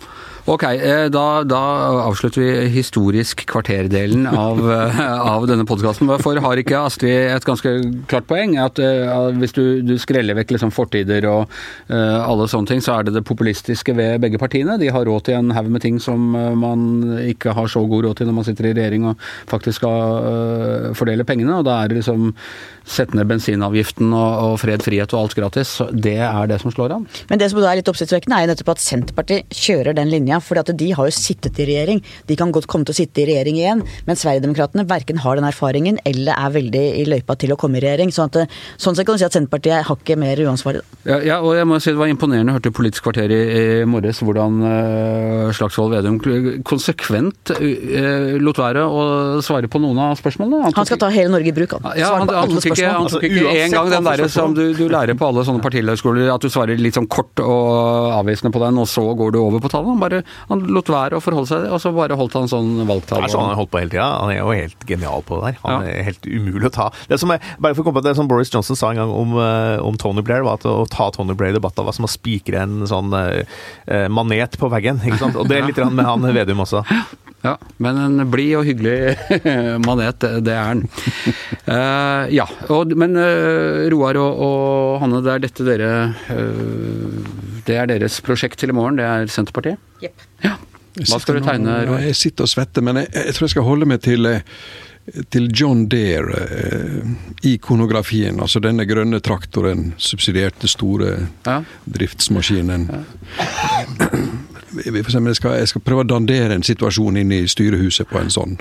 Ok, 0.50 0.64
eh, 0.64 1.08
da, 1.14 1.44
da 1.46 1.60
avslutter 2.08 2.42
vi 2.42 2.70
historisk 2.74 3.44
kvarterdelen 3.50 4.26
av, 4.32 4.62
eh, 4.76 5.02
av 5.20 5.46
denne 5.50 5.66
podkasten. 5.68 6.10
For 6.24 6.40
har 6.42 6.62
ikke 6.62 6.80
Astrid 6.80 7.36
et 7.36 7.46
ganske 7.46 7.74
klart 8.10 8.26
poeng? 8.30 8.56
At 8.58 8.80
uh, 8.82 9.30
hvis 9.38 9.54
du, 9.54 9.82
du 9.86 9.94
skreller 10.02 10.38
vekk 10.40 10.56
liksom 10.56 10.72
fortider 10.74 11.28
og 11.30 11.52
uh, 11.92 12.24
alle 12.24 12.48
sånne 12.50 12.72
ting, 12.72 12.82
så 12.82 12.96
er 12.96 13.06
det 13.06 13.14
det 13.20 13.26
populistiske 13.30 13.94
ved 13.98 14.24
begge 14.24 14.42
partiene. 14.42 14.80
De 14.82 14.90
har 14.94 15.06
råd 15.06 15.28
til 15.28 15.38
en 15.38 15.54
haug 15.54 15.70
med 15.70 15.86
ting 15.86 16.00
som 16.02 16.32
man 16.34 16.90
ikke 17.22 17.54
har 17.54 17.70
så 17.70 17.84
god 17.86 18.08
råd 18.08 18.20
til 18.20 18.30
når 18.32 18.40
man 18.40 18.50
sitter 18.50 18.72
i 18.72 18.74
regjering 18.74 19.06
og 19.12 19.30
faktisk 19.52 19.84
skal 19.84 20.18
uh, 20.26 20.90
fordele 20.98 21.28
pengene. 21.28 21.60
Og 21.60 21.68
da 21.68 21.78
er 21.84 21.92
det 21.92 22.02
liksom 22.02 22.32
sette 22.90 23.18
ned 23.18 23.30
bensinavgiften 23.30 24.10
og, 24.10 24.30
og 24.46 24.56
fred, 24.62 24.84
frihet 24.86 25.14
og 25.14 25.24
alt 25.24 25.38
gratis. 25.38 25.74
Så 25.80 25.90
Det 25.94 26.18
er 26.26 26.50
det 26.50 26.60
som 26.64 26.74
slår 26.74 26.96
an. 26.98 27.08
Men 27.30 27.42
det 27.42 27.50
som 27.52 27.62
er 27.62 27.80
litt 27.80 27.92
oppsiktsvekkende, 27.92 28.38
er 28.38 28.48
jo 28.48 28.52
nettopp 28.54 28.74
at 28.76 28.84
Senterpartiet 28.84 29.56
kjører 29.56 29.98
den 29.98 30.12
linja. 30.12 30.40
For 30.44 30.60
de 30.60 30.90
har 30.98 31.10
jo 31.10 31.16
sittet 31.16 31.60
i 31.62 31.68
regjering. 31.70 32.02
De 32.30 32.38
kan 32.40 32.54
godt 32.56 32.70
komme 32.72 32.88
til 32.88 32.96
å 32.96 33.00
sitte 33.00 33.24
i 33.24 33.28
regjering 33.30 33.60
igjen. 33.60 33.84
Men 34.08 34.20
Sverigedemokraterna 34.20 34.88
verken 34.90 35.22
har 35.24 35.40
den 35.40 35.48
erfaringen 35.50 36.00
eller 36.08 36.36
er 36.36 36.56
veldig 36.56 36.86
i 37.02 37.06
løypa 37.10 37.38
til 37.40 37.54
å 37.54 37.60
komme 37.60 37.80
i 37.80 37.84
regjering. 37.86 38.14
Sånn, 38.16 38.32
at, 38.34 38.58
sånn 38.82 38.98
sett 38.98 39.08
kan 39.08 39.18
du 39.18 39.22
si 39.22 39.28
at 39.28 39.38
Senterpartiet 39.38 39.80
er 39.80 39.88
hakket 39.90 40.20
mer 40.20 40.42
uansvarlig. 40.46 40.84
Ja, 41.08 41.20
ja, 41.26 41.40
og 41.46 41.56
jeg 41.58 41.68
må 41.70 41.80
si 41.82 41.94
det 41.94 42.02
var 42.02 42.12
imponerende. 42.12 42.56
å 42.56 42.60
høre 42.60 42.74
Politisk 42.80 43.06
kvarter 43.08 43.32
i, 43.34 43.40
i 43.60 43.86
morges 43.90 44.22
hvordan 44.24 44.60
uh, 44.64 45.54
Slagsvold 45.56 45.96
Vedum 45.96 46.20
konsekvent 46.68 47.54
uh, 47.56 48.38
lot 48.40 48.60
være 48.60 48.86
å 48.86 49.04
svare 49.46 49.70
på 49.72 49.82
noen 49.84 50.00
av 50.04 50.18
spørsmålene. 50.20 50.72
Han 50.76 50.88
skal 50.88 51.02
ta 51.02 51.10
hele 51.14 51.34
Norge 51.34 51.52
i 51.52 51.56
bruk, 51.56 51.76
han. 51.78 51.88
ja, 52.00 52.12
han, 52.16 52.30
han, 52.30 52.56
han 52.56 52.79
ikke, 52.80 52.90
han 52.96 53.04
Altså, 53.06 53.20
tok 53.20 53.28
ikke 53.30 53.44
uansett 53.46 53.64
en 53.66 53.76
gang 53.76 53.90
den 53.94 54.08
derre 54.10 54.30
som 54.34 54.54
du, 54.58 54.64
du 54.78 54.84
lærer 54.92 55.18
på 55.20 55.28
alle 55.30 55.44
sånne 55.48 55.64
partilederskoler, 55.64 56.30
at 56.34 56.42
du 56.42 56.50
svarer 56.50 56.80
litt 56.82 56.98
sånn 56.98 57.08
kort 57.12 57.40
og 57.44 58.14
avvisende 58.20 58.52
på 58.56 58.62
den, 58.64 58.80
og 58.82 58.88
så 58.90 59.04
går 59.20 59.34
du 59.36 59.40
over 59.42 59.60
på 59.64 59.70
tallet. 59.72 59.92
Han, 59.94 60.00
bare, 60.02 60.22
han 60.50 60.64
lot 60.74 60.90
være 60.92 61.20
å 61.20 61.24
forholde 61.24 61.52
seg, 61.52 61.68
og 61.70 61.82
så 61.84 61.92
bare 61.96 62.18
holdt 62.20 62.38
han 62.40 62.50
sånn 62.52 62.72
Det 62.82 62.88
valgtall. 62.90 63.24
er 63.26 63.34
sånn 63.34 63.44
han 63.46 63.54
har 63.54 63.60
holdt 63.62 63.72
på 63.74 63.82
hele 63.84 63.94
tida. 63.94 64.08
Han 64.24 64.34
er 64.34 64.40
jo 64.42 64.56
helt 64.56 64.88
genial 64.90 65.24
på 65.28 65.40
det 65.40 65.52
der. 65.54 65.60
Han 65.66 65.86
Ja. 65.88 65.94
er 66.00 66.04
helt 66.10 66.26
umulig 66.30 66.70
å 66.72 66.74
ta. 66.80 66.90
Det 67.10 67.20
som 67.22 67.32
er, 67.32 67.40
bare 67.60 67.76
for 67.76 67.84
å 67.84 67.90
komme 67.90 68.02
på 68.02 68.08
det 68.10 68.16
som 68.18 68.28
Boris 68.28 68.50
Johnson 68.54 68.76
sa 68.80 68.90
en 68.92 68.98
gang 69.04 69.12
om, 69.12 69.38
eh, 69.38 69.78
om 69.84 69.98
Tony 69.98 70.22
Blair, 70.22 70.44
var 70.44 70.60
at 70.60 70.64
å 70.70 70.88
ta 70.90 71.10
Tony 71.12 71.34
Blair 71.34 71.52
i 71.52 71.58
debatter 71.60 71.84
var 71.84 71.94
som 71.94 72.06
å 72.06 72.12
spikre 72.12 72.62
en 72.64 72.86
sånn 72.90 73.12
eh, 73.14 74.08
manet 74.10 74.58
på 74.60 74.70
veggen. 74.72 75.00
ikke 75.06 75.20
sant? 75.20 75.36
Og 75.36 75.48
det 75.48 75.58
er 75.60 75.68
litt 75.68 75.78
med 75.92 76.06
han 76.06 76.22
Vedum 76.34 76.62
også. 76.66 76.84
Ja, 77.44 77.54
men 77.80 77.96
en 78.04 78.24
blid 78.32 78.56
og 78.60 78.66
hyggelig 78.68 79.16
manet, 79.88 80.20
det- 80.44 80.52
er 80.56 80.66
han. 80.74 80.82
Uh, 81.70 82.26
ja, 82.40 82.46
og, 82.68 82.92
men 83.00 83.16
uh, 83.16 83.86
Roar 83.94 84.20
og, 84.20 84.42
og 84.44 84.98
Hanne, 85.06 85.22
det 85.24 85.32
er 85.38 85.46
dette 85.46 85.68
dere 85.68 85.92
uh, 86.28 87.16
Det 87.68 87.78
er 87.80 87.88
deres 87.94 88.20
prosjekt 88.26 88.60
til 88.60 88.74
i 88.74 88.76
morgen, 88.76 89.00
det 89.00 89.08
er 89.08 89.32
Senterpartiet? 89.32 89.80
Jepp. 90.04 90.28
Ja. 90.44 90.58
Hva 91.00 91.20
skal 91.22 91.40
du 91.40 91.46
tegne, 91.48 91.78
Roar? 91.88 92.04
Jeg 92.10 92.18
sitter 92.20 92.44
og 92.44 92.52
svetter, 92.52 92.84
men 92.84 93.00
jeg, 93.04 93.12
jeg 93.16 93.36
tror 93.38 93.46
jeg 93.48 93.54
skal 93.56 93.68
holde 93.70 93.88
meg 93.88 94.02
til, 94.04 94.26
eh, 94.28 94.42
til 95.32 95.46
John 95.56 95.86
Deere 95.92 96.42
eh, 96.58 97.14
ikonografien. 97.54 98.42
Altså 98.44 98.60
denne 98.64 98.84
grønne 98.90 99.22
traktoren, 99.24 99.94
subsidierte 99.96 100.68
store 100.68 101.14
Ja. 101.48 101.62
driftsmaskinen. 101.88 102.90
Vi 103.40 104.20
jeg 104.86 105.36
skal, 105.36 105.58
jeg 105.60 105.68
skal 105.68 105.82
prøve 105.86 106.06
å 106.06 106.10
dandere 106.10 106.56
en 106.56 106.66
situasjon 106.66 107.18
inn 107.22 107.32
i 107.36 107.44
styrehuset 107.48 108.10
på 108.10 108.20
en 108.22 108.32
sånn, 108.34 108.58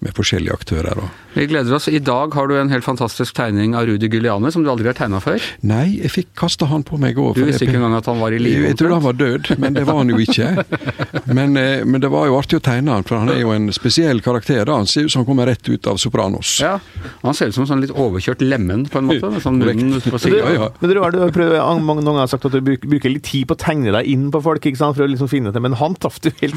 med 0.00 0.14
forskjellige 0.16 0.54
aktører. 0.54 1.00
Vi 1.34 1.44
gleder 1.46 1.74
oss. 1.76 1.86
I 1.92 1.98
dag 2.02 2.32
har 2.34 2.48
du 2.48 2.54
en 2.58 2.70
helt 2.72 2.84
fantastisk 2.86 3.34
tegning 3.36 3.74
av 3.78 3.84
Rudi 3.86 4.08
Guliani, 4.10 4.50
som 4.52 4.64
du 4.64 4.70
aldri 4.72 4.88
har 4.90 4.96
tegna 4.98 5.20
før. 5.22 5.42
Nei, 5.62 5.98
jeg 6.00 6.10
fikk 6.14 6.30
kasta 6.40 6.66
han 6.70 6.82
på 6.88 6.98
meg 6.98 7.18
òg. 7.20 7.34
Du 7.36 7.44
visste 7.46 7.66
ikke 7.68 7.76
engang 7.78 7.94
at 7.98 8.08
han 8.10 8.18
var 8.22 8.32
i 8.34 8.38
live? 8.40 8.62
Jeg, 8.64 8.72
jeg 8.72 8.78
trodde 8.80 8.96
han 8.98 9.04
var 9.04 9.18
død, 9.20 9.50
men 9.62 9.76
det 9.76 9.84
var 9.86 10.00
han 10.00 10.10
jo 10.10 10.18
ikke. 10.24 10.48
Men, 11.30 11.56
eh, 11.60 11.84
men 11.84 12.00
det 12.02 12.10
var 12.10 12.26
jo 12.30 12.38
artig 12.40 12.58
å 12.58 12.64
tegne 12.64 12.96
han, 12.96 13.04
for 13.06 13.20
han 13.20 13.30
er 13.34 13.42
jo 13.44 13.52
en 13.54 13.68
spesiell 13.76 14.22
karakter. 14.24 14.64
da. 14.64 14.78
Han 14.80 14.88
ser 14.90 15.04
ut 15.06 15.12
som 15.14 15.20
han 15.22 15.28
kommer 15.28 15.46
rett 15.52 15.68
ut 15.68 15.86
av 15.92 16.00
Sopranos. 16.02 16.56
Ja, 16.64 16.78
Han 17.22 17.34
ser 17.36 17.52
ut 17.52 17.54
som 17.58 17.66
en 17.66 17.70
sånn 17.74 17.84
litt 17.84 17.92
overkjørt 17.94 18.40
lemen, 18.42 18.86
på 18.90 18.98
en 19.02 19.10
måte. 19.12 19.30
Med 19.30 19.44
sånn 19.44 19.60
munnen 19.60 20.00
på 20.00 20.10
Men 20.10 20.18
du, 20.18 20.24
sida. 20.24 20.40
Ja, 20.40 20.56
ja. 20.56 20.70
men 20.80 20.90
du, 20.90 21.00
har- 21.04 21.36
prøvd, 21.36 21.82
mange 21.84 22.02
noen 22.02 22.18
har 22.24 22.26
sagt 22.32 22.48
at 22.48 22.52
du 22.56 22.60
bruker 22.64 23.12
litt 23.12 23.28
tid 23.28 23.46
på 23.46 23.54
å 23.54 23.60
tegne 23.60 23.92
deg 23.94 24.08
inn 24.10 24.30
på 24.32 24.40
folk, 24.42 24.64
ikke 24.66 24.80
sant, 24.80 24.96
for 24.96 25.04
å 25.04 25.10
liksom 25.12 25.28
finne 25.30 25.52
det, 25.52 25.60
men 25.62 25.76
han 25.78 25.94
traff 26.00 26.18
du 26.24 26.30
helt 26.40 26.56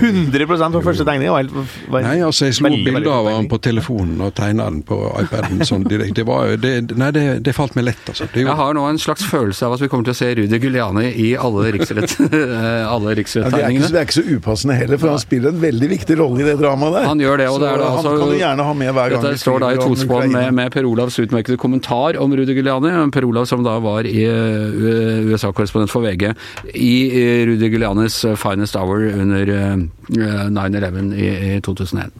100 0.00 0.72
på 0.72 0.82
første 0.82 1.04
tegning. 1.06 1.28
var 1.30 1.42
helt- 1.44 1.54
var 1.90 2.02
Nei, 2.08 2.18
altså 2.24 2.48
jeg 2.48 2.54
slo 2.58 2.69
veldig, 2.72 2.94
bilder 2.94 3.12
av 3.14 3.28
han 3.34 3.48
på 3.50 3.58
telefonen 3.62 4.20
og 4.26 4.34
tegna 4.38 4.68
den 4.70 4.80
på 4.86 4.98
iPaden 5.24 5.64
sånn 5.66 5.84
direkte. 5.88 6.24
Det 6.24 6.72
det, 6.88 6.96
Nei, 7.00 7.10
det, 7.16 7.24
det 7.46 7.54
falt 7.56 7.76
meg 7.78 7.88
lett, 7.90 8.02
altså. 8.10 8.26
Det 8.32 8.44
Jeg 8.44 8.56
har 8.60 8.76
nå 8.76 8.84
en 8.88 9.00
slags 9.00 9.24
følelse 9.28 9.66
av 9.66 9.76
at 9.76 9.84
vi 9.84 9.90
kommer 9.92 10.08
til 10.08 10.14
å 10.14 10.18
se 10.20 10.30
Rudi 10.38 10.60
Guliani 10.62 11.10
i 11.10 11.28
alle 11.38 11.70
riksrett- 11.76 12.16
Ja, 12.30 12.96
det, 12.98 13.10
er 13.10 13.12
ikke, 13.12 13.16
riksrettegningene. 13.20 13.90
det 13.92 14.00
er 14.00 14.06
ikke 14.08 14.16
så 14.18 14.24
upassende 14.36 14.76
heller, 14.78 15.00
for 15.00 15.12
han 15.12 15.22
spiller 15.22 15.54
en 15.54 15.60
veldig 15.62 15.88
viktig 15.94 16.16
rolle 16.20 16.42
i 16.42 16.46
det 16.48 16.56
dramaet 16.60 16.96
der. 16.98 17.08
Han 17.10 17.22
gjør 17.22 17.42
det, 17.42 17.48
og 17.50 17.60
det 17.62 17.70
er 17.70 17.82
da 17.82 17.88
så 17.88 17.96
altså 17.96 18.12
han 18.14 18.20
kan 18.22 18.32
du 18.32 18.38
gjerne 18.40 18.66
ha 18.68 18.74
med 18.82 18.92
hver 18.96 19.14
gang 19.14 19.24
Dette 19.26 19.42
står 19.42 19.64
da 19.64 19.70
i 19.74 19.80
tospann 19.80 20.34
med, 20.34 20.50
med 20.60 20.74
Per 20.74 20.88
Olavs 20.88 21.18
utmerkede 21.22 21.58
kommentar 21.60 22.18
om 22.20 22.34
Rudi 22.36 22.56
Guliani. 22.56 22.92
Per 23.14 23.26
Olav 23.28 23.48
som 23.50 23.64
da 23.66 23.76
var 23.82 24.08
i 24.08 24.22
eh, 24.26 25.30
USA-korrespondent 25.30 25.92
for 25.92 26.04
VG 26.06 26.30
i 26.74 26.94
eh, 27.10 27.46
Rudi 27.48 27.70
Gulianis 27.72 28.20
eh, 28.24 28.36
finest 28.40 28.76
hour 28.78 29.06
under 29.10 29.54
eh, 29.56 29.76
9-11 30.50 31.14
i, 31.14 31.30
i 31.56 31.60
2001. 31.64 32.10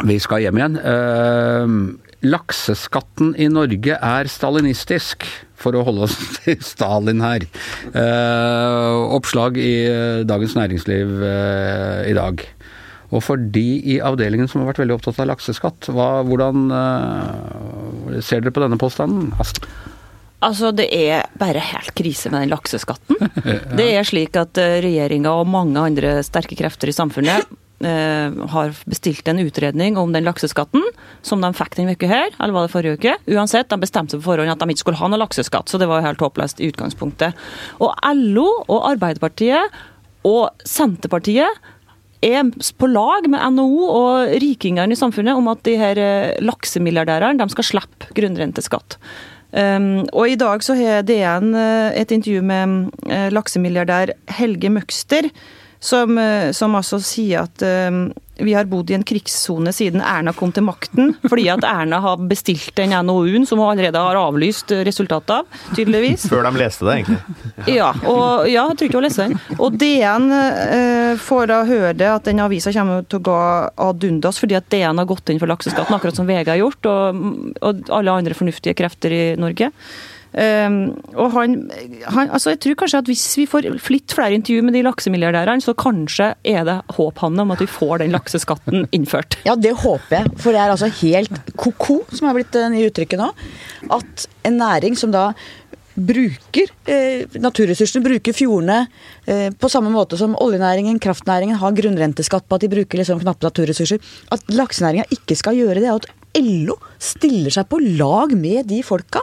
Vi 0.00 0.16
skal 0.22 0.42
hjem 0.46 0.58
igjen. 0.58 0.78
Uh, 0.80 2.12
lakseskatten 2.22 3.34
i 3.40 3.48
Norge 3.50 3.96
er 3.98 4.30
stalinistisk, 4.30 5.26
for 5.62 5.78
å 5.78 5.84
holde 5.86 6.08
oss 6.08 6.16
til 6.42 6.58
Stalin 6.64 7.22
her. 7.22 7.46
Uh, 7.94 9.14
oppslag 9.14 9.58
i 9.60 9.74
eh, 9.86 10.24
Dagens 10.26 10.56
Næringsliv 10.58 11.14
uh, 11.22 12.02
i 12.08 12.16
dag. 12.18 12.42
Og 13.12 13.20
for 13.22 13.38
de 13.54 13.66
i 13.92 14.00
avdelingen 14.02 14.48
som 14.48 14.62
har 14.62 14.72
vært 14.72 14.82
veldig 14.82 14.96
opptatt 14.96 15.20
av 15.20 15.28
lakseskatt, 15.28 15.90
hva, 15.92 16.22
hvordan 16.24 16.70
eh, 16.72 18.20
ser 18.24 18.40
dere 18.40 18.54
på 18.56 18.62
denne 18.64 18.80
påstanden? 18.80 19.34
Astrid? 19.42 19.68
Altså, 20.42 20.72
Det 20.74 20.88
er 20.96 21.28
bare 21.38 21.60
helt 21.62 21.92
krise 21.94 22.32
med 22.32 22.46
den 22.46 22.54
lakseskatten. 22.54 23.20
Det 23.78 23.90
er 23.92 24.08
slik 24.08 24.38
at 24.40 24.56
regjeringa 24.56 25.36
og 25.42 25.52
mange 25.52 25.84
andre 25.92 26.16
sterke 26.24 26.56
krefter 26.58 26.88
i 26.88 26.96
samfunnet 26.96 27.52
har 27.82 28.72
bestilt 28.86 29.26
en 29.28 29.40
utredning 29.42 29.96
om 29.98 30.12
den 30.14 30.26
lakseskatten, 30.26 30.84
som 31.26 31.42
de 31.42 31.50
fikk 31.56 31.76
den 31.78 31.90
uka 31.90 32.08
her, 32.10 32.30
eller 32.38 32.54
var 32.54 32.66
det 32.66 32.72
forrige 32.74 32.98
uke? 33.00 33.16
Uansett, 33.34 33.70
de 33.72 33.80
bestemte 33.82 34.14
seg 34.14 34.22
på 34.22 34.30
forhånd 34.30 34.52
at 34.52 34.62
de 34.62 34.70
ikke 34.70 34.84
skulle 34.84 35.00
ha 35.00 35.10
noe 35.10 35.20
lakseskatt, 35.24 35.70
så 35.72 35.80
det 35.80 35.88
var 35.90 36.00
jo 36.00 36.08
helt 36.10 36.22
håpløst 36.22 36.62
i 36.62 36.70
utgangspunktet. 36.70 37.38
Og 37.82 37.90
LO 38.14 38.48
og 38.68 38.90
Arbeiderpartiet 38.92 39.82
og 40.28 40.66
Senterpartiet 40.68 41.62
er 42.22 42.46
på 42.78 42.88
lag 42.90 43.26
med 43.30 43.42
NHO 43.56 43.86
og 43.90 44.34
rikingene 44.42 44.94
i 44.94 44.98
samfunnet 44.98 45.38
om 45.38 45.50
at 45.50 45.62
de 45.66 45.74
her 45.80 45.98
eh, 45.98 46.34
laksemilliardærene 46.44 47.40
de 47.40 47.54
skal 47.54 47.66
slippe 47.66 48.12
grunnrenteskatt. 48.14 48.98
Um, 49.52 50.06
og 50.16 50.30
I 50.30 50.38
dag 50.40 50.62
så 50.64 50.72
har 50.78 51.02
DN 51.04 51.50
uh, 51.52 51.90
et 51.92 52.14
intervju 52.14 52.40
med 52.40 53.34
laksemilliardær 53.34 54.14
Helge 54.38 54.70
Møgster, 54.72 55.28
som, 55.82 56.18
uh, 56.18 56.50
som 56.54 56.78
altså 56.78 57.00
sier 57.02 57.42
at 57.42 57.64
um, 57.90 58.06
vi 58.42 58.54
har 58.54 58.64
bodd 58.64 58.90
i 58.90 58.94
en 58.96 59.04
krigssone 59.06 59.72
siden 59.74 60.00
Erna 60.00 60.32
kom 60.34 60.52
til 60.54 60.64
makten, 60.64 61.12
fordi 61.28 61.48
at 61.52 61.64
Erna 61.68 61.98
har 62.02 62.22
bestilt 62.30 62.72
den 62.78 62.94
NOU-en 63.06 63.44
som 63.48 63.60
hun 63.60 63.68
allerede 63.74 64.00
har 64.00 64.18
avlyst 64.18 64.72
resultatet 64.88 65.34
av, 65.36 65.58
tydeligvis. 65.76 66.24
Før 66.32 66.46
de 66.48 66.62
leste 66.62 66.86
det, 66.88 66.96
egentlig. 67.00 67.20
Ja, 67.78 67.92
og, 68.08 68.48
ja 68.50 68.64
jeg 68.70 68.78
tror 68.78 68.88
ikke 68.88 69.00
hun 69.00 69.06
leste 69.06 69.26
den. 69.28 69.36
Og 69.58 69.76
DN 69.78 70.32
eh, 70.38 71.12
får 71.20 71.50
da 71.52 71.60
høre 71.68 71.92
det 71.98 72.08
at 72.08 72.26
den 72.26 72.40
avisa 72.42 72.72
kommer 72.74 73.04
til 73.06 73.20
å 73.20 73.26
gå 73.28 73.36
ad 73.86 74.08
undas 74.08 74.40
fordi 74.42 74.58
at 74.58 74.70
DN 74.72 75.02
har 75.02 75.08
gått 75.08 75.30
inn 75.30 75.42
for 75.42 75.52
lakseskatten, 75.52 75.94
akkurat 75.98 76.18
som 76.18 76.28
VG 76.28 76.54
har 76.54 76.62
gjort, 76.62 76.88
og, 76.88 77.22
og 77.60 77.92
alle 77.92 78.16
andre 78.22 78.38
fornuftige 78.38 78.76
krefter 78.78 79.14
i 79.14 79.22
Norge. 79.40 79.70
Um, 80.32 80.76
og 81.12 81.34
han, 81.34 81.56
han, 82.08 82.30
altså 82.32 82.54
jeg 82.54 82.62
tror 82.64 82.76
kanskje 82.80 83.00
at 83.02 83.08
Hvis 83.10 83.24
vi 83.36 83.44
får 83.44 83.66
litt 83.92 84.14
flere 84.16 84.32
intervju 84.38 84.62
med 84.64 84.72
de 84.72 84.80
laksemilliardærene, 84.86 85.60
så 85.60 85.74
kanskje 85.76 86.30
er 86.48 86.64
det 86.64 86.78
håp 86.96 87.20
han 87.20 87.42
om 87.42 87.52
at 87.52 87.60
vi 87.60 87.68
får 87.68 88.00
den 88.00 88.14
lakseskatten 88.16 88.86
innført. 88.96 89.36
Ja, 89.48 89.58
det 89.60 89.74
håper 89.82 90.22
jeg. 90.22 90.32
For 90.40 90.56
det 90.56 90.62
er 90.62 90.72
altså 90.72 90.88
helt 91.02 91.52
ko-ko, 91.60 92.00
som 92.12 92.30
har 92.30 92.38
blitt 92.38 92.54
det 92.56 92.64
nye 92.72 92.88
uttrykket 92.88 93.20
nå. 93.20 93.28
At 93.92 94.26
en 94.48 94.56
næring 94.62 94.96
som 94.96 95.12
da 95.12 95.32
bruker 95.92 96.70
eh, 96.88 97.28
naturressursene, 97.42 98.04
bruker 98.04 98.32
fjordene 98.36 98.86
eh, 99.28 99.50
på 99.52 99.68
samme 99.68 99.92
måte 99.92 100.16
som 100.20 100.36
oljenæringen, 100.40 101.00
kraftnæringen 101.02 101.60
har 101.60 101.76
grunnrenteskatt 101.76 102.48
på 102.48 102.56
at 102.56 102.64
de 102.64 102.72
bruker 102.72 103.02
liksom 103.02 103.20
knappe 103.20 103.44
naturressurser. 103.44 104.00
At 104.32 104.48
laksenæringa 104.52 105.08
ikke 105.12 105.36
skal 105.38 105.58
gjøre 105.60 105.82
det, 105.82 105.90
og 105.92 106.00
at 106.02 106.21
LO 106.38 106.76
stiller 107.02 107.52
seg 107.52 107.68
på 107.68 107.80
lag 107.98 108.32
med 108.38 108.68
de 108.70 108.80
folka. 108.86 109.20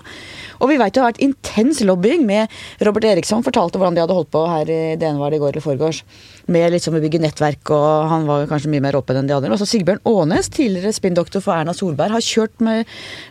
Og 0.60 0.70
vi 0.70 0.78
vet 0.80 0.94
det 0.94 1.02
har 1.02 1.10
vært 1.14 1.24
intens 1.24 1.80
lobbying 1.86 2.26
med 2.28 2.52
Robert 2.86 3.08
Eriksson 3.08 3.46
fortalte 3.46 3.80
hvordan 3.80 3.96
de 3.96 4.04
hadde 4.04 4.18
holdt 4.18 4.32
på 4.34 4.44
her 4.50 4.70
i 4.70 4.80
DN 5.00 5.18
i 5.18 5.40
går 5.42 5.54
eller 5.54 5.64
forgårs. 5.64 6.04
Med 6.52 6.74
liksom 6.74 6.98
å 6.98 7.02
bygge 7.04 7.22
nettverk, 7.24 7.72
og 7.74 8.10
han 8.12 8.28
var 8.30 8.48
kanskje 8.52 8.72
mye 8.74 8.84
mer 8.84 8.98
åpen 9.00 9.22
enn 9.22 9.30
de 9.30 9.38
andre. 9.38 9.54
Også 9.56 9.70
Sigbjørn 9.70 10.04
Aanes, 10.10 10.52
tidligere 10.54 10.94
spinndoktor 10.96 11.44
for 11.46 11.56
Erna 11.56 11.76
Solberg, 11.78 12.14
har 12.18 12.26
kjørt 12.26 12.58
med 12.66 12.90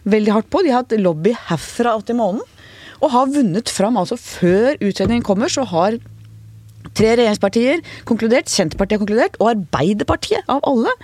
veldig 0.09 0.37
hardt 0.37 0.51
på. 0.53 0.63
De 0.65 0.73
har 0.73 0.85
hatt 0.85 0.97
lobby 0.99 1.35
herfra 1.49 1.97
og 1.99 2.07
til 2.09 2.19
månen. 2.19 2.45
Og 2.99 3.13
har 3.15 3.31
vunnet 3.31 3.71
fram. 3.71 3.99
Altså 4.01 4.19
før 4.19 4.79
utredningen 4.81 5.27
kommer, 5.27 5.53
så 5.53 5.67
har 5.69 5.99
tre 6.99 7.13
regjeringspartier 7.19 7.83
konkludert, 8.09 8.51
Senterpartiet 8.51 8.99
har 8.99 9.05
konkludert, 9.05 9.37
og 9.43 9.53
Arbeiderpartiet 9.53 10.49
av 10.51 10.65
alle 10.67 10.95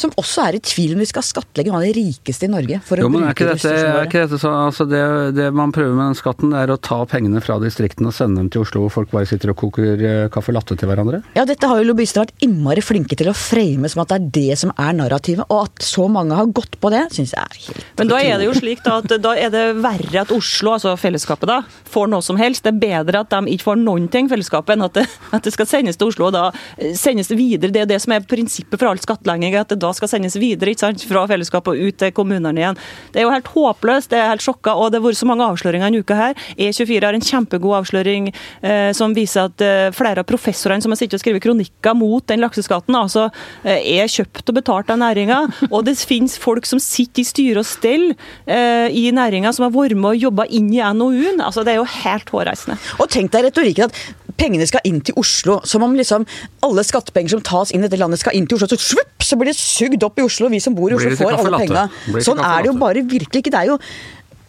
som 0.00 0.14
også 0.20 0.46
er 0.48 0.58
i 0.58 0.62
tvil 0.64 0.96
om 0.96 1.02
vi 1.04 1.08
skal 1.08 1.24
skattlegge 1.26 1.70
noen 1.70 1.80
av 1.80 1.88
de 1.88 1.94
rikeste 1.96 2.48
i 2.48 2.52
Norge. 2.52 2.80
for 2.86 3.00
å 3.00 3.06
Jo, 3.06 3.12
men 3.12 3.26
er 3.28 3.34
ikke 3.36 3.50
dette, 3.52 3.72
er 3.72 4.08
ikke 4.08 4.24
dette 4.26 4.40
så, 4.42 4.52
altså 4.66 4.86
det, 4.88 5.02
det 5.38 5.50
man 5.56 5.72
prøver 5.74 5.96
med 5.96 6.10
den 6.10 6.18
skatten, 6.18 6.54
er 6.56 6.72
å 6.72 6.78
ta 6.80 7.02
pengene 7.08 7.42
fra 7.44 7.58
distriktene 7.62 8.10
og 8.10 8.16
sende 8.16 8.42
dem 8.42 8.50
til 8.52 8.64
Oslo, 8.64 8.84
hvor 8.86 9.00
folk 9.00 9.14
bare 9.14 9.28
sitter 9.30 9.54
og 9.54 9.60
koker 9.60 10.04
kaffe 10.32 10.50
caffè 10.50 10.54
latte 10.56 10.76
til 10.78 10.90
hverandre? 10.90 11.22
Ja, 11.36 11.44
dette 11.48 11.68
har 11.68 11.80
jo 11.80 11.88
lobbyister 11.90 12.24
vært 12.24 12.44
innmari 12.44 12.82
flinke 12.84 13.16
til 13.18 13.30
å 13.30 13.36
frame 13.36 13.88
som 13.90 14.02
at 14.02 14.12
det 14.12 14.18
er 14.18 14.28
det 14.34 14.58
som 14.60 14.72
er 14.76 14.96
narrativet. 14.96 15.46
Og 15.50 15.68
at 15.68 15.84
så 15.84 16.06
mange 16.10 16.36
har 16.36 16.50
gått 16.54 16.78
på 16.80 16.90
det, 16.92 17.06
syns 17.14 17.34
jeg 17.36 17.42
er 17.42 17.60
helt 17.66 17.98
Men 18.00 18.10
da 18.10 18.20
er 18.20 18.40
det 18.40 18.48
jo 18.48 18.56
slik 18.56 18.82
da, 18.86 18.98
at 19.02 19.14
da 19.22 19.34
er 19.38 19.52
det 19.52 19.64
verre 19.80 20.24
at 20.24 20.32
Oslo, 20.34 20.74
altså 20.76 20.96
fellesskapet, 21.00 21.50
da, 21.50 21.60
får 21.90 22.10
noe 22.10 22.24
som 22.24 22.40
helst. 22.40 22.64
Det 22.64 22.74
er 22.74 22.80
bedre 22.82 23.24
at 23.24 23.32
de 23.32 23.54
ikke 23.54 23.68
får 23.70 23.80
noen 23.82 24.08
ting, 24.12 24.30
fellesskapet, 24.30 24.76
enn 24.76 24.86
at 24.88 24.98
det, 24.98 25.06
at 25.36 25.46
det 25.46 25.54
skal 25.54 25.68
sendes 25.70 26.00
til 26.00 26.10
Oslo 26.10 26.30
og 26.30 26.36
da 26.36 26.46
eh, 26.78 26.94
sendes 26.98 27.30
det 27.30 27.38
videre. 27.40 27.74
Det 27.74 27.84
er 27.84 27.90
det 27.90 28.00
som 28.02 28.14
er 28.16 28.26
prinsippet 28.26 28.80
for 28.80 28.90
all 28.90 29.00
skattlegging, 29.02 29.56
at 29.58 29.72
det 29.72 29.80
da 29.82 29.89
skal 29.96 30.10
sendes 30.12 30.38
videre 30.40 30.74
sant, 30.78 31.02
fra 31.08 31.26
fellesskapet 31.30 31.74
og 31.74 31.90
ut 31.90 31.98
til 32.00 32.12
kommunene 32.16 32.62
igjen. 32.62 32.78
Det 33.12 33.20
er 33.20 33.26
jo 33.26 33.34
helt 33.34 33.50
håpløst, 33.54 34.10
det 34.12 34.20
er 34.20 34.30
helt 34.32 34.44
sjokka, 34.44 34.74
og 34.76 34.90
det 34.90 35.00
har 35.00 35.06
vært 35.08 35.20
så 35.20 35.28
mange 35.28 35.46
avsløringer 35.46 35.90
denne 35.90 36.04
uka 36.04 36.18
her. 36.18 36.38
E24 36.56 37.06
har 37.06 37.16
en 37.16 37.26
kjempegod 37.26 37.76
avsløring 37.80 38.30
eh, 38.30 38.90
som 38.96 39.14
viser 39.16 39.50
at 39.50 39.64
eh, 39.64 39.88
flere 39.96 40.24
av 40.24 40.28
professorene 40.28 40.84
som 40.84 40.94
har 40.94 41.00
sittet 41.00 41.18
og 41.18 41.24
skrevet 41.24 41.44
kronikker 41.44 41.96
mot 41.98 42.24
den 42.30 42.42
lakseskatten, 42.44 42.96
altså 42.96 43.28
eh, 43.64 43.80
er 44.00 44.10
kjøpt 44.10 44.52
og 44.52 44.60
betalt 44.60 44.92
av 44.92 45.00
næringa. 45.02 45.42
Og 45.74 45.84
det 45.86 45.96
finnes 46.00 46.36
folk 46.40 46.66
som 46.68 46.80
sitter 46.82 47.22
i 47.22 47.26
styre 47.26 47.62
og 47.62 47.68
stell 47.68 48.10
eh, 48.10 48.88
i 48.96 49.08
næringa, 49.14 49.52
som 49.54 49.66
har 49.66 49.74
vært 49.74 49.96
med 49.98 50.16
og 50.16 50.24
jobba 50.26 50.46
inn 50.50 50.70
i 50.74 50.80
NOU-en. 50.82 51.40
Altså, 51.44 51.64
det 51.66 51.74
er 51.74 51.80
jo 51.80 51.88
helt 51.88 52.32
hårreisende. 52.34 52.78
Og 52.98 53.10
tenk 53.12 53.32
deg 53.34 53.46
retorikken 53.48 53.90
at 53.90 54.29
pengene 54.40 54.66
skal 54.70 54.84
inn 54.88 55.00
til 55.04 55.16
Oslo. 55.20 55.58
Som 55.68 55.84
om 55.86 55.94
liksom 55.98 56.24
alle 56.66 56.84
skattepenger 56.88 57.36
som 57.36 57.42
tas 57.46 57.74
inn 57.76 57.84
i 57.84 57.88
dette 57.88 58.00
landet 58.00 58.22
skal 58.22 58.36
inn 58.38 58.48
til 58.50 58.56
Oslo. 58.58 58.70
Så 58.72 58.80
svupp, 58.94 59.18
så 59.26 59.36
blir 59.40 59.52
det 59.52 59.58
sugd 59.60 60.06
opp 60.08 60.18
i 60.18 60.24
Oslo, 60.26 60.48
og 60.48 60.56
vi 60.56 60.62
som 60.64 60.74
bor 60.78 60.90
i 60.92 60.96
Oslo 60.98 61.12
får 61.20 61.36
alle 61.42 61.60
pengene. 61.66 61.90
penga. 61.92 62.24
Sånn 62.26 62.40
er 62.40 62.64
det 62.64 62.72
jo 62.72 62.78
bare 62.80 63.04
virkelig 63.04 63.44
ikke. 63.44 63.52
Det 63.52 63.60
er 63.64 63.70
jo 63.74 63.78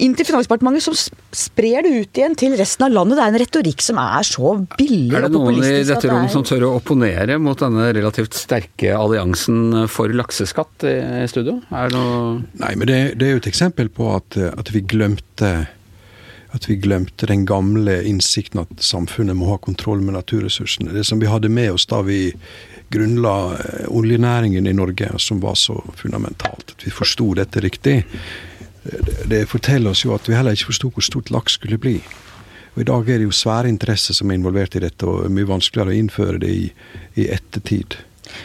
inn 0.02 0.16
til 0.18 0.26
Finansdepartementet 0.26 0.82
som 0.82 0.96
sprer 0.98 1.84
det 1.86 1.92
ut 1.94 2.18
igjen 2.18 2.34
til 2.40 2.56
resten 2.58 2.88
av 2.88 2.94
landet. 2.96 3.20
Det 3.20 3.22
er 3.22 3.34
en 3.36 3.40
retorikk 3.44 3.84
som 3.86 4.00
er 4.02 4.26
så 4.26 4.54
billig 4.80 5.14
og 5.20 5.28
populistisk. 5.28 5.28
Er 5.28 5.28
det 5.28 5.36
noen 5.36 5.60
i 5.62 5.84
dette 5.92 6.02
det 6.08 6.10
rom 6.10 6.24
er- 6.26 6.34
som 6.34 6.46
tør 6.48 6.66
å 6.66 6.72
opponere 6.80 7.38
mot 7.38 7.60
denne 7.62 7.86
relativt 7.94 8.34
sterke 8.34 8.96
alliansen 8.98 9.88
for 9.94 10.10
lakseskatt 10.10 10.88
i 10.90 11.28
studio? 11.30 11.60
Er 11.70 11.92
det 11.94 12.00
noe 12.00 12.42
Nei, 12.64 12.74
men 12.74 12.88
det, 12.90 12.98
det 13.22 13.28
er 13.28 13.36
jo 13.36 13.44
et 13.44 13.52
eksempel 13.54 13.92
på 13.94 14.10
at, 14.16 14.40
at 14.58 14.74
vi 14.74 14.82
glemte 14.82 15.52
at 16.52 16.68
vi 16.70 16.76
glemte 16.76 17.28
den 17.30 17.46
gamle 17.46 18.02
innsikten 18.08 18.64
at 18.66 18.84
samfunnet 18.84 19.38
må 19.40 19.48
ha 19.54 19.58
kontroll 19.62 20.02
med 20.04 20.18
naturressursene. 20.18 20.92
Det 20.92 21.06
som 21.08 21.22
vi 21.22 21.30
hadde 21.32 21.50
med 21.50 21.72
oss 21.72 21.88
da 21.88 22.02
vi 22.04 22.34
grunnla 22.92 23.36
eh, 23.54 23.86
oljenæringen 23.88 24.68
i 24.68 24.74
Norge, 24.76 25.14
som 25.18 25.40
var 25.40 25.56
så 25.56 25.78
fundamentalt. 25.96 26.76
At 26.76 26.86
vi 26.86 26.92
forsto 26.92 27.34
dette 27.40 27.64
riktig. 27.64 28.04
Eh, 28.84 29.00
Det, 29.30 29.46
forteller 29.48 29.92
oss 29.92 30.04
jo 30.06 30.16
at 30.16 30.28
vi 30.28 30.36
heller 30.36 30.58
ikke 30.58 30.74
forsto 30.74 30.90
hvor 30.92 31.06
stort 31.06 31.32
laks 31.32 31.56
skulle 31.60 31.78
bli. 31.78 32.02
Og 32.76 32.82
I 32.82 32.88
dag 32.88 33.10
er 33.10 33.20
det 33.20 33.28
jo 33.28 33.36
svære 33.36 33.70
interesser 33.70 34.14
som 34.14 34.32
er 34.32 34.40
involvert 34.40 34.76
i 34.76 34.84
dette, 34.84 35.06
og 35.06 35.32
mye 35.32 35.48
vanskeligere 35.48 35.92
å 35.92 36.00
innføre 36.00 36.40
det 36.40 36.52
i, 36.52 36.72
i 37.16 37.28
ettertid. 37.28 37.96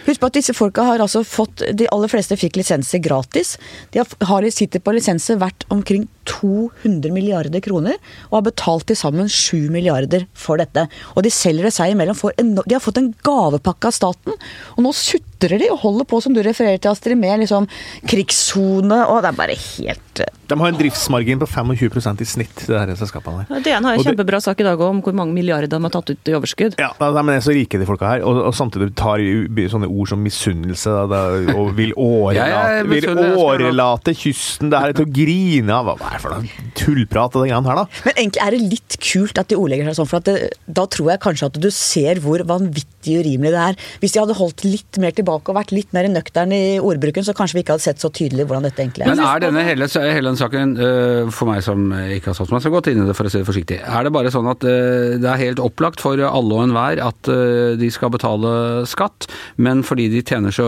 Husk 0.06 0.22
på 0.22 0.30
at 0.30 0.38
disse 0.38 0.54
folka 0.56 0.86
har 0.86 1.02
altså 1.04 1.20
fått 1.26 1.62
De 1.76 1.88
aller 1.92 2.10
fleste 2.10 2.36
fikk 2.38 2.56
lisenser 2.60 3.02
gratis. 3.04 3.56
De 3.92 4.00
har, 4.00 4.08
har 4.28 4.46
sitter 4.54 4.80
på 4.82 4.94
lisenser 4.96 5.40
verdt 5.40 5.66
omkring 5.74 6.06
200 6.26 7.12
milliarder 7.14 7.62
kroner, 7.64 7.98
og 8.30 8.38
har 8.38 8.46
betalt 8.48 8.88
til 8.90 8.98
sammen 8.98 9.30
7 9.30 9.70
milliarder 9.74 10.26
for 10.36 10.60
dette. 10.60 10.86
Og 11.14 11.24
de 11.26 11.32
selger 11.32 11.68
det 11.68 11.74
seg 11.76 11.94
imellom. 11.94 12.18
For 12.18 12.34
en, 12.40 12.54
de 12.58 12.74
har 12.74 12.82
fått 12.82 13.00
en 13.00 13.12
gavepakke 13.26 13.90
av 13.90 13.96
staten, 13.96 14.36
og 14.74 14.84
nå 14.84 14.92
sutrer 14.96 15.60
de 15.60 15.70
og 15.72 15.82
holder 15.84 16.08
på, 16.08 16.20
som 16.24 16.34
du 16.34 16.42
refererer 16.44 16.80
til, 16.82 16.92
Astrid, 16.92 17.18
med 17.20 17.44
liksom 17.44 17.68
krigssone, 18.08 19.02
og 19.06 19.22
det 19.22 19.30
er 19.30 19.38
bare 19.38 19.58
helt 19.60 20.22
eh, 20.24 20.32
De 20.50 20.58
har 20.60 20.72
en 20.72 20.78
driftsmargin 20.78 21.40
på 21.42 21.48
25% 21.50 22.22
i 22.22 22.28
snitt, 22.28 22.64
det 22.66 22.78
her 22.78 22.94
selskapene 22.98 23.46
der. 23.46 23.62
DN 23.64 23.86
har 23.86 23.98
en 23.98 24.06
kjempebra 24.06 24.40
sak 24.42 24.62
i 24.62 24.66
dag 24.66 24.80
om 24.82 25.02
hvor 25.04 25.16
mange 25.16 25.36
milliarder 25.36 25.70
de 25.70 25.80
har 25.82 25.94
tatt 25.94 26.14
ut 26.14 26.30
i 26.30 26.36
overskudd. 26.38 26.78
Ja, 26.80 26.92
da, 26.98 27.10
er 27.22 27.44
så 27.44 27.54
rike 27.54 27.80
de 27.80 27.88
folka 27.88 28.16
her, 28.16 28.26
og, 28.26 28.42
og 28.50 28.56
samtidig 28.56 28.92
tar 28.98 29.22
de 29.66 29.72
sånne 29.74 29.90
ord 29.90 30.10
som 30.12 30.22
misunnelse 30.22 30.94
da, 30.96 31.04
da, 31.10 31.20
og 31.56 31.74
vil 31.76 31.92
årelate, 32.06 32.86
vil 32.90 33.08
årelate 33.36 34.16
kysten. 34.16 34.72
Det 34.72 34.80
her 34.82 34.94
er 34.94 34.98
til 35.00 35.08
å 35.08 35.14
grine 35.20 35.76
av. 35.76 35.92
Hva 36.00 36.10
er 36.12 36.18
det 36.18 36.24
for 36.24 36.36
noe 36.36 36.72
tullprat, 36.76 37.36
av 37.36 37.44
den 37.44 37.52
greia 37.52 37.62
her, 37.66 37.82
da? 37.82 38.02
Men 38.06 38.20
egentlig 38.22 38.44
er 38.46 38.56
det 38.56 38.72
litt 38.76 38.98
kult 39.02 39.40
at 39.42 39.52
de 39.52 39.60
ordlegger 39.60 39.90
seg 39.90 40.00
sånn, 40.00 40.10
for 40.10 40.22
at 40.22 40.28
det, 40.30 40.36
da 40.78 40.86
tror 40.90 41.12
jeg 41.12 41.24
kanskje 41.26 41.50
at 41.50 41.60
du 41.62 41.70
ser 41.74 42.22
hvor 42.24 42.44
vanvittig 42.48 42.95
vanvittig 43.06 43.20
urimelig 43.22 43.52
det 43.54 43.62
er. 43.62 43.78
Hvis 44.00 44.14
de 44.14 44.20
hadde 44.20 44.36
holdt 44.36 44.64
litt 44.66 44.98
mer 45.02 45.14
tilbake 45.14 45.50
og 45.50 45.58
vært 45.58 45.74
litt 45.74 45.92
mer 45.94 46.08
nøkterne 46.10 46.56
i 46.56 46.78
ordbruken, 46.80 47.24
så 47.24 47.34
kanskje 47.36 47.58
vi 47.58 47.64
ikke 47.64 47.76
hadde 47.76 47.86
sett 47.86 48.02
så 48.02 48.10
tydelig 48.10 48.46
hvordan 48.46 48.66
dette 48.66 48.82
egentlig 48.82 49.06
er. 49.06 49.12
Men 49.12 49.24
er 49.24 49.42
denne 49.44 49.64
hele, 49.66 49.88
hele 49.88 50.32
den 50.32 50.40
saken, 50.40 50.76
øh, 50.76 51.30
for 51.30 51.50
meg 51.50 51.62
som 51.64 51.90
ikke 51.92 52.32
har 52.32 52.38
satt 52.38 52.52
meg 52.52 52.64
så 52.64 52.72
godt 52.72 52.90
inn 52.90 53.02
i 53.02 53.06
det, 53.06 53.16
for 53.16 53.28
å 53.28 53.32
si 53.32 53.42
det 53.42 53.48
forsiktig, 53.48 53.80
er 53.82 54.06
det 54.06 54.14
bare 54.14 54.32
sånn 54.34 54.50
at 54.50 54.66
øh, 54.66 55.16
det 55.22 55.30
er 55.30 55.42
helt 55.42 55.62
opplagt 55.62 56.02
for 56.02 56.20
alle 56.26 56.58
og 56.58 56.66
enhver 56.66 57.02
at 57.04 57.30
øh, 57.32 57.76
de 57.78 57.90
skal 57.92 58.12
betale 58.14 58.84
skatt, 58.88 59.28
men 59.62 59.82
fordi 59.86 60.08
de 60.12 60.24
tjener 60.26 60.54
så 60.54 60.66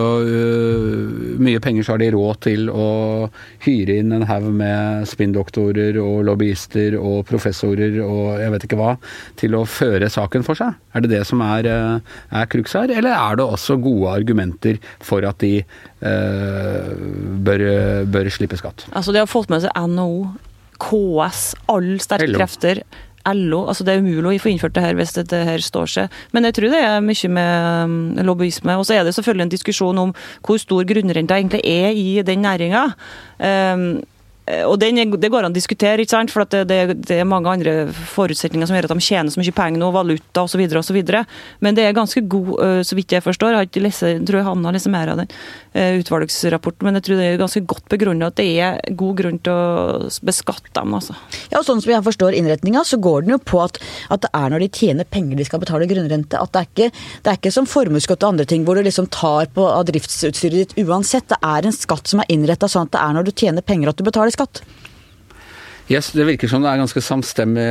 mye 1.38 1.60
penger, 1.62 1.84
så 1.84 1.94
har 1.94 2.02
de 2.02 2.10
råd 2.14 2.40
til 2.44 2.68
å 2.70 2.88
hyre 3.64 3.98
inn 4.00 4.14
en 4.14 4.26
haug 4.28 4.48
med 4.54 5.06
spinndoktorer 5.08 5.98
og 6.02 6.22
lobbyister 6.28 6.96
og 6.98 7.24
professorer 7.28 7.98
og 8.02 8.38
jeg 8.42 8.52
vet 8.54 8.66
ikke 8.66 8.78
hva, 8.78 8.94
til 9.38 9.56
å 9.58 9.64
føre 9.68 10.10
saken 10.12 10.44
for 10.46 10.58
seg? 10.58 10.76
Er 10.98 11.06
det 11.06 11.12
det 11.14 11.22
som 11.28 11.42
er, 11.46 11.68
øh, 11.70 12.18
er 12.34 12.50
crux 12.50 12.74
her, 12.74 12.90
eller 12.90 13.14
er 13.14 13.38
det 13.38 13.46
også 13.46 13.78
gode 13.82 14.10
argumenter 14.18 14.80
for 14.98 15.22
at 15.28 15.38
de 15.40 15.60
eh, 15.62 16.94
bør, 17.46 17.66
bør 18.10 18.30
slippe 18.34 18.58
skatt? 18.58 18.88
Altså, 18.92 19.14
de 19.14 19.22
har 19.22 19.30
fått 19.30 19.52
med 19.52 19.62
seg 19.62 19.74
NHO, 19.78 20.26
KS, 20.82 21.52
alle 21.70 22.00
sterke 22.02 22.32
LO. 22.32 22.40
krefter. 22.40 22.82
LO, 23.28 23.66
altså 23.68 23.84
Det 23.84 23.94
er 23.94 24.02
umulig 24.02 24.38
å 24.38 24.42
få 24.42 24.52
innført 24.52 24.74
det 24.76 24.84
her 24.84 24.96
hvis 24.96 25.14
dette 25.16 25.40
her 25.44 25.62
står 25.62 25.90
seg. 25.92 26.20
Men 26.32 26.48
jeg 26.48 26.56
tror 26.56 26.72
det 26.72 26.82
er 26.84 27.02
mye 27.04 27.32
med 27.34 27.66
um, 27.84 27.96
lobbyisme. 28.24 28.76
Og 28.78 28.86
så 28.88 28.96
er 28.96 29.04
det 29.04 29.14
selvfølgelig 29.16 29.46
en 29.46 29.56
diskusjon 29.56 30.04
om 30.06 30.14
hvor 30.46 30.60
stor 30.62 30.86
grunnrenta 30.88 31.36
egentlig 31.36 31.60
er 31.68 31.92
i 31.92 32.22
den 32.24 32.46
næringa. 32.46 32.86
Um, 33.38 33.90
og 34.68 34.78
den, 34.80 35.00
Det 35.20 35.30
går 35.30 35.46
an 35.46 35.52
å 35.52 35.56
diskutere, 35.56 36.02
ikke 36.02 36.14
sant? 36.14 36.32
for 36.32 36.44
det, 36.44 36.64
det, 36.70 36.80
det 37.08 37.20
er 37.20 37.28
mange 37.28 37.50
andre 37.50 37.74
forutsetninger 38.14 38.68
som 38.68 38.76
gjør 38.76 38.88
at 38.88 38.94
de 38.94 39.04
tjener 39.04 39.32
så 39.32 39.40
mye 39.40 39.54
penger 39.54 39.82
nå, 39.82 39.90
valuta 39.94 40.44
osv. 40.44 40.62
osv. 40.80 40.98
Men 41.64 41.78
det 41.78 41.86
er 41.86 41.96
ganske 41.96 42.22
god, 42.30 42.52
øh, 42.64 42.82
så 42.86 42.98
vidt 42.98 43.16
jeg 43.16 43.24
forstår. 43.24 43.54
Jeg 43.54 43.60
har 43.60 43.68
ikke 43.68 43.84
lese, 43.84 44.12
tror 44.28 44.40
jeg 44.40 44.48
Hanna 44.48 44.72
leser 44.74 44.94
mer 44.94 45.12
av 45.12 45.22
den 45.22 45.30
øh, 45.74 45.98
utvalgsrapporten, 46.02 46.86
men 46.86 46.98
jeg 46.98 47.06
tror 47.08 47.20
det 47.20 47.28
er 47.28 47.40
ganske 47.42 47.64
godt 47.68 47.88
begrunnet 47.92 48.32
at 48.32 48.38
det 48.40 48.48
er 48.62 48.96
god 48.98 49.18
grunn 49.22 49.40
til 49.42 49.54
å 49.54 50.10
beskatte 50.26 50.72
dem. 50.76 50.94
altså. 50.98 51.16
Ja, 51.52 51.60
og 51.60 51.66
sånn 51.68 51.82
som 51.84 51.94
jeg 51.94 52.06
forstår 52.06 52.36
innretninga, 52.38 52.84
så 52.86 53.00
går 53.02 53.26
den 53.26 53.36
jo 53.36 53.40
på 53.42 53.62
at, 53.64 53.80
at 54.12 54.24
det 54.24 54.32
er 54.36 54.54
når 54.54 54.64
de 54.64 54.70
tjener 54.80 55.08
penger 55.08 55.38
de 55.38 55.48
skal 55.48 55.62
betale 55.62 55.88
grunnrente. 55.90 56.40
At 56.40 56.54
det 56.54 56.62
er 56.62 56.70
ikke, 56.70 57.04
det 57.24 57.32
er 57.32 57.40
ikke 57.40 57.54
som 57.54 57.68
formuesskatt 57.68 58.24
og 58.24 58.34
andre 58.34 58.48
ting 58.48 58.64
hvor 58.66 58.78
du 58.78 58.84
liksom 58.86 59.10
tar 59.14 59.50
på 59.54 59.66
av 59.68 59.86
driftsutstyret 59.88 60.74
ditt 60.74 60.88
uansett. 60.88 61.28
Det 61.30 61.40
er 61.44 61.68
en 61.68 61.74
skatt 61.76 62.10
som 62.10 62.22
er 62.22 62.30
innretta 62.32 62.68
sånn 62.70 62.88
at 62.88 62.94
det 62.94 63.02
er 63.02 63.16
når 63.16 63.28
du 63.28 63.32
tjener 63.34 63.64
penger 63.64 63.92
at 63.92 64.00
du 64.00 64.06
betaler 64.06 64.34
skatt. 64.38 64.62
Yes, 65.88 66.10
Det 66.12 66.20
virker 66.28 66.50
som 66.52 66.60
det 66.60 66.68
er 66.68 66.82
ganske 66.82 67.00
samstemmig, 67.00 67.62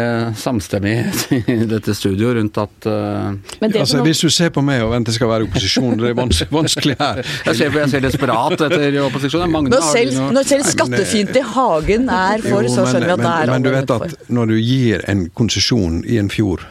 samstemmighet 0.42 1.36
i 1.38 1.58
dette 1.74 1.94
studioet 1.94 2.40
rundt 2.40 2.56
at 2.58 2.88
uh... 2.90 3.36
Men 3.62 3.70
det 3.76 3.84
Altså, 3.84 4.00
hvis 4.02 4.24
du 4.26 4.32
ser 4.34 4.50
på 4.56 4.64
meg 4.66 4.82
og 4.82 4.90
venter 4.96 5.14
skal 5.14 5.30
være 5.30 5.46
opposisjon, 5.46 6.00
det 6.02 6.10
er 6.10 6.16
vans 6.18 6.40
vanskelig 6.58 6.96
her. 6.98 7.22
Jeg 7.46 7.60
ser, 7.60 7.78
jeg 7.78 7.92
ser 7.94 8.02
desperat 8.08 8.56
etter 8.58 8.98
opposisjon. 9.04 9.46
Magne, 9.54 9.70
Når 9.76 9.86
selv, 9.92 10.18
noe- 10.18 10.34
når 10.34 10.50
selv 10.50 10.66
Nei, 10.90 11.22
men 11.30 11.46
Hagen 11.54 12.10
er 12.10 12.42
for, 12.48 12.66
Jo, 12.66 12.74
så 12.74 12.88
men- 12.88 12.90
skjønner 12.96 13.06
vi 13.06 13.14
at 13.14 13.22
det 13.22 13.30
men, 13.30 13.38
er 13.38 13.54
Men 13.54 13.68
du 13.68 13.70
vet 13.76 13.94
for. 13.94 14.10
at 14.10 14.34
når 14.40 14.50
du 14.50 14.58
gir 14.58 15.06
en 15.14 15.24
konsesjon 15.38 16.02
i 16.10 16.18
en 16.18 16.34
fjord, 16.34 16.66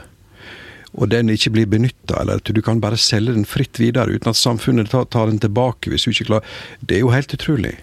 og 0.97 1.11
den 1.13 1.31
ikke 1.31 1.51
blir 1.55 1.67
benytta, 1.71 2.23
eller 2.25 2.41
at 2.43 2.51
du 2.57 2.63
kan 2.65 2.81
bare 2.83 2.99
selge 2.99 3.35
den 3.37 3.45
fritt 3.47 3.79
videre 3.79 4.17
uten 4.17 4.33
at 4.33 4.39
samfunnet 4.41 4.91
tar, 4.91 5.07
tar 5.13 5.31
den 5.31 5.39
tilbake 5.39 5.93
hvis 5.93 6.09
du 6.09 6.11
ikke 6.11 6.27
klarer 6.33 6.55
Det 6.83 6.97
er 6.99 7.05
jo 7.07 7.15
helt 7.15 7.35
utrolig. 7.39 7.77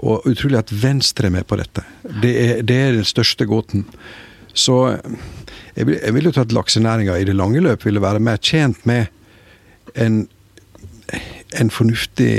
Og 0.00 0.26
utrolig 0.28 0.60
at 0.62 0.72
Venstre 0.82 1.28
er 1.28 1.34
med 1.36 1.46
på 1.48 1.58
dette. 1.60 1.84
Det 2.22 2.32
er, 2.32 2.62
det 2.66 2.76
er 2.76 2.96
den 2.96 3.08
største 3.08 3.46
gåten. 3.48 3.84
Så 4.52 4.78
jeg 5.76 5.88
vil, 5.88 5.98
jeg 5.98 6.14
vil 6.14 6.28
jo 6.28 6.32
tro 6.34 6.44
at 6.44 6.54
laksenæringa 6.54 7.16
i 7.18 7.28
det 7.28 7.36
lange 7.36 7.60
løp 7.64 7.86
ville 7.86 8.02
være 8.02 8.20
mer 8.20 8.36
tjent 8.36 8.84
med 8.88 9.06
en, 9.94 10.26
en 11.60 11.70
fornuftig 11.72 12.32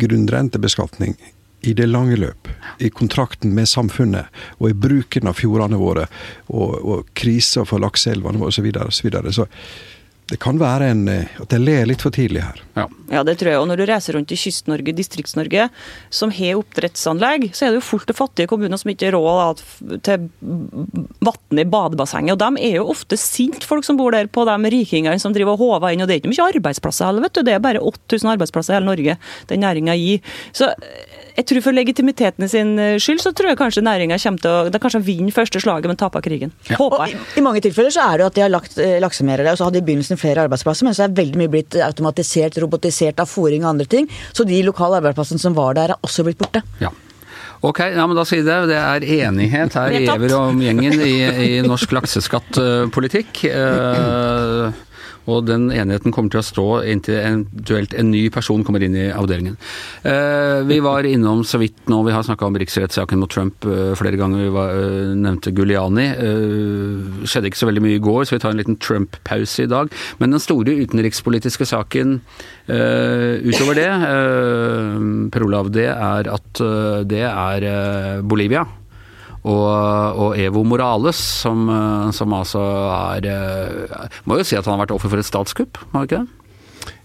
grunnrentebeskatning 0.00 1.16
i 1.64 1.72
det 1.72 1.86
lange 1.88 2.16
løp. 2.20 2.48
I 2.78 2.90
kontrakten 2.92 3.54
med 3.56 3.68
samfunnet 3.68 4.28
og 4.58 4.68
i 4.70 4.76
bruken 4.76 5.30
av 5.30 5.38
fjordene 5.38 5.80
våre 5.80 6.06
og, 6.52 6.74
og 6.84 7.12
kriser 7.16 7.64
for 7.68 7.80
lakseelvene 7.80 8.40
våre 8.40 8.52
osv. 8.52 8.60
Så, 8.60 8.66
videre, 8.66 8.88
og 8.88 8.96
så, 8.96 9.06
videre. 9.06 9.32
så 9.32 9.46
det 10.32 10.38
kan 10.40 10.56
være 10.56 10.88
en, 10.94 11.08
eh, 11.08 11.40
at 11.42 11.52
jeg 11.52 11.60
ler 11.60 11.88
litt 11.90 12.02
for 12.04 12.14
tidlig 12.14 12.40
her. 12.46 12.62
Ja. 12.78 12.88
Ja, 13.12 13.22
det 13.26 13.36
tror 13.38 13.50
jeg. 13.50 13.60
Og 13.60 13.68
når 13.68 13.80
du 13.80 13.84
reiser 13.88 14.16
rundt 14.16 14.32
i 14.32 14.38
Kyst-Norge, 14.40 14.94
Distrikts-Norge, 14.96 15.68
som 16.14 16.32
har 16.32 16.58
oppdrettsanlegg, 16.58 17.50
så 17.52 17.66
er 17.66 17.74
det 17.74 17.82
jo 17.82 17.84
fullt 17.84 18.10
av 18.14 18.18
fattige 18.18 18.48
kommuner 18.50 18.80
som 18.80 18.90
ikke 18.90 19.10
har 19.10 19.16
råd 19.18 19.60
til 20.06 20.28
vann 21.24 21.60
i 21.60 21.66
badebassenget. 21.68 22.34
Og 22.34 22.40
de 22.40 22.64
er 22.70 22.78
jo 22.78 22.88
ofte 22.94 23.18
sint, 23.20 23.66
folk 23.68 23.84
som 23.86 24.00
bor 24.00 24.16
der, 24.16 24.30
på 24.32 24.46
de 24.48 24.72
rikingene 24.74 25.20
som 25.20 25.34
driver 25.36 25.58
og 25.58 25.62
håver 25.62 25.92
inn. 25.92 26.04
Og 26.04 26.08
det 26.08 26.16
er 26.16 26.22
ikke 26.22 26.32
mye 26.32 26.48
arbeidsplasser 26.54 27.10
heller, 27.10 27.26
vet 27.26 27.36
du. 27.36 27.44
Det 27.44 27.54
er 27.54 27.66
bare 27.66 27.84
8000 27.84 28.32
arbeidsplasser 28.34 28.74
i 28.74 28.78
hele 28.80 28.88
Norge 28.88 29.18
den 29.52 29.62
næringa 29.64 29.98
gir. 30.00 30.24
Så 30.56 30.70
eh, 30.72 31.20
jeg 31.34 31.48
tror 31.50 31.64
for 31.66 31.76
legitimiteten 31.76 32.48
sin 32.48 32.74
eh, 32.80 32.96
skyld, 33.02 33.20
så 33.22 33.34
tror 33.36 33.52
jeg 33.52 33.60
kanskje 33.60 33.84
næringa 33.84 34.18
kommer 34.22 34.40
til 34.40 34.50
å 34.54 34.72
de 34.72 34.80
kanskje 34.80 35.04
vinner 35.04 35.34
første 35.36 35.60
slaget, 35.60 35.90
men 35.90 36.00
taper 36.00 36.24
krigen. 36.24 36.54
Ja. 36.70 36.80
Håper 36.80 37.04
jeg. 37.04 37.18
jeg. 37.18 37.28
I 37.38 37.44
mange 37.44 37.62
tilfeller 37.64 37.92
så 37.94 38.08
er 38.08 38.16
det 38.16 38.24
jo 38.24 38.32
at 38.32 38.38
de 38.38 38.46
har 38.46 38.52
lagt 38.54 38.80
laksemerere, 39.04 39.52
og 39.52 39.60
så 39.60 39.68
hadde 39.68 39.78
de 39.78 39.84
i 39.84 39.88
begynnelsen 39.92 40.13
flere 40.20 40.46
arbeidsplasser, 40.46 40.88
men 40.88 40.96
så 40.96 41.06
er 41.06 41.16
veldig 41.16 41.40
mye 41.40 41.52
blitt 41.52 41.78
automatisert, 41.84 42.58
robotisert 42.62 43.22
av 43.22 43.30
fòring 43.30 43.64
og 43.64 43.74
andre 43.74 43.88
ting. 43.90 44.10
Så 44.32 44.46
de 44.48 44.60
lokale 44.66 45.00
arbeidsplassene 45.00 45.42
som 45.42 45.56
var 45.56 45.76
der, 45.78 45.94
er 45.94 46.06
også 46.06 46.26
blitt 46.26 46.40
borte. 46.40 46.64
Ja. 46.82 46.92
Ok, 47.64 47.80
ja, 47.94 48.04
men 48.04 48.16
da 48.16 48.26
sier 48.28 48.42
jeg 48.42 48.48
det. 48.48 48.74
Det 48.74 48.80
er 48.80 49.04
enighet 49.24 49.76
her 49.78 49.94
i. 49.96 50.02
Ever 50.12 50.34
om 50.36 50.58
gjengen 50.60 51.00
i, 51.00 51.14
i 51.24 51.50
norsk 51.64 51.94
lakseskattpolitikk. 52.00 53.44
Eh, 53.54 54.72
og 55.30 55.46
den 55.48 55.70
enigheten 55.72 56.12
kommer 56.12 56.32
til 56.32 56.42
å 56.42 56.46
stå 56.46 56.66
inntil 56.90 57.16
eventuelt 57.20 57.94
en 57.96 58.10
ny 58.12 58.26
person 58.32 58.64
kommer 58.66 58.84
inn 58.84 58.96
i 58.98 59.06
avdelingen. 59.12 59.56
Eh, 60.04 60.60
vi 60.68 60.80
var 60.84 61.08
innom 61.08 61.44
så 61.48 61.60
vidt 61.62 61.88
nå, 61.90 62.02
vi 62.06 62.14
har 62.14 62.26
snakka 62.26 62.48
om 62.48 62.58
riksrettssaken 62.60 63.22
mot 63.22 63.32
Trump 63.32 63.64
eh, 63.64 63.94
flere 63.98 64.20
ganger. 64.20 64.44
Vi 64.44 64.52
var, 64.54 64.74
eh, 64.76 65.14
nevnte 65.16 65.54
Guliani. 65.56 66.06
Skjedde 67.24 67.50
ikke 67.50 67.62
så 67.62 67.70
veldig 67.70 67.84
mye 67.86 67.98
i 67.98 68.04
går, 68.04 68.22
så 68.24 68.36
vi 68.36 68.42
tar 68.44 68.54
en 68.54 68.60
liten 68.60 68.80
Trump-pause 68.80 69.64
i 69.64 69.70
dag. 69.70 69.92
Men 70.20 70.36
den 70.36 70.44
store 70.44 70.76
utenrikspolitiske 70.84 71.68
saken 71.68 72.18
utover 72.64 73.76
det, 73.76 73.90
Per 75.32 75.44
Olav, 75.44 75.68
det 75.74 75.90
er 75.92 76.30
at 76.32 76.62
det 77.08 77.26
er 77.28 78.22
Bolivia. 78.24 78.64
Og, 79.44 79.66
og 80.24 80.38
Evo 80.40 80.62
Morales, 80.64 81.18
som, 81.44 81.66
eh, 81.68 82.08
som 82.16 82.32
altså 82.32 82.62
er 82.94 83.28
eh, 83.28 84.06
Må 84.24 84.38
jo 84.40 84.46
si 84.46 84.56
at 84.56 84.64
han 84.64 84.78
har 84.78 84.86
vært 84.86 84.94
offer 84.96 85.12
for 85.12 85.20
et 85.20 85.28
statskupp, 85.28 85.82
må 85.90 86.00
han 86.00 86.08
ikke 86.08 86.22
det? 86.22 86.40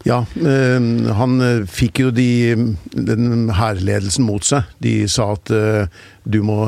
Ja, 0.08 0.22
øh, 0.24 1.10
han 1.16 1.44
fikk 1.68 2.00
jo 2.06 2.14
de, 2.16 2.30
den 2.96 3.52
hærledelsen 3.56 4.24
mot 4.28 4.48
seg. 4.48 4.68
De 4.84 5.04
sa 5.12 5.34
at 5.36 5.52
øh, 5.52 5.92
du 6.24 6.40
må 6.48 6.62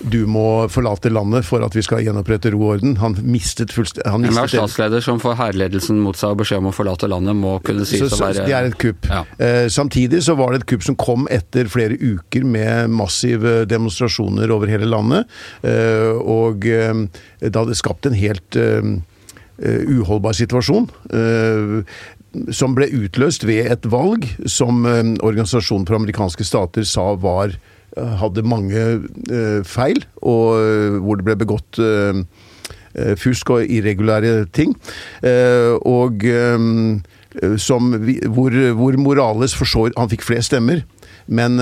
du 0.00 0.26
må 0.30 0.68
forlate 0.70 1.10
landet 1.10 1.46
for 1.48 1.64
at 1.66 1.74
vi 1.74 1.82
skal 1.82 2.04
gjenopprette 2.06 2.52
ro 2.54 2.60
og 2.62 2.72
orden. 2.76 2.96
Han 3.02 3.16
mistet 3.26 3.72
fullstendig 3.74 4.06
han 4.12 4.26
Enhver 4.28 4.46
mistet 4.46 4.62
statsleder 4.62 5.04
som 5.04 5.20
får 5.22 5.36
hærledelsen 5.40 5.98
mot 6.02 6.18
seg 6.18 6.34
og 6.34 6.42
beskjed 6.42 6.62
om 6.62 6.70
å 6.70 6.74
forlate 6.74 7.10
landet, 7.10 7.36
må 7.38 7.56
kunne 7.66 7.86
sies 7.88 8.06
å 8.14 8.20
være 8.20 8.46
det 8.46 8.54
er 8.54 8.68
et 8.70 8.78
kupp. 8.78 9.08
Ja. 9.10 9.24
Eh, 9.42 9.66
samtidig 9.72 10.22
så 10.26 10.36
var 10.38 10.54
det 10.54 10.62
et 10.62 10.68
kupp 10.70 10.86
som 10.86 10.98
kom 10.98 11.26
etter 11.34 11.70
flere 11.72 11.98
uker 11.98 12.46
med 12.46 12.92
massive 12.94 13.64
demonstrasjoner 13.68 14.52
over 14.54 14.70
hele 14.70 14.88
landet. 14.88 15.26
Eh, 15.66 16.14
og 16.18 16.68
eh, 16.68 17.02
det 17.42 17.54
hadde 17.56 17.78
skapt 17.78 18.06
en 18.08 18.18
helt 18.18 18.58
eh, 18.58 18.92
eh, 19.58 19.82
uholdbar 19.98 20.36
situasjon. 20.38 20.88
eh, 21.10 21.98
som 22.54 22.74
ble 22.76 22.86
utløst 22.92 23.42
ved 23.48 23.70
et 23.72 23.86
valg 23.88 24.26
som 24.46 24.82
Organisasjonen 24.84 25.86
for 25.88 25.96
amerikanske 25.96 26.44
stater 26.44 26.84
sa 26.86 27.14
var 27.18 27.54
hadde 27.96 28.44
mange 28.46 28.84
eh, 29.30 29.64
feil, 29.66 30.02
og 30.22 30.60
eh, 30.60 30.98
hvor 31.02 31.18
det 31.18 31.26
ble 31.26 31.36
begått 31.40 31.80
eh, 31.82 32.22
fusk 33.18 33.52
og 33.54 33.70
irregulære 33.70 34.48
ting. 34.56 34.72
Og 35.86 36.24
som 37.60 37.92
hvor, 38.34 38.54
hvor 38.74 38.96
Morales 38.98 39.54
for 39.54 39.92
Han 39.94 40.10
fikk 40.10 40.24
flere 40.26 40.42
stemmer, 40.42 40.80
men 41.28 41.60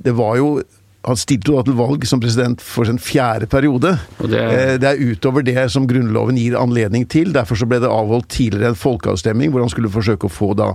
det 0.00 0.14
var 0.16 0.38
jo 0.38 0.62
han 1.04 1.18
stilte 1.20 1.50
jo 1.52 1.58
da 1.58 1.66
til 1.66 1.76
valg 1.76 2.04
som 2.08 2.20
president 2.22 2.62
for 2.64 2.88
sin 2.88 2.98
fjerde 3.02 3.46
periode. 3.50 3.94
Det- 4.22 4.40
er... 4.40 4.78
det 4.80 4.88
er 4.88 5.02
utover 5.12 5.44
det 5.44 5.66
som 5.72 5.86
Grunnloven 5.90 6.38
gir 6.40 6.56
anledning 6.56 7.04
til. 7.12 7.32
Derfor 7.34 7.60
så 7.60 7.68
ble 7.68 7.80
det 7.82 7.90
avholdt 7.92 8.30
tidligere 8.32 8.72
en 8.72 8.78
folkeavstemning 8.80 9.52
hvor 9.52 9.60
han 9.64 9.72
skulle 9.72 9.92
forsøke 9.92 10.30
å 10.30 10.32
få 10.32 10.54
da 10.56 10.72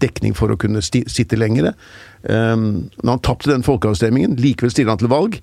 dekning 0.00 0.34
for 0.38 0.54
å 0.54 0.56
kunne 0.56 0.80
sitte 0.82 1.36
lengre. 1.36 1.74
Um, 2.22 2.88
når 3.02 3.10
han 3.16 3.24
tapte 3.26 3.50
den 3.50 3.66
folkeavstemningen, 3.66 4.38
likevel 4.40 4.70
stiller 4.72 4.94
han 4.94 5.02
til 5.02 5.10
valg. 5.12 5.36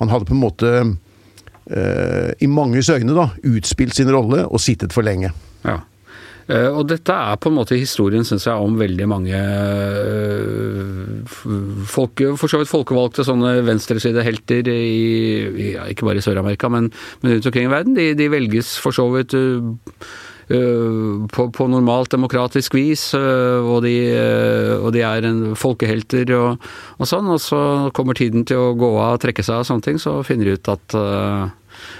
Han 0.00 0.10
hadde 0.12 0.26
på 0.28 0.34
en 0.34 0.42
måte 0.42 0.72
uh, 0.82 2.30
i 2.40 2.48
manges 2.50 2.90
øyne 2.90 3.14
da, 3.16 3.28
utspilt 3.44 3.94
sin 3.96 4.10
rolle 4.12 4.46
og 4.48 4.60
sittet 4.60 4.92
for 4.96 5.06
lenge. 5.06 5.30
Ja. 5.66 5.82
Eh, 6.52 6.68
Og 6.68 6.84
dette 6.90 7.14
er 7.14 7.38
på 7.40 7.48
en 7.50 7.56
måte 7.56 7.78
historien, 7.78 8.26
syns 8.28 8.46
jeg, 8.48 8.56
om 8.60 8.76
veldig 8.80 9.06
mange 9.08 9.38
folk, 11.88 12.20
for 12.40 12.50
så 12.50 12.60
vidt 12.60 12.72
folkevalgte 12.72 13.24
sånne 13.26 13.54
venstresidehelter 13.66 14.68
i, 14.72 15.72
ja, 15.72 15.86
ikke 15.88 16.08
bare 16.08 16.20
i 16.20 16.24
Sør-Amerika, 16.26 16.68
men, 16.72 16.90
men 17.22 17.36
rundt 17.36 17.48
omkring 17.48 17.70
i 17.70 17.72
verden. 17.72 17.96
De, 17.96 18.10
de 18.18 18.28
velges 18.32 18.74
for 18.82 18.94
så 18.96 19.06
vidt 19.14 19.36
eh, 19.38 19.62
på, 21.32 21.46
på 21.54 21.68
normalt 21.70 22.12
demokratisk 22.12 22.74
vis, 22.76 23.06
og, 23.16 23.78
de, 23.86 23.94
og 24.76 24.90
de 24.92 25.04
er 25.06 25.28
folkehelter 25.56 26.34
og, 26.36 26.66
og 26.98 27.08
sånn, 27.08 27.30
og 27.32 27.40
så 27.40 27.62
kommer 27.96 28.18
tiden 28.18 28.44
til 28.48 28.60
å 28.60 28.74
gå 28.76 28.90
av, 29.00 29.20
trekke 29.22 29.46
seg 29.46 29.62
av 29.62 29.68
sånne 29.70 29.86
ting, 29.86 30.02
så 30.02 30.18
finner 30.26 30.50
de 30.50 30.58
ut 30.58 30.72
at 30.74 30.98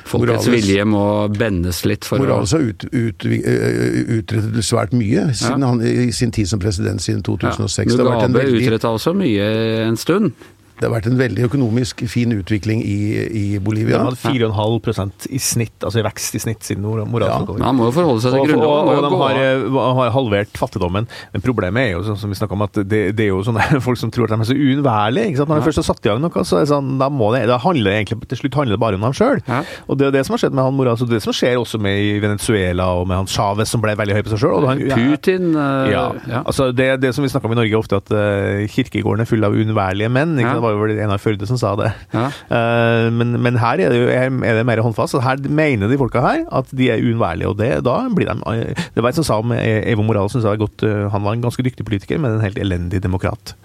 folkets 0.08 0.46
Morales- 0.46 0.50
vilje 0.52 0.84
må 0.84 1.04
bendes 1.36 1.84
litt 1.84 2.04
for 2.04 2.18
Morales 2.18 2.52
har 2.52 2.60
ut, 2.60 2.84
ut, 2.92 3.24
eh, 3.26 4.18
utrettet 4.18 4.64
svært 4.64 4.92
mye 4.92 5.28
siden 5.34 5.60
Ja. 5.60 5.66
han, 5.68 5.80
i 5.82 6.10
sin 6.12 6.30
tid 6.30 6.48
som 6.48 6.58
president 6.60 7.00
siden 7.00 7.22
2006. 7.22 7.92
Ja, 7.96 8.02
Mugabe 8.04 8.32
veldig, 8.44 8.66
utretta 8.66 8.88
også 8.88 9.14
mye 9.14 9.86
en 9.88 9.96
stund. 9.96 10.32
Det 10.80 10.88
har 10.88 10.94
vært 10.96 11.06
en 11.10 11.18
veldig 11.20 11.44
økonomisk 11.46 12.02
fin 12.10 12.32
utvikling 12.34 12.80
i, 12.82 12.96
i 13.28 13.44
De 13.56 13.60
Bolivia. 13.62 14.00
hadde 14.02 14.16
4,5 14.18 15.28
i 15.30 15.38
snitt, 15.42 15.76
altså 15.84 16.00
i 16.00 16.04
vekst 16.06 16.34
i 16.38 16.40
snitt 16.42 16.62
siden 16.66 16.82
Morata 16.82 17.10
Morales 17.10 17.32
Ja, 17.32 17.46
tok 17.46 17.60
han 17.62 17.76
må 17.78 17.86
jo 17.88 17.94
forholde 17.94 18.22
seg 18.24 18.32
til 18.34 18.40
Og, 18.40 18.46
og, 18.46 18.50
grunnloven. 18.50 18.96
og 18.96 19.04
de 19.06 19.20
har, 19.20 19.40
eh, 19.42 19.96
har 20.00 20.10
halvert 20.16 20.56
fattigdommen. 20.58 21.06
Men 21.32 21.44
problemet 21.44 21.82
er 21.86 21.92
jo 21.96 22.02
sånn 22.08 22.18
som 22.18 22.32
vi 22.32 22.38
snakket 22.38 22.56
om, 22.56 22.62
at 22.66 22.80
det, 22.88 23.02
det 23.16 23.26
er 23.26 23.30
jo 23.30 23.42
sånne 23.46 23.80
folk 23.86 24.00
som 24.00 24.10
tror 24.14 24.26
at 24.26 24.34
de 24.34 24.40
er 24.46 24.50
så 24.50 24.56
uunnværlige. 24.58 25.28
ikke 25.32 25.42
sant? 25.42 25.52
Når 25.52 25.62
de 25.62 25.66
først 25.68 25.82
har 25.82 25.88
satt 25.90 26.02
i 26.06 26.08
gang 26.10 26.22
noe, 26.24 26.44
så 26.48 26.58
er 26.58 26.64
det 26.66 26.72
sånn, 26.72 26.90
da, 27.02 27.08
må 27.12 27.30
det, 27.36 27.44
da 27.50 27.58
handler 27.62 27.90
det 27.92 27.98
egentlig, 28.00 28.28
til 28.32 28.42
slutt 28.42 28.58
handler 28.62 28.76
det 28.78 28.82
bare 28.82 28.98
om 29.00 29.06
dem 29.06 29.16
sjøl. 29.16 29.42
Ja. 29.48 29.62
Og 29.86 29.98
det 30.00 30.08
er 30.08 30.16
det 30.18 30.24
som 30.26 30.36
har 30.36 30.42
skjedd 30.44 30.56
med 30.58 30.66
han 30.66 30.76
Morales, 30.78 31.04
og 31.04 31.12
det 31.12 31.22
som 31.24 31.36
skjer 31.36 31.60
også 31.60 31.80
med 31.82 32.00
i 32.00 32.18
Venezuela 32.22 32.88
og 32.98 33.06
med 33.10 33.20
han 33.22 33.30
Chávez, 33.30 33.70
som 33.72 33.82
ble 33.84 33.94
veldig 33.98 34.16
høy 34.18 34.22
på 34.26 34.34
seg 34.34 34.42
sjøl. 34.44 34.68
Putin 34.92 35.52
øh, 35.54 35.90
Ja. 35.92 36.04
ja. 36.28 36.42
altså 36.46 36.70
det, 36.74 36.88
det 37.02 37.14
som 37.14 37.24
vi 37.26 37.30
snakker 37.32 37.50
om 37.50 37.56
i 37.56 37.60
Norge 37.62 37.78
ofte, 37.78 37.98
at 38.02 38.10
uh, 38.14 38.66
kirkegården 38.72 39.24
er 39.24 39.28
full 39.30 39.44
av 39.46 39.54
uunnværlige 39.56 40.10
menn. 40.12 40.34
Ikke? 40.40 40.54
Ja. 40.56 40.61
Var 40.62 40.74
jo 40.74 40.86
en 40.86 41.02
Einar 41.06 41.22
Førde 41.22 41.48
som 41.48 41.58
sa 41.60 41.74
det. 41.78 41.90
Ja. 42.14 42.28
Eh, 42.28 43.08
men, 43.14 43.34
men 43.42 43.58
her 43.60 43.82
er 43.82 43.92
det, 43.92 44.00
jo, 44.00 44.08
er 44.12 44.58
det 44.58 44.66
mer 44.68 44.82
håndfast. 44.84 45.18
Her 45.24 45.42
mener 45.48 45.90
de 45.90 45.98
folka 46.00 46.22
her 46.24 46.44
at 46.52 46.72
de 46.72 46.90
er 46.92 47.02
uunnværlige, 47.02 47.50
og 47.50 47.58
det, 47.60 47.70
da 47.86 47.98
blir 48.14 48.30
de 48.30 48.38
eh, 48.54 48.86
Det 48.94 49.04
var 49.04 49.12
en 49.12 49.20
som 49.20 49.28
sa 49.28 49.40
om 49.42 49.54
eh, 49.56 49.82
Evo 49.92 50.06
Morales, 50.06 50.34
som 50.36 50.46
er 50.48 50.60
godt, 50.60 50.86
han 51.12 51.24
var 51.24 51.36
en 51.36 51.44
ganske 51.44 51.64
dyktig 51.66 51.86
politiker, 51.88 52.20
men 52.22 52.36
en 52.36 52.44
helt 52.44 52.60
elendig 52.60 53.02
demokrat. 53.04 53.56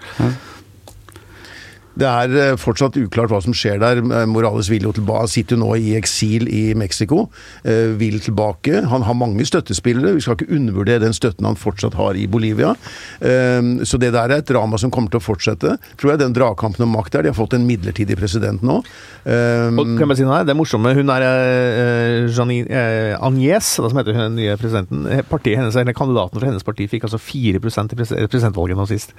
Det 1.97 2.05
er 2.07 2.33
eh, 2.38 2.57
fortsatt 2.60 2.97
uklart 3.01 3.31
hva 3.33 3.39
som 3.41 3.55
skjer 3.57 3.79
der. 3.81 4.01
Eh, 4.01 4.25
Morales 4.29 4.69
vil 4.69 4.86
jo 4.86 4.93
tilbake, 4.95 5.29
sitter 5.33 5.57
jo 5.57 5.63
nå 5.63 5.69
i 5.81 5.95
eksil 5.97 6.45
i 6.49 6.63
Mexico. 6.77 7.27
eh, 7.63 7.95
Vil 7.97 8.19
tilbake. 8.21 8.83
Han 8.91 9.05
har 9.07 9.17
mange 9.17 9.45
støttespillere. 9.47 10.13
Vi 10.17 10.21
skal 10.21 10.38
ikke 10.38 10.53
undervurdere 10.53 11.01
den 11.05 11.15
støtten 11.17 11.47
han 11.47 11.57
fortsatt 11.57 11.97
har 11.97 12.17
i 12.19 12.27
Bolivia. 12.27 12.75
Så 13.17 13.97
det 13.99 14.12
der 14.13 14.29
er 14.29 14.41
et 14.41 14.47
drama 14.49 14.77
som 14.77 14.91
kommer 14.93 15.10
til 15.10 15.19
å 15.19 15.23
fortsette. 15.23 15.77
Tror 15.97 16.12
jeg 16.13 16.21
den 16.21 16.36
dragkampen 16.36 16.83
om 16.86 16.93
makt 16.93 17.15
der. 17.15 17.25
De 17.25 17.31
har 17.31 17.38
fått 17.38 17.55
en 17.57 17.65
midlertidig 17.67 18.17
president 18.19 18.62
nå. 18.65 18.77
Og 19.25 19.93
kan 19.97 20.12
jeg 20.12 20.19
si 20.19 20.27
noe 20.27 20.38
her? 20.39 20.45
Det 20.47 20.53
er 20.53 20.60
morsomme. 20.60 20.93
Hun 20.97 21.10
er 21.13 22.27
Janine 22.29 22.83
Agnes, 23.17 23.71
som 23.79 23.97
heter 23.97 24.13
hun 24.17 24.25
den 24.27 24.38
nye 24.41 24.57
presidenten. 24.60 25.07
Partiet 25.31 25.57
hennes, 25.62 25.75
eller 25.79 25.97
Kandidaten 25.97 26.38
for 26.38 26.47
hennes 26.47 26.65
parti 26.67 26.88
fikk 26.91 27.07
altså 27.10 27.19
4% 27.21 27.95
i 27.95 27.99
pres 27.99 28.13
presidentvalget 28.27 28.77
nå 28.79 28.88
sist. 28.89 29.15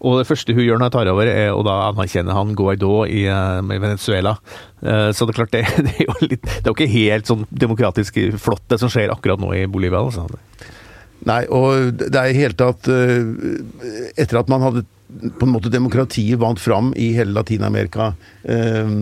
Og 0.00 0.20
det 0.22 0.28
første 0.30 0.56
hun 0.56 0.64
gjør 0.64 0.80
når 0.80 0.90
hun 0.90 0.96
tar 0.96 1.12
over, 1.12 1.28
er 1.28 1.52
å 1.52 1.62
da 1.66 1.78
anerkjenne 1.90 2.21
han 2.30 2.54
Guaidó 2.58 3.02
i, 3.06 3.24
eh, 3.26 3.58
i 3.62 3.80
Venezuela. 3.82 4.36
Eh, 4.82 5.10
så 5.10 5.26
det 5.26 5.34
er 5.34 5.40
klart, 5.40 5.54
det, 5.54 5.64
det 5.88 5.96
er 5.96 6.06
jo 6.06 6.28
litt 6.28 6.46
Det 6.46 6.62
er 6.62 6.70
jo 6.70 6.76
ikke 6.76 6.94
helt 6.94 7.30
sånn 7.30 7.46
demokratisk 7.50 8.22
flott, 8.42 8.64
det 8.70 8.78
som 8.82 8.92
skjer 8.92 9.14
akkurat 9.14 9.42
nå 9.42 9.52
i 9.58 9.66
Bolivia. 9.70 10.02
Altså. 10.02 10.28
Nei, 11.28 11.44
og 11.54 11.94
det 12.00 12.18
er 12.18 12.32
i 12.32 12.38
hele 12.40 12.58
tatt 12.58 12.88
eh, 12.90 13.22
Etter 14.18 14.40
at 14.40 14.50
man 14.50 14.64
hadde 14.66 14.86
på 15.12 15.44
en 15.44 15.52
måte 15.52 15.68
demokratiet 15.68 16.40
vant 16.40 16.60
fram 16.60 16.94
i 16.96 17.10
hele 17.12 17.34
Latin-Amerika 17.36 18.14
eh, 18.48 18.94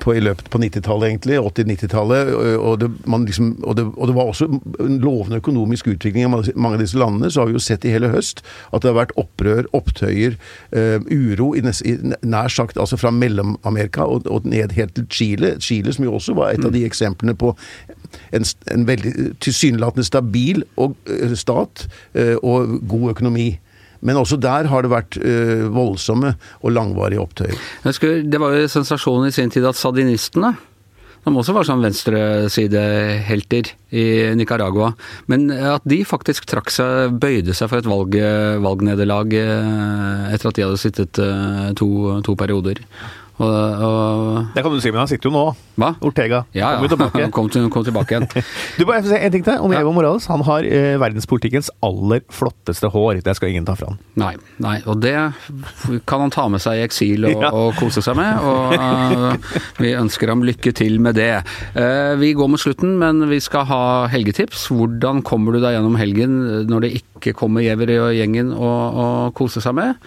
på, 0.00 0.14
i 0.14 0.20
løpet 0.20 0.50
på 0.52 0.60
90-tallet, 0.60 1.08
egentlig. 1.08 1.38
80-90-tallet. 1.40 2.32
Og, 2.60 2.84
liksom, 3.26 3.52
og, 3.62 3.80
og 3.96 4.10
det 4.10 4.16
var 4.16 4.32
også 4.32 4.48
en 4.80 4.98
lovende 5.00 5.40
økonomisk 5.40 5.88
utvikling 5.94 6.24
i 6.24 6.30
mange 6.30 6.50
mange 6.54 6.78
av 6.78 6.84
disse 6.84 6.98
landene. 6.98 7.30
Så 7.30 7.40
har 7.40 7.50
vi 7.50 7.56
jo 7.56 7.62
sett 7.62 7.84
i 7.84 7.92
hele 7.94 8.10
høst 8.12 8.42
at 8.70 8.82
det 8.82 8.90
har 8.90 8.98
vært 8.98 9.14
opprør, 9.20 9.68
opptøyer, 9.76 10.36
uh, 10.76 10.98
uro 11.10 11.52
i, 11.56 11.64
nest, 11.64 11.84
i 11.86 11.96
nær 12.22 12.52
sagt 12.52 12.78
altså 12.80 12.98
fra 13.00 13.12
Mellom-Amerika 13.14 14.06
og, 14.06 14.28
og 14.30 14.46
ned 14.48 14.76
helt 14.76 14.94
til 14.98 15.08
Chile. 15.10 15.54
Chile 15.60 15.94
som 15.96 16.06
jo 16.06 16.14
også 16.18 16.36
var 16.38 16.54
et 16.54 16.64
av 16.64 16.74
de 16.74 16.84
eksemplene 16.86 17.36
på 17.38 17.54
en, 18.34 18.46
en 18.74 18.86
veldig 18.86 19.14
tilsynelatende 19.42 20.06
stabil 20.06 20.64
og, 20.76 20.96
uh, 21.10 21.34
stat 21.38 21.86
uh, 22.18 22.36
og 22.42 22.78
god 22.88 23.10
økonomi. 23.16 23.50
Men 24.06 24.20
også 24.20 24.38
der 24.40 24.68
har 24.70 24.84
det 24.84 24.92
vært 24.92 25.20
eh, 25.20 25.66
voldsomme 25.72 26.34
og 26.60 26.72
langvarige 26.72 27.20
opptøyer. 27.22 27.60
Det 27.84 28.40
var 28.40 28.56
jo 28.56 28.72
sensasjonen 28.72 29.28
i 29.28 29.34
sin 29.34 29.52
tid 29.52 29.66
at 29.68 29.78
sandinistene 29.78 30.54
de 31.20 31.32
også 31.36 31.52
var 31.52 31.66
sånn 31.68 31.82
venstresidehelter 31.84 33.68
i 33.92 34.04
Nicaragua. 34.40 34.94
Men 35.28 35.50
at 35.52 35.84
de 35.88 36.00
faktisk 36.08 36.46
trakk 36.48 36.72
seg, 36.72 37.18
bøyde 37.20 37.52
seg 37.56 37.68
for 37.68 37.82
et 37.82 37.88
valg, 37.90 38.16
valgnederlag 38.64 39.36
eh, 39.36 40.30
etter 40.32 40.48
at 40.48 40.56
de 40.56 40.64
hadde 40.64 40.80
sittet 40.80 41.20
eh, 41.20 41.66
to, 41.76 41.90
to 42.24 42.36
perioder. 42.40 42.80
Og, 43.40 43.48
og 43.86 44.48
Det 44.54 44.62
kan 44.64 44.74
du 44.74 44.80
si, 44.84 44.90
men 44.92 45.00
han 45.02 45.08
sitter 45.10 45.30
jo 45.30 45.32
nå. 45.32 45.44
Hva? 45.80 45.94
Ortega. 46.04 46.42
Ja, 46.56 46.74
Kom 46.80 46.90
tilbake. 46.92 47.26
Kom, 47.36 47.48
til, 47.52 47.68
kom 47.72 47.84
tilbake 47.86 48.12
igjen. 48.16 48.26
Du, 48.78 48.84
bare 48.88 49.00
si 49.06 49.16
en 49.16 49.32
ting 49.32 49.44
til 49.46 49.56
om 49.64 49.72
Ja. 49.72 49.80
Evo 49.80 49.94
Morales. 49.96 50.26
Han 50.28 50.44
har 50.44 50.66
eh, 50.68 50.98
verdenspolitikkens 51.00 51.70
aller 51.84 52.20
flotteste 52.32 52.90
hår. 52.92 53.22
Det 53.24 53.34
skal 53.38 53.52
ingen 53.54 53.64
ta 53.68 53.74
fra 53.78 53.92
han. 53.94 54.00
Nei, 54.20 54.34
nei, 54.60 54.76
og 54.90 55.00
det 55.02 55.14
kan 56.10 56.20
han 56.26 56.32
ta 56.34 56.46
med 56.52 56.60
seg 56.62 56.80
i 56.80 56.84
eksil 56.84 57.28
og, 57.30 57.38
Ja. 57.46 57.52
og 57.56 57.72
kose 57.80 58.02
seg 58.04 58.18
med. 58.18 58.44
Og 58.44 58.74
uh, 58.76 59.54
vi 59.80 59.94
ønsker 59.96 60.28
ham 60.34 60.44
lykke 60.44 60.74
til 60.76 61.00
med 61.00 61.16
det. 61.16 61.30
Uh, 61.72 62.14
vi 62.20 62.34
går 62.36 62.50
mot 62.52 62.60
slutten, 62.60 62.98
men 63.00 63.24
vi 63.30 63.40
skal 63.40 63.64
ha 63.70 63.82
helgetips. 64.12 64.68
Hvordan 64.74 65.24
kommer 65.26 65.56
du 65.56 65.62
deg 65.64 65.78
gjennom 65.78 65.96
helgen 66.00 66.36
når 66.68 66.84
det 66.86 66.92
ikke 67.00 67.08
kommer 67.36 67.64
Giæver 67.64 67.94
og 68.00 68.10
gjengen 68.16 68.52
og, 68.56 68.98
og 69.04 69.34
kose 69.38 69.62
seg 69.62 69.76
med? 69.76 69.98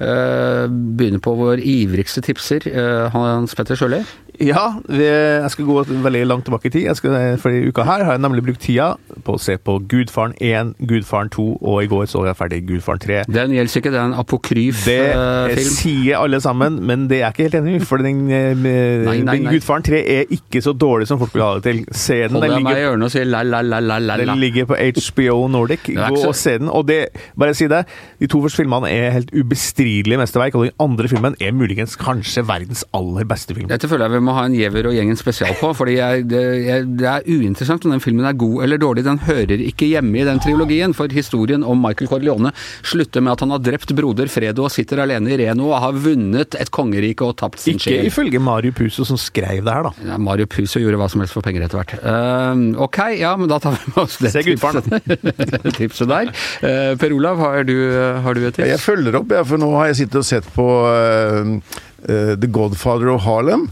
Eh, 0.00 0.64
begynner 0.68 1.22
på 1.22 1.36
vår 1.38 1.62
ivrigste 1.62 2.24
tipser, 2.24 2.66
eh, 2.70 3.06
Hans 3.14 3.54
Petter 3.54 3.78
Sjøli. 3.78 4.02
Ja, 4.42 4.80
jeg 4.90 5.50
skal 5.52 5.68
gå 5.68 5.82
veldig 6.02 6.24
langt 6.26 6.48
tilbake 6.48 6.66
i 6.66 6.72
tid. 6.74 6.88
Jeg 6.88 6.98
skal, 6.98 7.36
for 7.38 7.54
i 7.54 7.68
uka 7.70 7.84
her 7.86 8.02
har 8.02 8.16
jeg 8.16 8.24
nemlig 8.24 8.42
brukt 8.48 8.64
tida 8.66 8.94
på 9.24 9.36
å 9.36 9.40
se 9.40 9.56
på 9.60 9.76
Gudfaren 9.90 10.34
1, 10.40 10.74
Gudfaren 10.88 11.30
2, 11.32 11.46
og 11.60 11.82
i 11.84 11.88
går 11.90 12.06
så 12.10 12.24
jeg 12.28 12.38
ferdig 12.38 12.60
Gudfaren 12.68 13.02
3. 13.02 13.20
Den 13.28 13.54
gjelder 13.56 13.80
ikke, 13.80 13.92
det 13.94 14.00
er 14.00 14.08
en 14.10 14.16
apokryf 14.20 14.84
Det 14.86 14.98
eh, 15.10 15.24
eh, 15.50 15.54
film. 15.58 15.72
sier 15.78 16.20
alle 16.20 16.40
sammen, 16.44 16.78
men 16.86 17.06
det 17.10 17.20
er 17.20 17.26
jeg 17.26 17.34
ikke 17.34 17.46
helt 17.48 17.58
enig 17.60 17.76
i. 17.78 17.82
For 17.88 18.04
den, 18.04 18.22
eh, 18.30 18.52
Nei, 19.08 19.18
nei, 19.26 19.38
nei. 19.44 19.54
Gudfaren 19.56 19.86
3 19.86 20.02
er 20.16 20.34
ikke 20.34 20.62
så 20.64 20.74
dårlig 20.76 21.08
som 21.10 21.20
folk 21.22 21.34
vil 21.36 21.44
ha 21.44 21.50
det 21.58 21.64
til. 21.68 21.82
Se 21.90 22.20
den. 22.24 22.36
Hold 22.38 22.46
deg 22.48 22.66
meg 22.66 22.80
i 22.80 22.86
ørene 22.88 23.08
og 23.08 23.14
si 23.14 23.24
la, 23.24 23.42
la, 23.46 23.62
la, 23.64 23.80
la, 23.82 23.98
la, 24.02 24.18
den 24.20 24.40
ligger 24.40 24.68
på 24.70 24.78
HBO 24.78 25.48
Nordic. 25.52 25.88
Gå 25.94 26.22
og 26.28 26.36
se 26.38 26.56
den. 26.60 26.70
Og 26.72 26.86
det, 26.88 27.00
bare 27.40 27.56
si 27.56 27.68
det, 27.70 27.84
de 28.20 28.30
to 28.30 28.40
første 28.44 28.62
filmene 28.62 28.90
er 28.92 29.16
helt 29.18 29.32
ubestridelige 29.34 30.20
mesterverk, 30.20 30.56
og 30.58 30.68
den 30.68 30.76
andre 30.82 31.10
filmen 31.10 31.36
er 31.40 31.54
muligens 31.56 31.96
kanskje 32.00 32.44
verdens 32.48 32.84
aller 32.96 33.26
beste 33.28 33.56
film. 33.56 33.68
Dette 33.70 33.88
føler 33.90 34.08
jeg 34.08 34.18
vi 34.18 34.24
må 34.24 34.36
ha 34.36 34.46
en 34.48 34.54
Giæver 34.54 34.88
og 34.90 34.94
gjengen 34.96 35.18
spesial 35.18 35.54
på, 35.60 35.72
fordi 35.76 35.96
jeg, 35.98 36.26
det, 36.30 36.42
jeg, 36.66 36.86
det 37.00 37.08
er 37.10 37.26
uinteressant 37.26 37.86
om 37.88 37.94
den 37.94 38.02
filmen 38.04 38.26
er 38.28 38.36
god 38.38 38.62
eller 38.64 38.80
dårlig. 38.80 39.04
Den 39.06 39.13
hører 39.26 39.60
ikke 39.64 39.88
hjemme 39.88 40.20
i 40.20 40.26
den 40.26 40.40
trilogien, 40.42 40.94
for 40.96 41.12
historien 41.12 41.64
om 41.66 41.80
Michael 41.80 42.10
Corleone 42.10 42.52
slutter 42.84 43.24
med 43.24 43.34
at 43.34 43.44
han 43.44 43.54
har 43.54 43.62
drept 43.64 43.94
broder 43.96 44.30
Fredo 44.32 44.66
og 44.66 44.72
sitter 44.74 45.02
alene 45.04 45.34
i 45.34 45.38
Reno 45.40 45.70
og 45.70 45.80
har 45.82 45.98
vunnet 46.06 46.56
et 46.60 46.72
kongerike 46.74 47.26
og 47.26 47.36
tapt 47.40 47.62
sin 47.62 47.78
Ikke 47.78 47.96
ifølge 48.08 48.42
Mario 48.42 48.74
Puzo 48.76 49.06
som 49.08 49.20
skrev 49.20 49.64
det 49.64 49.74
her, 49.74 49.88
da. 49.88 50.10
Ja, 50.10 50.18
Mario 50.20 50.48
Puzo 50.50 50.82
gjorde 50.82 51.00
hva 51.00 51.08
som 51.12 51.24
helst 51.24 51.36
for 51.36 51.44
penger 51.46 51.66
etter 51.66 51.80
hvert. 51.80 51.96
Uh, 52.02 52.82
ok, 52.86 53.00
ja, 53.20 53.34
men 53.40 53.50
da 53.50 53.60
tar 53.62 53.76
vi 53.78 53.92
med 53.92 54.02
oss 54.04 54.18
det 54.22 54.34
Se 54.34 54.44
tipset, 54.46 54.90
tipset 55.78 56.10
der. 56.10 56.32
Uh, 56.64 56.92
per 57.00 57.14
Olav, 57.16 57.40
har 57.42 57.66
du, 57.68 57.76
har 58.24 58.36
du 58.36 58.44
et 58.44 58.54
tips? 58.56 58.68
Jeg 58.70 58.82
følger 58.82 59.20
opp, 59.20 59.34
jeg, 59.34 59.48
for 59.50 59.60
nå 59.60 59.70
har 59.78 59.90
jeg 59.92 60.04
sittet 60.04 60.20
og 60.22 60.28
sett 60.28 60.48
på 60.56 60.68
uh, 60.84 61.74
The 62.04 62.50
Godfather 62.50 63.14
of 63.14 63.24
Harlem, 63.24 63.68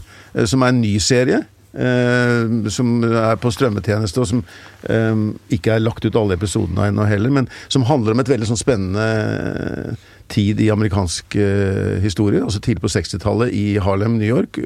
som 0.49 0.63
er 0.65 0.73
en 0.73 0.81
ny 0.81 0.95
serie. 1.03 1.43
Eh, 1.73 2.69
som 2.69 2.95
er 3.03 3.37
på 3.41 3.51
strømmetjeneste, 3.53 4.21
og 4.21 4.29
som 4.29 4.41
eh, 4.89 5.27
ikke 5.55 5.75
er 5.75 5.83
lagt 5.83 6.05
ut 6.05 6.17
alle 6.19 6.37
episodene 6.37 6.89
ennå 6.89 7.07
heller, 7.09 7.33
men 7.33 7.49
som 7.67 7.87
handler 7.89 8.15
om 8.15 8.23
et 8.23 8.31
veldig 8.31 8.49
sånn 8.51 8.61
spennende 8.61 9.07
eh, 9.07 10.09
tid 10.33 10.61
i 10.63 10.69
amerikansk 10.73 11.35
historie. 12.01 12.39
Altså 12.41 12.61
tidlig 12.63 12.81
på 12.81 12.89
60-tallet 12.89 13.51
i 13.53 13.75
Harlem, 13.83 14.15
New 14.17 14.25
York, 14.25 14.57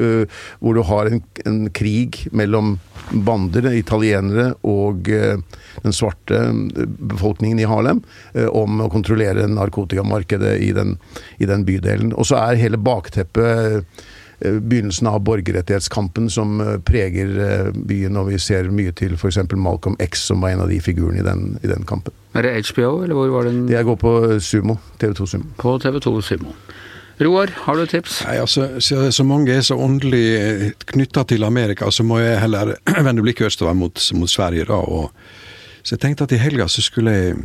hvor 0.62 0.78
du 0.78 0.84
har 0.86 1.10
en, 1.10 1.18
en 1.50 1.58
krig 1.76 2.22
mellom 2.32 2.76
bander, 3.26 3.66
italienere 3.76 4.52
og 4.62 5.10
den 5.10 5.98
svarte 5.98 6.40
befolkningen 7.10 7.60
i 7.60 7.68
Harlem 7.68 8.04
om 8.54 8.86
å 8.86 8.92
kontrollere 8.94 9.50
narkotikamarkedet 9.50 10.54
i 10.64 10.70
den, 10.78 10.94
i 11.42 11.50
den 11.50 11.66
bydelen. 11.68 12.14
Og 12.16 12.30
så 12.30 12.40
er 12.46 12.62
hele 12.62 12.80
bakteppet 12.80 14.06
begynnelsen 14.40 15.08
av 15.10 15.20
borgerrettighetskampen 15.26 16.30
som 16.30 16.62
eh, 16.62 16.76
preger 16.86 17.32
eh, 17.42 17.70
byen, 17.74 18.18
og 18.20 18.30
vi 18.32 18.40
ser 18.42 18.70
mye 18.74 18.94
til 18.98 19.16
f.eks. 19.18 19.40
Malcolm 19.58 19.98
X, 20.04 20.28
som 20.30 20.46
var 20.46 20.54
en 20.54 20.66
av 20.66 20.70
de 20.72 20.80
figurene 20.84 21.24
i 21.24 21.26
den, 21.26 21.58
i 21.64 21.72
den 21.72 21.88
kampen. 21.90 22.14
Er 22.38 22.46
det 22.46 22.54
HBO, 22.70 23.02
eller 23.04 23.18
hvor 23.18 23.34
var 23.34 23.50
den? 23.50 23.66
Jeg 23.72 23.88
går 23.88 23.98
på 24.02 24.14
Sumo, 24.44 24.78
TV2 25.02 25.30
Sumo. 25.34 25.54
På 25.58 25.78
TV2 25.82 26.22
Sumo. 26.22 26.54
Roar, 27.18 27.50
har 27.66 27.74
du 27.74 27.82
et 27.82 27.90
tips? 27.96 28.20
Nei, 28.28 28.36
altså, 28.44 28.68
så, 28.84 29.08
så 29.10 29.24
mange 29.26 29.56
er 29.56 29.64
så 29.66 29.74
åndelig 29.82 30.76
knytta 30.92 31.24
til 31.26 31.48
Amerika, 31.48 31.90
så 31.90 32.06
må 32.06 32.20
jeg 32.22 32.38
heller 32.44 32.76
vende 33.08 33.26
blikket 33.26 33.50
østover 33.50 33.74
mot, 33.74 33.98
mot 34.14 34.30
Sverige, 34.30 34.68
da. 34.70 34.78
og 34.78 35.10
Så 35.82 35.96
jeg 35.96 36.04
tenkte 36.04 36.28
at 36.28 36.36
i 36.36 36.44
helga 36.44 36.68
så 36.70 36.84
skulle 36.86 37.16
jeg 37.16 37.40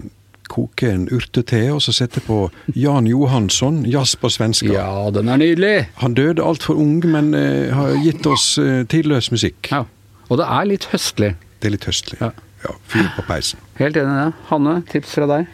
koke 0.50 0.90
en 0.90 1.08
urtete, 1.12 1.60
og 1.72 1.82
så 1.84 1.94
sette 1.94 2.22
på 2.24 2.46
Jan 2.74 3.06
Johansson, 3.10 3.82
jazz 3.88 4.16
på 4.18 4.30
svenska. 4.32 4.70
Ja, 4.72 5.10
den 5.14 5.28
er 5.32 5.40
nydelig! 5.40 5.74
Han 6.02 6.14
døde 6.18 6.44
altfor 6.44 6.80
ung, 6.80 7.00
men 7.06 7.34
eh, 7.38 7.72
har 7.74 7.94
gitt 8.02 8.26
oss 8.26 8.56
eh, 8.62 8.82
tidløs 8.90 9.30
musikk. 9.34 9.70
Ja. 9.72 9.84
Og 10.28 10.40
det 10.40 10.48
er 10.48 10.68
litt 10.70 10.88
høstlig. 10.92 11.34
Det 11.60 11.70
er 11.70 11.76
litt 11.76 11.88
høstlig. 11.90 12.18
Ja. 12.22 12.32
Ja, 12.62 12.76
Fyr 12.86 13.08
på 13.16 13.24
peisen. 13.26 13.58
Helt 13.80 13.96
enig 13.98 14.12
i 14.12 14.20
det. 14.20 14.46
Hanne, 14.52 14.76
tips 14.90 15.16
fra 15.16 15.26
deg? 15.30 15.48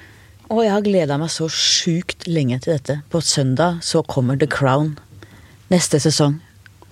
Og 0.49 0.63
jeg 0.65 0.73
har 0.73 0.85
gleda 0.85 1.17
meg 1.21 1.31
så 1.33 1.49
sjukt 1.53 2.27
lenge 2.29 2.59
til 2.65 2.75
dette. 2.77 3.01
På 3.13 3.21
søndag 3.25 3.83
så 3.85 4.03
kommer 4.05 4.37
The 4.41 4.49
Crown. 4.49 4.95
Neste 5.73 6.01
sesong. 6.01 6.39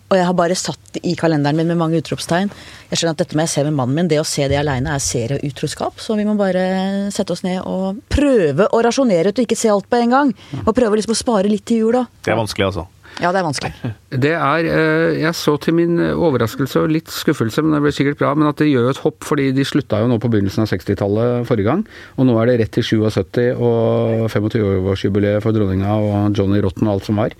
Og 0.06 0.14
jeg 0.18 0.26
har 0.28 0.34
bare 0.38 0.54
satt 0.58 0.98
i 1.02 1.16
kalenderen 1.18 1.58
min 1.58 1.70
med 1.72 1.80
mange 1.80 1.98
utropstegn. 1.98 2.50
Jeg 2.90 2.98
skjønner 2.98 3.16
at 3.16 3.22
dette 3.24 3.36
må 3.38 3.42
jeg 3.42 3.52
se 3.56 3.64
med 3.66 3.74
mannen 3.74 3.98
min. 3.98 4.10
Det 4.10 4.20
å 4.22 4.26
se 4.26 4.46
det 4.46 4.58
aleine 4.60 4.92
er 4.94 5.02
serieutroskap. 5.02 5.98
Så 6.02 6.14
vi 6.18 6.26
må 6.28 6.36
bare 6.38 7.10
sette 7.14 7.34
oss 7.34 7.42
ned 7.46 7.58
og 7.66 8.02
prøve 8.12 8.68
å 8.70 8.82
rasjonere 8.86 9.32
ut 9.32 9.40
og 9.40 9.48
ikke 9.48 9.58
se 9.58 9.72
alt 9.72 9.88
på 9.90 9.98
en 9.98 10.14
gang. 10.14 10.34
Og 10.62 10.74
prøve 10.76 11.00
liksom 11.00 11.16
å 11.16 11.18
spare 11.18 11.50
litt 11.50 11.66
til 11.66 11.82
jul, 11.82 11.98
da. 11.98 12.04
Det 12.22 12.34
er 12.34 12.38
vanskelig, 12.38 12.68
altså. 12.70 12.86
Ja, 13.22 13.30
det 13.32 13.40
er 13.40 13.46
vanskelig. 13.46 13.72
Det 14.16 14.32
er 14.32 14.66
eh, 14.70 15.18
Jeg 15.18 15.34
så 15.36 15.56
til 15.60 15.74
min 15.76 15.98
overraskelse 16.00 16.80
og 16.84 16.92
litt 16.94 17.10
skuffelse, 17.12 17.60
men 17.64 17.74
det 17.74 17.80
blir 17.84 17.94
sikkert 17.94 18.20
bra, 18.20 18.30
men 18.38 18.48
at 18.48 18.60
det 18.62 18.68
gjør 18.70 18.90
et 18.92 19.00
hopp, 19.02 19.18
fordi 19.26 19.50
de 19.56 19.64
slutta 19.66 19.98
jo 20.00 20.08
nå 20.08 20.16
på 20.22 20.30
begynnelsen 20.32 20.64
av 20.64 20.70
60-tallet 20.70 21.48
forrige 21.48 21.68
gang. 21.68 21.82
Og 22.16 22.28
nå 22.28 22.36
er 22.40 22.48
det 22.48 22.56
rett 22.62 22.72
til 22.76 22.86
77 22.86 23.42
og 23.56 24.30
25-årsjubileet 24.32 25.44
for 25.44 25.56
dronninga 25.56 25.98
og 25.98 26.38
Johnny 26.38 26.62
Rotten 26.64 26.88
og 26.88 26.96
alt 26.96 27.10
som 27.10 27.20
var. 27.20 27.36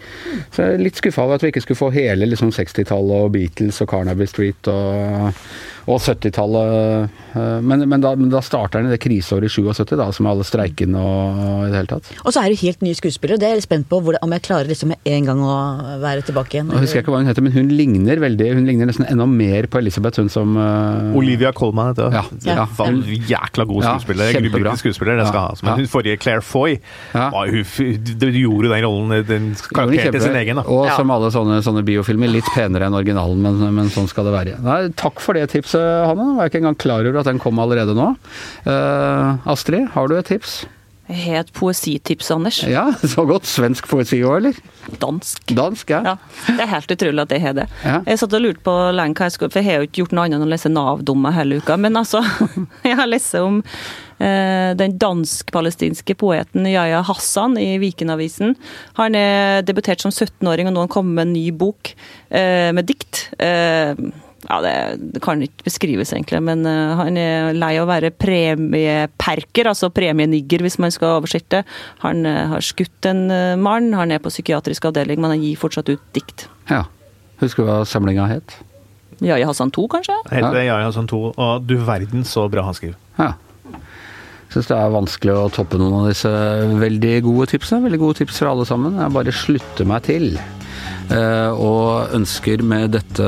Så 0.51 0.67
jeg 0.67 0.77
er 0.77 0.85
litt 0.85 1.01
skuffa 1.01 1.25
over 1.25 1.39
at 1.39 1.47
vi 1.47 1.55
ikke 1.55 1.65
skulle 1.65 1.81
få 1.81 1.93
hele 1.95 2.29
liksom 2.29 2.53
60-tallet 2.57 3.25
og 3.29 3.33
Beatles 3.39 3.81
og 3.85 3.91
Carnaby 3.95 4.29
Street 4.29 4.73
og, 4.73 5.33
og 5.87 6.01
70-tallet. 6.03 7.11
Eh, 7.37 7.61
Men, 7.67 7.83
men, 7.89 8.01
da, 8.01 8.15
men 8.17 8.31
da 8.33 8.41
starter 8.45 8.81
den 8.83 8.89
i 8.91 8.95
det 8.95 9.01
kriseåret 9.03 9.47
i 9.47 9.53
77, 9.53 9.97
da, 9.99 10.07
som 10.15 10.27
er 10.27 10.33
alle 10.33 10.45
streikene 10.47 10.99
og 10.99 11.67
i 11.67 11.71
det 11.71 11.77
hele 11.81 11.91
tatt. 11.91 12.09
Og 12.25 12.33
så 12.33 12.41
er 12.43 12.49
det 12.51 12.57
jo 12.57 12.67
helt 12.67 12.83
nye 12.87 12.97
skuespillere. 12.99 13.39
Det 13.41 13.47
er 13.47 13.53
jeg 13.55 13.61
litt 13.61 13.67
spent 13.69 13.89
på 13.91 14.01
hvordan, 14.03 14.23
om 14.25 14.33
jeg 14.35 14.45
klarer 14.47 14.71
liksom 14.71 14.91
med 14.95 15.11
en 15.13 15.29
gang 15.29 15.43
å 15.45 15.57
være 16.03 16.25
tilbake 16.27 16.57
igjen. 16.57 16.71
Jeg 16.75 16.85
husker 16.87 17.03
ikke 17.05 17.13
hva 17.15 17.21
hun 17.23 17.29
heter, 17.31 17.45
men 17.47 17.55
hun 17.55 17.69
ligner 17.77 18.23
veldig, 18.23 18.49
hun 18.57 18.67
ligner 18.69 18.89
nesten 18.91 19.07
enda 19.11 19.27
mer 19.31 19.69
på 19.73 19.81
Elisabeth, 19.83 20.19
hun 20.23 20.31
som 20.33 20.57
uh... 20.59 21.13
Olivia 21.19 21.53
Colman 21.57 21.93
heter 21.93 22.09
hun. 22.11 22.17
Ja, 22.47 22.57
ja. 22.65 22.67
en 22.87 23.03
Jækla 23.07 23.67
god 23.69 23.85
Ja, 23.85 23.95
skuespiller. 23.99 24.31
Ja, 24.33 24.41
Grunnleggende 24.41 24.81
skuespiller, 24.81 25.21
det 25.21 25.29
skal 25.29 25.41
Ja, 25.43 25.53
ha. 25.53 25.69
Men 25.69 25.83
hun 25.85 25.91
forrige 25.93 26.17
Claire 26.23 26.43
Foy, 26.47 26.79
Ja. 27.15 27.29
var, 27.35 27.53
hun, 27.53 28.11
du 28.17 28.27
gjorde 28.33 28.73
den 28.73 28.85
rollen, 28.87 29.15
den 29.29 29.49
karakteren 29.71 30.17
til 30.17 30.25
sin 30.25 30.37
egen. 30.41 30.57
da. 30.63 30.67
Og 30.67 30.87
Ja. 30.89 30.97
som 30.97 31.11
alle 31.15 31.31
sånne, 31.35 31.61
sånne 31.67 31.85
biofilmer, 31.87 32.31
litt 32.33 32.49
penere 32.55 32.89
enn 32.89 32.97
originalen, 32.97 33.43
men, 33.45 33.61
men 33.77 33.93
sånn 33.93 34.09
skal 34.11 34.25
det 34.31 34.35
være. 34.35 34.57
Nei, 34.65 34.81
takk 34.97 35.21
for 35.23 35.37
det 35.37 35.47
tipset, 35.53 35.76
Hanne. 35.81 36.23
Nå 36.31 36.39
var 36.39 36.47
jeg 36.47 36.55
ikke 36.55 36.63
engang 36.65 36.81
klar 36.81 37.09
over 37.09 37.21
at 37.23 37.29
den 37.31 37.43
kom 37.43 37.61
allerede 37.63 37.97
nå. 37.97 38.13
Eh, 38.67 39.51
Astrid, 39.53 39.91
har 39.95 40.09
du 40.11 40.17
et 40.19 40.33
tips? 40.33 40.65
Jeg 41.07 41.21
har 41.23 41.45
et 41.45 41.51
poesitips, 41.55 42.33
Anders. 42.35 42.57
Ja, 42.67 42.89
så 43.15 43.23
godt. 43.29 43.47
Svensk 43.47 43.87
poesi 43.87 44.19
òg, 44.27 44.41
eller? 44.41 44.57
Dansk. 45.03 45.53
Dansk, 45.55 45.93
ja. 45.95 46.01
Ja, 46.03 46.17
Det 46.49 46.65
er 46.65 46.73
helt 46.73 46.95
utrolig 46.97 47.23
at 47.23 47.35
jeg 47.37 47.45
har 47.45 47.55
det. 47.61 47.67
Ja. 47.85 48.01
Jeg 48.11 48.19
satt 48.23 48.35
og 48.35 48.43
lurte 48.43 48.65
på 48.67 48.75
lenge 48.95 49.15
hva 49.19 49.29
jeg 49.29 49.37
skulle 49.37 49.55
For 49.55 49.63
jeg 49.63 49.69
har 49.69 49.79
jo 49.79 49.87
ikke 49.87 50.01
gjort 50.03 50.17
noe 50.17 50.27
annet 50.27 50.41
enn 50.41 50.49
å 50.49 50.51
lese 50.51 50.73
Nav-dommer 50.73 51.37
hele 51.37 51.61
uka. 51.63 51.79
Men 51.79 52.01
altså, 52.03 52.25
jeg 52.89 52.99
har 52.99 53.07
lest 53.07 53.39
om 53.39 53.61
eh, 53.63 54.75
den 54.83 54.99
dansk-palestinske 54.99 56.19
poeten 56.19 56.67
Yahya 56.67 57.05
Hassan 57.07 57.55
i 57.63 57.77
Vikenavisen. 57.83 58.57
Han 58.99 59.15
er 59.15 59.63
debutert 59.67 60.03
som 60.03 60.11
17-åring, 60.11 60.67
og 60.67 60.75
nå 60.75 60.83
har 60.83 60.89
han 60.89 60.97
kommet 60.99 61.21
med 61.21 61.29
en 61.29 61.37
ny 61.39 61.47
bok 61.55 61.95
eh, 62.35 62.73
med 62.75 62.91
dikt. 62.91 63.29
Eh, 63.39 63.95
ja, 64.47 64.59
det, 64.63 64.75
det 65.15 65.23
kan 65.25 65.43
ikke 65.43 65.67
beskrives, 65.67 66.13
egentlig, 66.15 66.43
men 66.47 66.67
uh, 66.69 66.97
han 67.01 67.19
er 67.21 67.57
lei 67.57 67.73
av 67.77 67.87
å 67.87 67.91
være 67.91 68.13
premieperker, 68.15 69.71
altså 69.71 69.91
premienigger, 69.95 70.65
hvis 70.67 70.79
man 70.83 70.95
skal 70.95 71.19
oversette. 71.21 71.65
Han 72.05 72.27
uh, 72.29 72.47
har 72.55 72.65
skutt 72.65 73.11
en 73.11 73.27
uh, 73.33 73.57
mann, 73.61 73.93
han 73.99 74.15
er 74.15 74.23
på 74.23 74.33
psykiatrisk 74.33 74.89
avdeling, 74.91 75.21
men 75.23 75.35
han 75.35 75.43
gir 75.45 75.59
fortsatt 75.61 75.91
ut 75.93 76.13
dikt. 76.17 76.49
ja. 76.73 76.85
Husker 77.37 77.67
du 77.67 77.69
hva 77.69 77.83
samlinga 77.85 78.25
het? 78.31 78.55
Yahya 79.21 79.49
Hassan 79.49 79.69
2, 79.73 79.87
kanskje? 79.93 80.15
Heter 80.31 80.55
det 80.57 80.67
Jaja 80.69 80.93
sånn 80.93 81.09
to, 81.09 81.31
og 81.33 81.67
du 81.69 81.77
verden 81.85 82.25
så 82.29 82.47
bra 82.53 82.65
han 82.67 82.77
skriver. 82.77 82.97
Ja. 83.21 83.33
Syns 84.53 84.69
det 84.71 84.77
er 84.77 84.93
vanskelig 84.95 85.35
å 85.37 85.47
toppe 85.53 85.81
noen 85.81 86.03
av 86.03 86.11
disse 86.11 86.31
veldig 86.81 87.15
gode 87.27 87.49
tipsene. 87.53 87.85
Veldig 87.85 88.01
gode 88.01 88.21
tips 88.23 88.41
fra 88.41 88.53
alle 88.53 88.69
sammen. 88.69 89.01
Jeg 89.01 89.17
bare 89.17 89.35
slutter 89.35 89.89
meg 89.89 90.07
til. 90.07 90.31
Eh, 91.07 91.53
og 91.63 92.15
ønsker 92.17 92.63
med 92.67 92.97
dette 92.97 93.27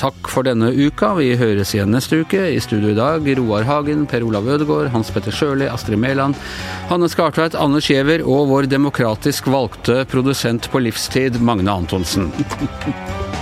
takk 0.00 0.30
for 0.32 0.46
denne 0.46 0.70
uka. 0.72 1.12
Vi 1.18 1.34
høres 1.40 1.74
igjen 1.76 1.92
neste 1.92 2.22
uke. 2.24 2.40
I 2.54 2.62
studio 2.64 2.94
i 2.94 2.98
dag 2.98 3.28
Roar 3.40 3.68
Hagen, 3.68 4.06
Per 4.08 4.24
Olav 4.24 4.48
Ødegaard, 4.48 4.92
Hans 4.94 5.12
Petter 5.12 5.34
Sjøli, 5.34 5.68
Astrid 5.68 6.00
Mæland, 6.00 6.38
Hanne 6.88 7.10
Skartveit, 7.12 7.58
Anne 7.60 7.82
Skjever 7.84 8.24
og 8.24 8.48
vår 8.52 8.70
demokratisk 8.72 9.52
valgte 9.52 10.02
produsent 10.08 10.70
på 10.72 10.84
livstid, 10.86 11.40
Magne 11.44 11.76
Antonsen. 11.76 12.32